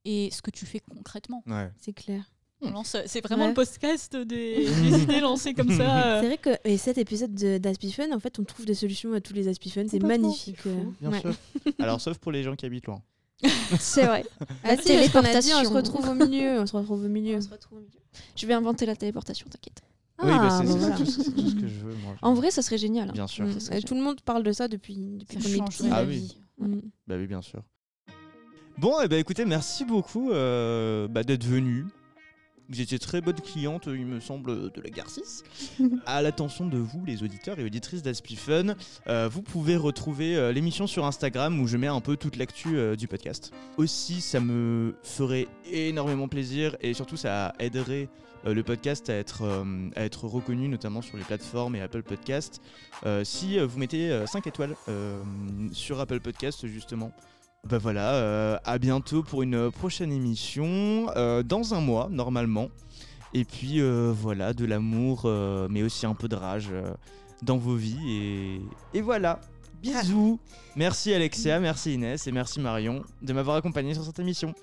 [0.05, 1.43] et ce que tu fais concrètement.
[1.47, 1.71] Ouais.
[1.77, 2.23] C'est clair.
[2.61, 3.49] Lance- C'est vraiment Ouais.
[3.49, 6.05] le podcast des, des idées lancées comme ça.
[6.17, 6.21] euh.
[6.21, 9.21] C'est vrai que et cet épisode de- d'Aspifun, en fait, on trouve des solutions à
[9.21, 9.85] tous les Aspifun.
[9.87, 10.59] C'est magnifique.
[10.67, 10.83] euh.
[11.01, 11.19] Bien Ouais.
[11.21, 11.33] sûr.
[11.79, 13.01] Alors, sauf pour les gens qui habitent loin.
[13.79, 14.23] C'est vrai.
[14.63, 15.71] Ah si, parce qu'on a dit, on se téléportation.
[15.73, 16.59] retrouve au milieu.
[16.61, 17.37] On se retrouve au milieu.
[17.37, 17.99] On se retrouve au milieu.
[18.35, 19.81] Je vais inventer la téléportation, t'inquiète.
[20.21, 20.95] oui, bah, Ah, c'est bon, voilà.
[20.97, 21.95] tout, ce que je veux.
[22.03, 22.15] Moi.
[22.21, 23.09] En vrai, ça serait génial.
[23.09, 23.13] hein.
[23.13, 23.47] Bien sûr.
[23.71, 25.83] Et Tout le monde parle de ça depuis, depuis Ça petit.
[25.91, 26.17] Ah la oui.
[26.17, 26.37] vie.
[27.07, 27.63] Bah oui, bien sûr.
[28.77, 31.85] Bon, eh ben, écoutez, merci beaucoup euh, bah, d'être venu.
[32.71, 35.43] Vous étiez très bonne cliente, il me semble, de la gare 6.
[36.05, 38.75] à l'attention de vous, les auditeurs et auditrices d'Aspifun,
[39.07, 42.77] euh, vous pouvez retrouver euh, l'émission sur Instagram où je mets un peu toute l'actu
[42.77, 43.51] euh, du podcast.
[43.75, 48.07] Aussi, ça me ferait énormément plaisir et surtout, ça aiderait
[48.45, 49.43] le podcast à être,
[49.95, 52.59] à être reconnu, notamment sur les plateformes et Apple Podcast.
[53.23, 54.75] Si vous mettez 5 étoiles
[55.73, 57.11] sur Apple Podcast, justement.
[57.69, 62.69] Bah voilà, euh, à bientôt pour une prochaine émission, euh, dans un mois normalement.
[63.33, 66.91] Et puis euh, voilà, de l'amour, euh, mais aussi un peu de rage euh,
[67.43, 67.99] dans vos vies.
[68.09, 69.39] Et, et voilà,
[69.81, 70.39] bisous.
[70.75, 74.53] Merci Alexia, merci Inès et merci Marion de m'avoir accompagné sur cette émission.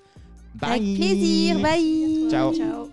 [0.55, 0.71] Bye.
[0.71, 1.59] Avec plaisir.
[1.61, 2.27] Bye.
[2.29, 2.53] Ciao.
[2.53, 2.89] Ciao.